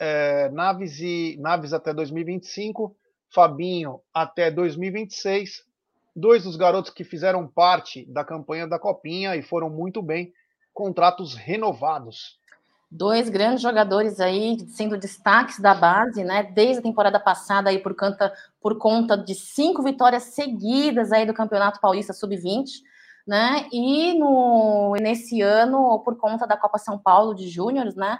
é, 0.00 0.48
Naves 0.48 0.98
e 0.98 1.36
Naves 1.38 1.72
até 1.72 1.94
2025, 1.94 2.96
Fabinho 3.32 4.00
até 4.12 4.50
2026. 4.50 5.64
Dois 6.16 6.42
dos 6.42 6.56
garotos 6.56 6.90
que 6.90 7.04
fizeram 7.04 7.46
parte 7.46 8.04
da 8.06 8.24
campanha 8.24 8.66
da 8.66 8.80
Copinha 8.80 9.36
e 9.36 9.42
foram 9.42 9.70
muito 9.70 10.02
bem, 10.02 10.32
contratos 10.80 11.34
renovados. 11.34 12.38
Dois 12.90 13.28
grandes 13.28 13.60
jogadores 13.60 14.18
aí 14.18 14.58
sendo 14.70 14.96
destaques 14.96 15.60
da 15.60 15.74
base, 15.74 16.24
né? 16.24 16.42
Desde 16.42 16.78
a 16.78 16.82
temporada 16.82 17.20
passada 17.20 17.68
aí 17.68 17.78
por 17.78 17.94
conta, 17.94 18.32
por 18.62 18.78
conta 18.78 19.14
de 19.14 19.34
cinco 19.34 19.82
vitórias 19.82 20.22
seguidas 20.34 21.12
aí 21.12 21.26
do 21.26 21.34
Campeonato 21.34 21.80
Paulista 21.82 22.14
Sub-20, 22.14 22.64
né? 23.26 23.68
E 23.70 24.18
no 24.18 24.94
nesse 24.98 25.42
ano 25.42 26.00
por 26.02 26.16
conta 26.16 26.46
da 26.46 26.56
Copa 26.56 26.78
São 26.78 26.98
Paulo 26.98 27.34
de 27.34 27.46
Júniores, 27.46 27.94
né? 27.94 28.18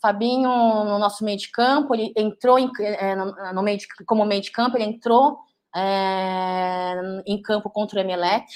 Fabinho, 0.00 0.48
no 0.84 0.98
nosso 1.00 1.24
meio 1.24 1.38
de 1.38 1.50
campo, 1.50 1.92
ele 1.92 2.12
entrou 2.16 2.56
em, 2.56 2.70
é, 2.78 3.16
no 3.52 3.62
meio 3.62 3.78
de, 3.78 3.88
como 4.06 4.24
meio 4.24 4.40
de 4.40 4.52
campo, 4.52 4.76
ele 4.76 4.84
entrou 4.84 5.40
é, 5.74 6.94
em 7.26 7.42
campo 7.42 7.68
contra 7.68 7.98
o 7.98 8.00
Emelec, 8.00 8.46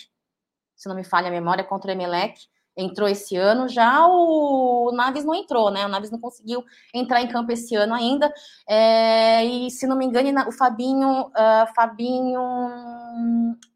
se 0.77 0.89
não 0.89 0.95
me 0.95 1.03
falha 1.03 1.29
a 1.29 1.33
memória, 1.33 1.65
contra 1.65 1.91
o 1.91 1.93
Emelec, 1.93 2.49
entrou 2.77 3.09
esse 3.09 3.37
ano, 3.37 3.68
já 3.68 4.07
o 4.07 4.91
Naves 4.93 5.25
não 5.25 5.35
entrou, 5.35 5.71
né? 5.71 5.85
O 5.85 5.89
Naves 5.89 6.11
não 6.11 6.18
conseguiu 6.18 6.64
entrar 6.95 7.21
em 7.23 7.29
campo 7.29 7.53
esse 7.53 7.75
ano 7.75 7.95
ainda. 7.95 8.33
É, 8.68 9.45
e 9.45 9.71
se 9.71 9.87
não 9.87 9.97
me 9.97 10.05
engano, 10.05 10.49
o 10.49 10.53
Fabinho, 10.53 11.27
uh, 11.27 11.75
Fabinho, 11.75 12.41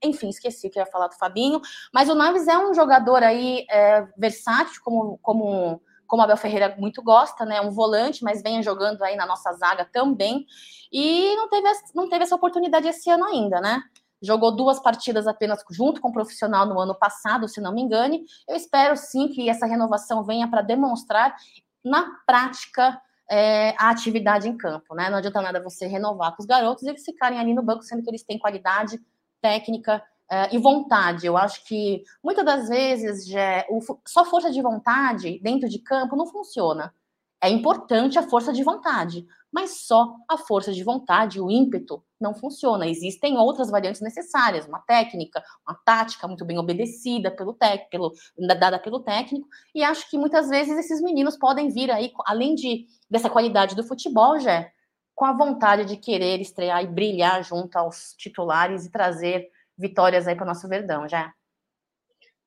enfim, 0.02 0.28
esqueci 0.28 0.66
o 0.66 0.70
que 0.70 0.78
eu 0.78 0.84
ia 0.84 0.90
falar 0.90 1.08
do 1.08 1.18
Fabinho, 1.18 1.60
mas 1.92 2.08
o 2.08 2.14
Naves 2.14 2.48
é 2.48 2.58
um 2.58 2.74
jogador 2.74 3.22
aí 3.22 3.66
é, 3.70 4.06
versátil, 4.16 4.80
como, 4.82 5.18
como 5.22 5.80
como 6.06 6.22
Abel 6.22 6.36
Ferreira 6.36 6.76
muito 6.78 7.02
gosta, 7.02 7.44
né? 7.44 7.60
Um 7.60 7.70
volante, 7.70 8.22
mas 8.22 8.42
venha 8.42 8.62
jogando 8.62 9.02
aí 9.02 9.16
na 9.16 9.26
nossa 9.26 9.52
zaga 9.54 9.84
também. 9.84 10.46
E 10.92 11.34
não 11.34 11.48
teve, 11.48 11.68
não 11.94 12.08
teve 12.08 12.22
essa 12.22 12.36
oportunidade 12.36 12.86
esse 12.86 13.10
ano 13.10 13.24
ainda, 13.24 13.60
né? 13.60 13.82
Jogou 14.24 14.54
duas 14.54 14.80
partidas 14.80 15.26
apenas 15.26 15.62
junto 15.70 16.00
com 16.00 16.08
o 16.08 16.12
profissional 16.12 16.66
no 16.66 16.78
ano 16.78 16.94
passado, 16.94 17.48
se 17.48 17.60
não 17.60 17.72
me 17.74 17.82
engane. 17.82 18.24
Eu 18.48 18.56
espero 18.56 18.96
sim 18.96 19.28
que 19.28 19.48
essa 19.48 19.66
renovação 19.66 20.24
venha 20.24 20.48
para 20.48 20.62
demonstrar 20.62 21.36
na 21.84 22.10
prática 22.26 23.00
é, 23.30 23.74
a 23.78 23.90
atividade 23.90 24.48
em 24.48 24.56
campo, 24.56 24.94
né? 24.94 25.10
Não 25.10 25.18
adianta 25.18 25.42
nada 25.42 25.62
você 25.62 25.86
renovar 25.86 26.34
com 26.34 26.42
os 26.42 26.46
garotos 26.46 26.82
e 26.82 26.88
eles 26.88 27.04
ficarem 27.04 27.38
ali 27.38 27.54
no 27.54 27.62
banco, 27.62 27.82
sendo 27.82 28.02
que 28.02 28.10
eles 28.10 28.22
têm 28.22 28.38
qualidade 28.38 29.00
técnica 29.40 30.02
Uh, 30.24 30.48
e 30.52 30.58
vontade. 30.58 31.26
Eu 31.26 31.36
acho 31.36 31.62
que 31.66 32.02
muitas 32.22 32.46
das 32.46 32.68
vezes 32.70 33.26
já, 33.26 33.62
o, 33.68 33.78
só 34.08 34.24
força 34.24 34.50
de 34.50 34.62
vontade 34.62 35.38
dentro 35.40 35.68
de 35.68 35.78
campo 35.78 36.16
não 36.16 36.26
funciona. 36.26 36.94
É 37.42 37.50
importante 37.50 38.18
a 38.18 38.22
força 38.22 38.50
de 38.50 38.64
vontade, 38.64 39.26
mas 39.52 39.82
só 39.82 40.16
a 40.26 40.38
força 40.38 40.72
de 40.72 40.82
vontade, 40.82 41.38
o 41.38 41.50
ímpeto, 41.50 42.02
não 42.24 42.34
funciona. 42.34 42.88
Existem 42.88 43.38
outras 43.38 43.70
variantes 43.70 44.00
necessárias, 44.00 44.66
uma 44.66 44.80
técnica, 44.80 45.40
uma 45.66 45.78
tática 45.84 46.26
muito 46.26 46.44
bem 46.44 46.58
obedecida 46.58 47.30
pelo 47.30 47.52
técnico, 47.52 47.90
pelo, 47.90 48.12
dada 48.58 48.78
pelo 48.78 49.00
técnico, 49.00 49.46
e 49.74 49.84
acho 49.84 50.10
que 50.10 50.18
muitas 50.18 50.48
vezes 50.48 50.76
esses 50.76 51.00
meninos 51.00 51.36
podem 51.36 51.68
vir 51.68 51.90
aí, 51.90 52.10
além 52.26 52.54
de 52.54 52.86
dessa 53.08 53.30
qualidade 53.30 53.76
do 53.76 53.84
futebol, 53.84 54.40
já 54.40 54.68
com 55.14 55.24
a 55.24 55.32
vontade 55.32 55.84
de 55.84 55.96
querer 55.96 56.40
estrear 56.40 56.82
e 56.82 56.88
brilhar 56.88 57.44
junto 57.44 57.76
aos 57.76 58.14
titulares 58.18 58.84
e 58.84 58.90
trazer 58.90 59.48
vitórias 59.78 60.26
aí 60.26 60.34
para 60.34 60.44
o 60.44 60.46
nosso 60.48 60.68
Verdão, 60.68 61.08
já. 61.08 61.32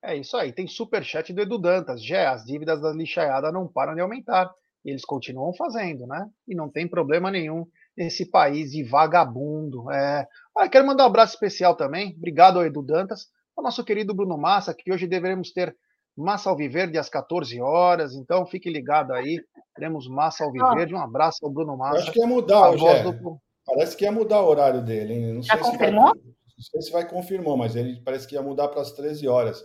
É 0.02 0.16
isso 0.16 0.36
aí. 0.36 0.52
Tem 0.52 0.66
super 0.66 1.02
chat 1.02 1.32
do 1.32 1.40
Edu 1.40 1.58
Dantas. 1.58 2.04
Já 2.04 2.32
as 2.32 2.44
dívidas 2.44 2.80
da 2.80 2.92
lixaiada 2.92 3.50
não 3.50 3.66
param 3.66 3.94
de 3.94 4.00
aumentar. 4.00 4.52
E 4.84 4.90
eles 4.90 5.04
continuam 5.04 5.52
fazendo, 5.52 6.06
né? 6.06 6.28
E 6.46 6.54
não 6.54 6.68
tem 6.68 6.86
problema 6.86 7.30
nenhum 7.30 7.66
nesse 7.98 8.24
país 8.24 8.70
de 8.70 8.84
vagabundo. 8.84 9.90
É... 9.90 10.26
Ah, 10.56 10.68
quero 10.68 10.86
mandar 10.86 11.02
um 11.02 11.08
abraço 11.08 11.34
especial 11.34 11.74
também. 11.74 12.14
Obrigado 12.16 12.58
ao 12.58 12.64
Edu 12.64 12.80
Dantas, 12.80 13.26
ao 13.56 13.64
nosso 13.64 13.84
querido 13.84 14.14
Bruno 14.14 14.38
Massa, 14.38 14.72
que 14.72 14.92
hoje 14.92 15.08
deveremos 15.08 15.52
ter 15.52 15.76
Massa 16.16 16.48
Alviverde 16.48 16.96
às 16.96 17.08
14 17.08 17.60
horas. 17.60 18.14
Então 18.14 18.46
fique 18.46 18.70
ligado 18.70 19.12
aí. 19.12 19.40
Teremos 19.74 20.08
Massa 20.08 20.44
Alviverde. 20.44 20.94
Um 20.94 21.00
abraço 21.00 21.44
ao 21.44 21.50
Bruno 21.50 21.76
Massa. 21.76 21.98
acho 21.98 22.12
que 22.12 22.20
ia 22.20 22.26
mudar, 22.26 22.70
hoje. 22.70 23.02
Do... 23.02 23.40
Parece 23.66 23.96
que 23.96 24.04
ia 24.04 24.12
mudar 24.12 24.40
o 24.42 24.46
horário 24.46 24.80
dele. 24.80 25.14
Hein? 25.14 25.32
Não 25.34 25.42
Já 25.42 25.58
confirmou? 25.58 26.04
Vai... 26.04 26.14
Não 26.14 26.64
sei 26.64 26.82
se 26.82 26.92
vai 26.92 27.08
confirmar, 27.08 27.56
mas 27.56 27.76
ele 27.76 28.00
parece 28.04 28.26
que 28.26 28.34
ia 28.34 28.42
mudar 28.42 28.68
para 28.68 28.80
as 28.80 28.92
13 28.92 29.26
horas. 29.28 29.62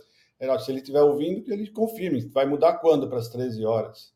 Se 0.60 0.70
ele 0.70 0.80
estiver 0.80 1.00
ouvindo, 1.00 1.42
que 1.42 1.52
ele 1.52 1.70
confirme. 1.70 2.28
Vai 2.28 2.44
mudar 2.44 2.74
quando 2.74 3.08
para 3.08 3.18
as 3.18 3.28
13 3.28 3.64
horas? 3.64 4.12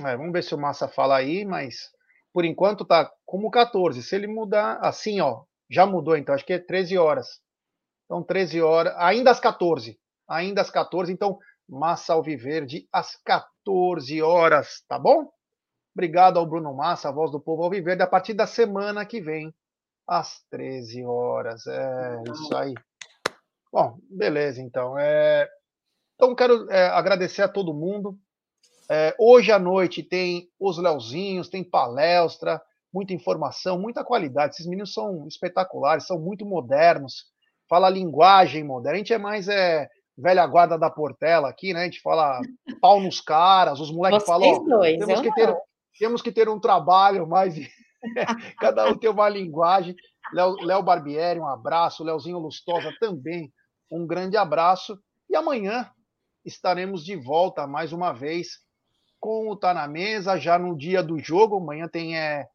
É, 0.00 0.16
vamos 0.16 0.32
ver 0.32 0.42
se 0.42 0.54
o 0.54 0.58
Massa 0.58 0.88
fala 0.88 1.16
aí, 1.16 1.44
mas 1.44 1.90
por 2.32 2.44
enquanto 2.44 2.84
tá 2.84 3.10
como 3.24 3.50
14. 3.50 4.02
Se 4.02 4.14
ele 4.14 4.26
mudar 4.26 4.78
assim, 4.80 5.20
ó, 5.20 5.44
já 5.70 5.86
mudou 5.86 6.16
então, 6.16 6.34
acho 6.34 6.44
que 6.44 6.52
é 6.52 6.58
13 6.58 6.98
horas. 6.98 7.40
Então 8.04 8.22
13 8.22 8.62
horas, 8.62 8.94
ainda 8.96 9.30
às 9.30 9.40
14. 9.40 9.98
Ainda 10.28 10.60
às 10.60 10.70
14, 10.70 11.12
então 11.12 11.38
Massa 11.68 12.14
Alviverde 12.14 12.88
às 12.92 13.16
14 13.24 14.22
horas, 14.22 14.82
tá 14.88 14.98
bom? 14.98 15.30
Obrigado 15.94 16.38
ao 16.38 16.46
Bruno 16.46 16.74
Massa, 16.74 17.08
a 17.08 17.12
voz 17.12 17.30
do 17.30 17.40
povo 17.40 17.64
Alviverde, 17.64 18.02
a 18.02 18.06
partir 18.06 18.32
da 18.32 18.46
semana 18.46 19.04
que 19.04 19.20
vem 19.20 19.52
às 20.06 20.42
13 20.50 21.04
horas. 21.04 21.66
É 21.66 22.22
isso 22.32 22.56
aí. 22.56 22.74
Bom, 23.72 23.98
beleza, 24.08 24.62
então. 24.62 24.98
É... 24.98 25.48
Então, 26.14 26.34
quero 26.34 26.70
é, 26.70 26.86
agradecer 26.88 27.42
a 27.42 27.48
todo 27.48 27.74
mundo. 27.74 28.18
É, 28.90 29.14
hoje 29.18 29.52
à 29.52 29.58
noite 29.58 30.02
tem 30.02 30.48
os 30.58 30.78
Leozinhos, 30.78 31.48
tem 31.48 31.62
palestra, 31.62 32.60
muita 32.92 33.12
informação, 33.12 33.78
muita 33.78 34.04
qualidade. 34.04 34.54
Esses 34.54 34.66
meninos 34.66 34.92
são 34.92 35.26
espetaculares, 35.28 36.06
são 36.06 36.18
muito 36.18 36.46
modernos. 36.46 37.26
Fala 37.68 37.90
linguagem 37.90 38.64
moderna. 38.64 38.96
A 38.96 38.98
gente 38.98 39.12
é 39.12 39.18
mais 39.18 39.46
é, 39.48 39.88
velha 40.16 40.46
guarda 40.46 40.78
da 40.78 40.88
Portela 40.90 41.48
aqui, 41.48 41.74
né? 41.74 41.82
A 41.82 41.84
gente 41.84 42.00
fala 42.00 42.40
pau 42.80 43.00
nos 43.00 43.20
caras, 43.20 43.78
os 43.78 43.92
moleques 43.92 44.24
falam. 44.24 44.64
Dois, 44.64 44.98
temos, 44.98 45.20
que 45.20 45.34
ter, 45.34 45.56
temos 45.98 46.22
que 46.22 46.32
ter 46.32 46.48
um 46.48 46.58
trabalho 46.58 47.26
mais 47.26 47.54
Cada 48.60 48.88
um 48.88 48.96
tem 48.96 49.10
uma 49.10 49.28
linguagem. 49.28 49.94
Léo 50.32 50.82
Barbieri, 50.82 51.40
um 51.40 51.46
abraço. 51.46 52.04
Léozinho 52.04 52.38
Lustosa 52.38 52.92
também, 53.00 53.52
um 53.90 54.06
grande 54.06 54.36
abraço. 54.36 54.98
E 55.28 55.36
amanhã 55.36 55.90
estaremos 56.44 57.04
de 57.04 57.16
volta 57.16 57.66
mais 57.66 57.92
uma 57.92 58.12
vez 58.12 58.58
com 59.20 59.50
o 59.50 59.56
Tá 59.56 59.74
na 59.74 59.86
Mesa, 59.88 60.38
já 60.38 60.58
no 60.58 60.76
dia 60.76 61.02
do 61.02 61.18
jogo. 61.18 61.56
Amanhã 61.56 61.88
tem 61.88 62.16
é, 62.16 62.46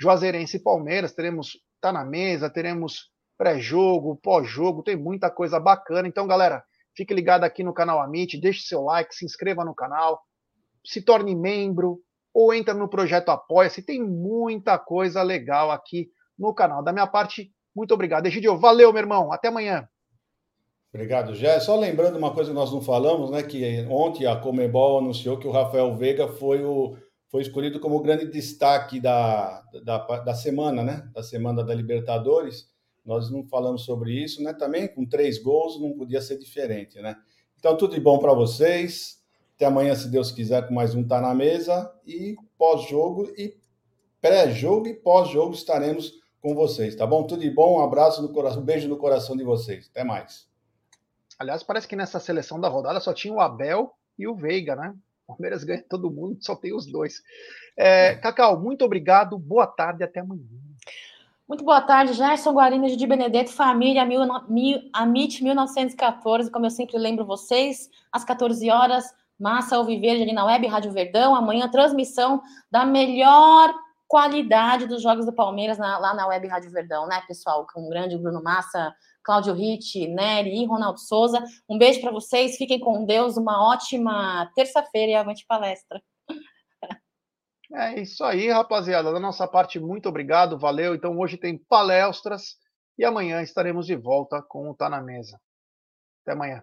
Juazeirense 0.00 0.56
e 0.56 0.62
Palmeiras. 0.62 1.12
Teremos 1.12 1.58
Tá 1.80 1.92
na 1.92 2.04
Mesa, 2.04 2.50
teremos 2.50 3.10
pré-jogo, 3.38 4.20
pós-jogo, 4.22 4.82
tem 4.82 4.96
muita 4.96 5.30
coisa 5.30 5.58
bacana. 5.58 6.06
Então, 6.06 6.26
galera, 6.26 6.62
fique 6.94 7.14
ligado 7.14 7.44
aqui 7.44 7.64
no 7.64 7.72
canal 7.72 8.00
Amit, 8.00 8.38
deixe 8.38 8.62
seu 8.62 8.82
like, 8.82 9.14
se 9.14 9.24
inscreva 9.24 9.64
no 9.64 9.74
canal, 9.74 10.20
se 10.84 11.00
torne 11.00 11.34
membro, 11.34 12.00
ou 12.34 12.52
entra 12.52 12.74
no 12.74 12.88
projeto 12.88 13.30
Apoia-se. 13.30 13.82
Tem 13.82 14.02
muita 14.02 14.78
coisa 14.78 15.22
legal 15.22 15.70
aqui 15.70 16.10
no 16.38 16.54
canal. 16.54 16.82
Da 16.82 16.92
minha 16.92 17.06
parte, 17.06 17.50
muito 17.74 17.92
obrigado. 17.94 18.26
Egidio, 18.26 18.58
valeu, 18.58 18.92
meu 18.92 19.00
irmão. 19.00 19.32
Até 19.32 19.48
amanhã. 19.48 19.88
Obrigado, 20.92 21.34
Jé. 21.36 21.60
Só 21.60 21.76
lembrando 21.76 22.18
uma 22.18 22.34
coisa 22.34 22.50
que 22.50 22.54
nós 22.54 22.72
não 22.72 22.82
falamos, 22.82 23.30
né? 23.30 23.42
Que 23.42 23.86
ontem 23.88 24.26
a 24.26 24.36
Comebol 24.36 24.98
anunciou 24.98 25.38
que 25.38 25.46
o 25.46 25.52
Rafael 25.52 25.94
Veiga 25.96 26.28
foi 26.28 26.64
o 26.64 26.96
foi 27.30 27.42
escolhido 27.42 27.78
como 27.78 27.94
o 27.94 28.02
grande 28.02 28.26
destaque 28.26 28.98
da, 28.98 29.62
da, 29.84 29.98
da 29.98 30.34
semana, 30.34 30.82
né? 30.82 31.08
Da 31.14 31.22
semana 31.22 31.62
da 31.62 31.72
Libertadores. 31.72 32.68
Nós 33.04 33.30
não 33.30 33.46
falamos 33.46 33.84
sobre 33.84 34.12
isso, 34.12 34.42
né? 34.42 34.52
Também 34.52 34.88
com 34.88 35.06
três 35.06 35.40
gols 35.40 35.80
não 35.80 35.92
podia 35.92 36.20
ser 36.20 36.38
diferente, 36.38 37.00
né? 37.00 37.16
Então, 37.56 37.76
tudo 37.76 37.94
de 37.94 38.00
bom 38.00 38.18
para 38.18 38.34
vocês. 38.34 39.20
Até 39.54 39.66
amanhã, 39.66 39.94
se 39.94 40.08
Deus 40.08 40.32
quiser, 40.32 40.66
com 40.66 40.74
mais 40.74 40.94
um 40.94 41.06
Tá 41.06 41.20
na 41.20 41.32
Mesa. 41.32 41.92
E 42.04 42.34
pós-jogo 42.58 43.30
e 43.36 43.56
pré-jogo 44.20 44.88
e 44.88 44.94
pós-jogo 44.94 45.54
estaremos 45.54 46.14
com 46.40 46.54
vocês, 46.54 46.96
tá 46.96 47.06
bom? 47.06 47.22
Tudo 47.24 47.42
de 47.42 47.50
bom, 47.50 47.78
um 47.78 47.82
abraço 47.82 48.22
no 48.22 48.30
coração, 48.30 48.62
um 48.62 48.64
beijo 48.64 48.88
no 48.88 48.96
coração 48.96 49.36
de 49.36 49.44
vocês. 49.44 49.88
Até 49.90 50.02
mais. 50.02 50.49
Aliás, 51.40 51.62
parece 51.62 51.88
que 51.88 51.96
nessa 51.96 52.20
seleção 52.20 52.60
da 52.60 52.68
rodada 52.68 53.00
só 53.00 53.14
tinha 53.14 53.32
o 53.32 53.40
Abel 53.40 53.94
e 54.18 54.28
o 54.28 54.34
Veiga, 54.34 54.76
né? 54.76 54.94
O 55.26 55.32
Palmeiras 55.32 55.64
ganha 55.64 55.82
todo 55.88 56.10
mundo, 56.10 56.36
só 56.42 56.54
tem 56.54 56.74
os 56.74 56.84
dois. 56.84 57.22
É, 57.74 58.14
Cacau, 58.16 58.60
muito 58.60 58.84
obrigado, 58.84 59.38
boa 59.38 59.66
tarde, 59.66 60.04
até 60.04 60.20
amanhã. 60.20 60.44
Muito 61.48 61.64
boa 61.64 61.80
tarde, 61.80 62.12
Gerson 62.12 62.52
Guarino 62.52 62.94
de 62.94 63.06
Benedetto, 63.06 63.52
família, 63.52 64.04
mil, 64.04 64.20
mil, 64.50 64.80
Amit 64.92 65.42
1914, 65.42 66.50
como 66.50 66.66
eu 66.66 66.70
sempre 66.70 66.98
lembro 66.98 67.24
vocês, 67.24 67.88
às 68.12 68.22
14 68.22 68.70
horas, 68.70 69.06
Massa 69.38 69.76
Alviverde 69.76 70.22
ali 70.24 70.34
na 70.34 70.44
Web 70.44 70.66
Rádio 70.66 70.92
Verdão. 70.92 71.34
Amanhã, 71.34 71.70
transmissão 71.70 72.42
da 72.70 72.84
melhor 72.84 73.74
qualidade 74.06 74.86
dos 74.86 75.00
jogos 75.00 75.24
do 75.24 75.32
Palmeiras 75.32 75.78
na, 75.78 75.96
lá 75.96 76.12
na 76.12 76.26
Web 76.26 76.46
Rádio 76.48 76.70
Verdão, 76.70 77.06
né, 77.06 77.22
pessoal? 77.26 77.66
Com 77.72 77.86
o 77.86 77.88
grande 77.88 78.18
Bruno 78.18 78.42
Massa, 78.42 78.94
Cláudio 79.22 79.54
Ritt, 79.54 80.06
Nery 80.08 80.62
e 80.62 80.66
Ronaldo 80.66 80.98
Souza. 80.98 81.42
Um 81.68 81.78
beijo 81.78 82.00
para 82.00 82.10
vocês, 82.10 82.56
fiquem 82.56 82.80
com 82.80 83.04
Deus, 83.04 83.36
uma 83.36 83.62
ótima 83.70 84.50
terça-feira 84.54 85.12
e 85.12 85.14
avante 85.14 85.44
palestra. 85.46 86.02
É 87.72 88.00
isso 88.00 88.24
aí, 88.24 88.50
rapaziada. 88.50 89.12
Da 89.12 89.20
nossa 89.20 89.46
parte, 89.46 89.78
muito 89.78 90.08
obrigado, 90.08 90.58
valeu. 90.58 90.94
Então, 90.94 91.16
hoje 91.16 91.36
tem 91.36 91.56
palestras 91.56 92.56
e 92.98 93.04
amanhã 93.04 93.42
estaremos 93.42 93.86
de 93.86 93.94
volta 93.94 94.42
com 94.42 94.68
o 94.68 94.74
Tá 94.74 94.88
na 94.88 95.00
Mesa. 95.00 95.40
Até 96.22 96.32
amanhã. 96.32 96.62